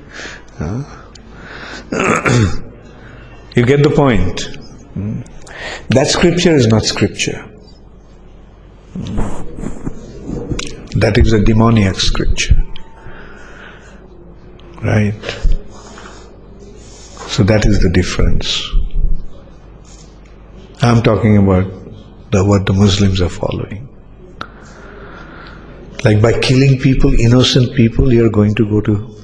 [3.57, 4.43] You get the point.
[4.95, 5.23] Hmm?
[5.89, 7.45] That scripture is not scripture.
[11.03, 12.63] That is a demoniac scripture.
[14.83, 15.15] Right?
[17.35, 18.69] So that is the difference.
[20.83, 21.67] I'm talking about
[22.31, 23.88] the, what the Muslims are following.
[26.05, 29.17] Like by killing people, innocent people, you're going to go to,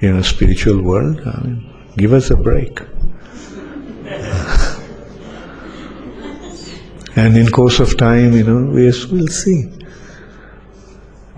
[0.00, 1.20] you know, spiritual world.
[1.26, 2.80] I mean, give us a break.
[7.16, 9.64] and in course of time, you know, we will see.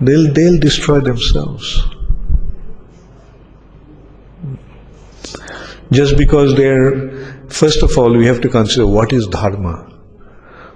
[0.01, 1.81] They'll they'll destroy themselves.
[5.91, 7.11] Just because they're
[7.47, 9.89] first of all we have to consider what is dharma.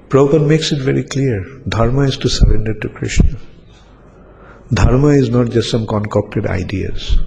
[0.08, 1.44] Prabhupada makes it very clear.
[1.68, 3.38] Dharma is to surrender to Krishna.
[4.74, 7.18] Dharma is not just some concocted ideas.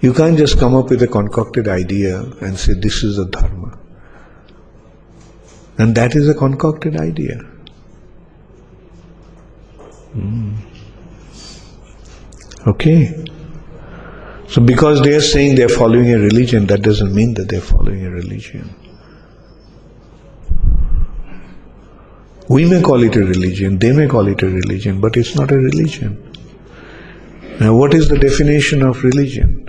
[0.00, 3.78] You can't just come up with a concocted idea and say this is a dharma.
[5.78, 7.40] And that is a concocted idea.
[10.14, 10.56] Mm.
[12.66, 13.24] Okay.
[14.48, 17.58] So because they are saying they are following a religion, that doesn't mean that they
[17.58, 18.74] are following a religion.
[22.48, 25.50] We may call it a religion, they may call it a religion, but it's not
[25.50, 26.22] a religion.
[27.58, 29.68] Now, what is the definition of religion?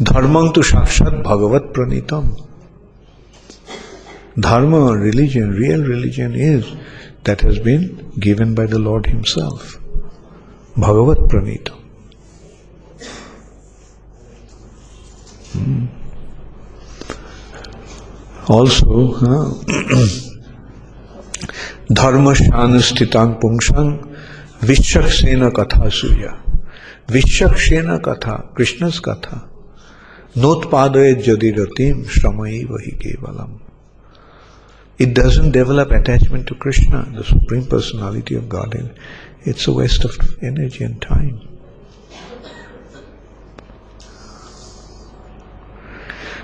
[0.00, 2.44] Dharmang tu shakshat bhagavat pranitam.
[4.38, 6.72] Dharma, religion, real religion is
[7.24, 9.80] that has been given by the Lord Himself.
[10.76, 11.80] Bhagavat pranitam.
[15.52, 15.86] Hmm.
[18.46, 20.28] Also, huh?
[21.92, 26.32] धर्म शान स्थितांग पुंसंग विश्वक सेना कथा सूर्य
[27.10, 29.38] विश्वक सेना कथा कृष्णस कथा
[30.38, 30.96] नोत्पाद
[31.26, 33.54] जदि रतिम समय वही केवलम।
[35.00, 38.90] It doesn't develop attachment to Krishna the supreme personality of god in
[39.48, 41.38] it's a waste of energy and time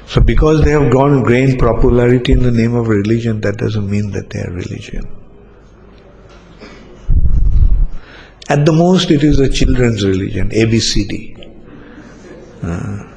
[0.07, 4.11] So, because they have gone gained popularity in the name of religion, that doesn't mean
[4.13, 5.07] that they are religion.
[8.49, 11.35] At the most, it is a children's religion, ABCD.
[12.63, 13.11] Uh.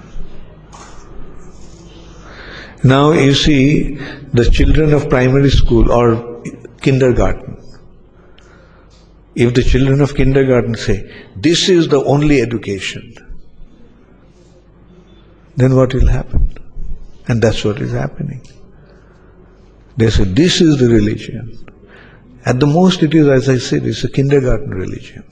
[2.83, 3.95] Now you see
[4.33, 6.41] the children of primary school or
[6.81, 7.57] kindergarten.
[9.35, 13.13] If the children of kindergarten say, this is the only education,
[15.57, 16.55] then what will happen?
[17.27, 18.41] And that's what is happening.
[19.97, 21.67] They say, this is the religion.
[22.47, 25.25] At the most, it is, as I said, it's a kindergarten religion.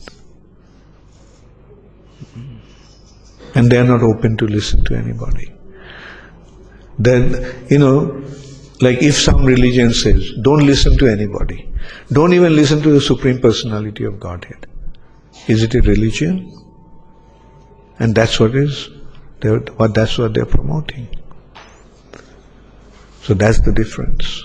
[3.53, 5.49] And they are not open to listen to anybody.
[6.99, 8.21] Then, you know,
[8.81, 11.71] like if some religion says, don't listen to anybody,
[12.11, 14.67] don't even listen to the Supreme Personality of Godhead.
[15.47, 16.51] Is it a religion?
[17.99, 18.89] And that's what is,
[19.77, 21.07] what that's what they're promoting.
[23.21, 24.43] So that's the difference.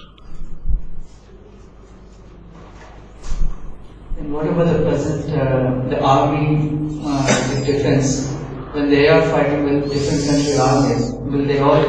[4.21, 6.71] And what about the present, uh, the army,
[7.03, 8.29] uh, the defense?
[8.75, 11.83] When they are fighting with different country armies, will they all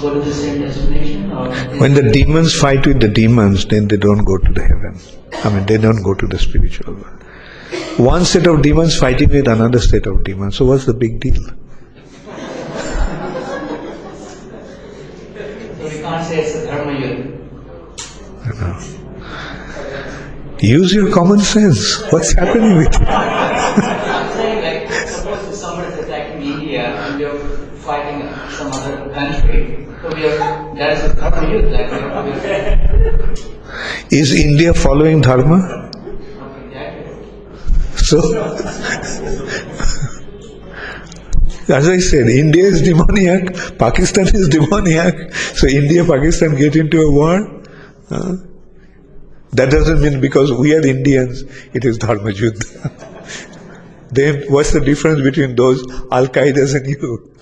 [0.00, 1.30] go to the same destination?
[1.30, 4.98] Or when the demons fight with the demons, then they don't go to the heaven.
[5.44, 7.22] I mean, they don't go to the spiritual world.
[7.98, 10.56] One set of demons fighting with another set of demons.
[10.56, 11.34] So what's the big deal?
[11.34, 11.52] So
[15.82, 17.36] we can't say it's a dharma yuddha.
[20.66, 22.02] Use your common sense.
[22.10, 23.04] What's happening with you?
[23.06, 27.38] Like, suppose if somebody is attacking India and are
[27.76, 29.86] fighting some other country,
[34.10, 35.88] is India following dharma?
[37.96, 38.18] So,
[41.68, 45.32] as I said, India is demoniac, Pakistan is demoniac.
[45.34, 47.48] So India, Pakistan get into a war.
[49.56, 51.42] That doesn't mean because we are Indians,
[51.72, 52.90] it is Dharma Yuddha.
[54.10, 55.80] then what's the difference between those
[56.12, 57.32] Al Qaeda's and you?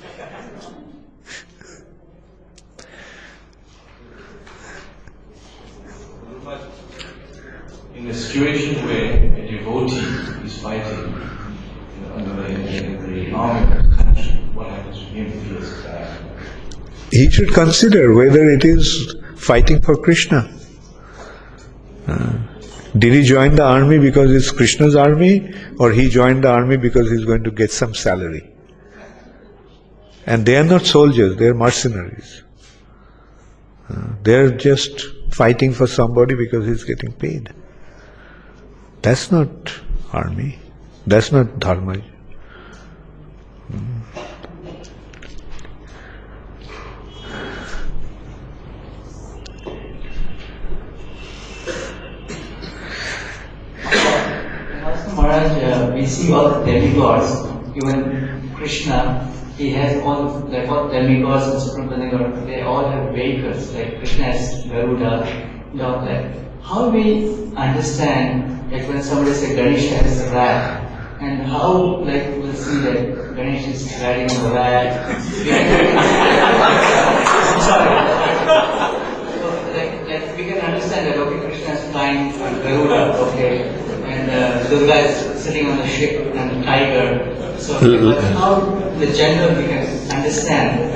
[7.96, 11.14] In a situation where a devotee is fighting
[12.14, 17.52] under the army of the country, what happens to him if he is He should
[17.52, 20.48] consider whether it is fighting for Krishna.
[22.06, 27.10] Did he join the army because it's Krishna's army, or he joined the army because
[27.10, 28.50] he's going to get some salary?
[30.26, 32.42] And they are not soldiers, they are mercenaries.
[33.88, 37.52] Uh, they are just fighting for somebody because he's getting paid.
[39.02, 39.74] That's not
[40.12, 40.58] army.
[41.06, 41.96] That's not dharma.
[43.68, 44.03] Also,
[55.24, 59.26] Maharaj, uh, we see all the demigods, even Krishna,
[59.56, 64.66] he has all, like all demigods and demigods, they all have vehicles, like Krishna has
[64.66, 65.24] Garuda,
[65.78, 66.30] dog like.
[66.62, 70.82] How we understand, like when somebody says Ganesha has a rat,
[71.22, 75.24] and how, like, we'll see that Ganesha is riding on the rat.
[77.64, 77.88] Sorry.
[79.40, 83.73] So, like, like we can understand that okay, Krishna is flying on Garuda, okay,
[84.24, 87.58] and uh, Durga is sitting on the ship and the tiger.
[87.58, 87.74] So
[88.34, 88.60] how
[88.98, 90.90] the general we can understand.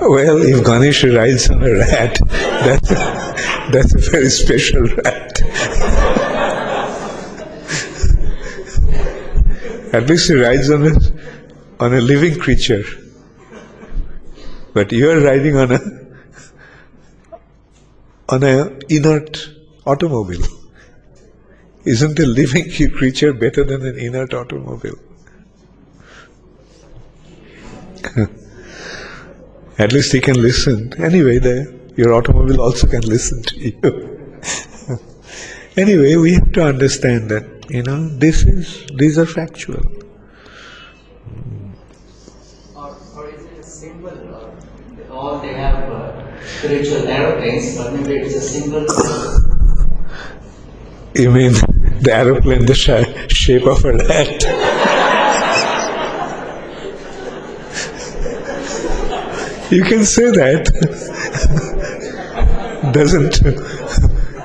[0.00, 2.94] Well, if Ganesh rides on a rat, that's a,
[3.72, 5.40] that's a very special rat.
[9.94, 10.92] At least he rides on a,
[11.80, 12.82] on a living creature.
[14.72, 15.78] But you are riding on a
[18.28, 19.53] on a inert
[19.86, 20.46] automobile.
[21.84, 24.98] Isn't a living creature better than an inert automobile?
[29.78, 30.92] At least he can listen.
[31.02, 34.40] Anyway, the, your automobile also can listen to you.
[35.76, 39.82] anyway, we have to understand that you know this is these are factual.
[42.76, 44.10] Or, or is it a symbol?
[44.10, 48.86] Uh, all they have uh, spiritual aeroplanes, but maybe it's a symbol.
[51.16, 51.52] You mean
[52.00, 54.42] the aeroplane, the sh- shape of a rat?
[59.70, 60.64] you can say that.
[62.92, 63.34] Doesn't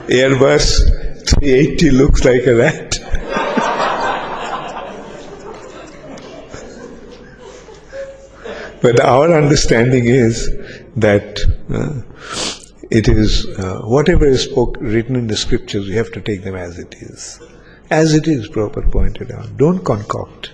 [0.09, 0.85] Airbus
[1.27, 2.99] 380 looks like a rat?
[8.81, 10.49] But our understanding is
[10.95, 11.41] that
[11.73, 12.01] uh,
[12.89, 16.55] it is uh, whatever is spoke, written in the scriptures, we have to take them
[16.55, 17.39] as it is.
[17.91, 19.55] As it is, Prabhupada pointed out.
[19.57, 20.51] Don't concoct.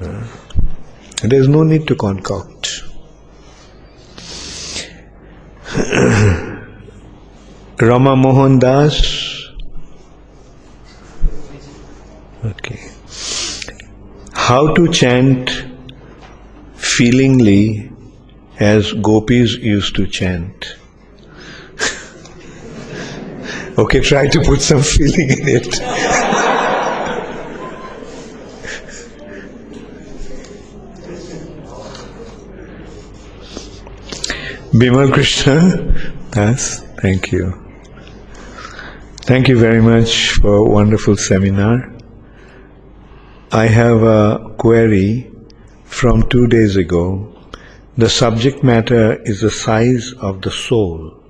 [0.00, 0.26] Uh,
[1.22, 2.82] there is no need to concoct.
[7.80, 9.48] Rama Mohan Das.
[12.44, 12.90] Okay.
[14.32, 15.64] How to chant
[16.74, 17.90] feelingly
[18.60, 20.76] as gopis used to chant.
[23.78, 25.64] Okay, try to put some feeling in it.
[34.74, 35.94] Bimal Krishna,
[36.34, 37.64] yes, thank you.
[39.22, 41.90] Thank you very much for a wonderful seminar.
[43.52, 45.30] I have a query
[45.84, 47.34] from two days ago.
[47.96, 51.23] The subject matter is the size of the soul.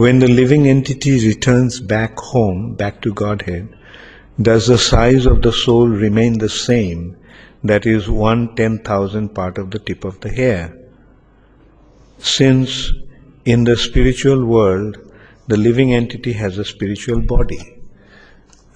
[0.00, 3.68] When the living entity returns back home, back to Godhead,
[4.40, 7.18] does the size of the soul remain the same?
[7.62, 10.74] That is one ten thousand part of the tip of the hair.
[12.16, 12.94] Since
[13.44, 14.96] in the spiritual world,
[15.48, 17.82] the living entity has a spiritual body.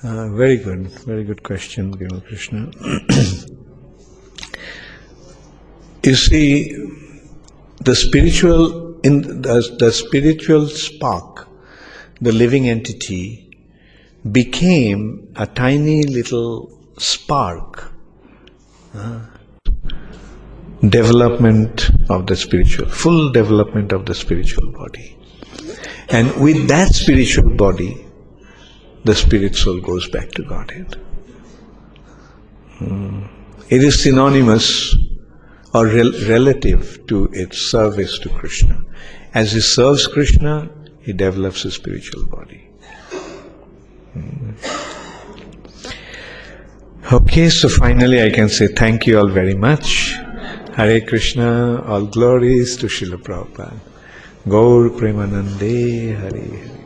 [0.03, 2.69] Uh, very good, very good question, Bimal Krishna.
[6.03, 6.71] you see,
[7.81, 11.49] the spiritual in the, the spiritual spark,
[12.21, 13.51] the living entity,
[14.33, 17.93] became a tiny little spark.
[18.95, 19.21] uh,
[20.89, 25.17] development of the spiritual, full development of the spiritual body.
[26.11, 28.07] And with that spiritual body,
[29.05, 30.97] the spirit soul goes back to Godhead.
[32.79, 33.23] Hmm.
[33.69, 34.95] It is synonymous
[35.75, 38.81] or rel- relative to its service to Krishna.
[39.35, 40.71] As he serves Krishna,
[41.01, 42.69] he develops his spiritual body.
[44.13, 44.53] Hmm.
[47.13, 50.15] Okay, so finally I can say thank you all very much.
[50.77, 53.79] Hare Krishna, all glories to Srila Prabhupada.
[54.49, 56.84] Gaur Premanande Hare Hare.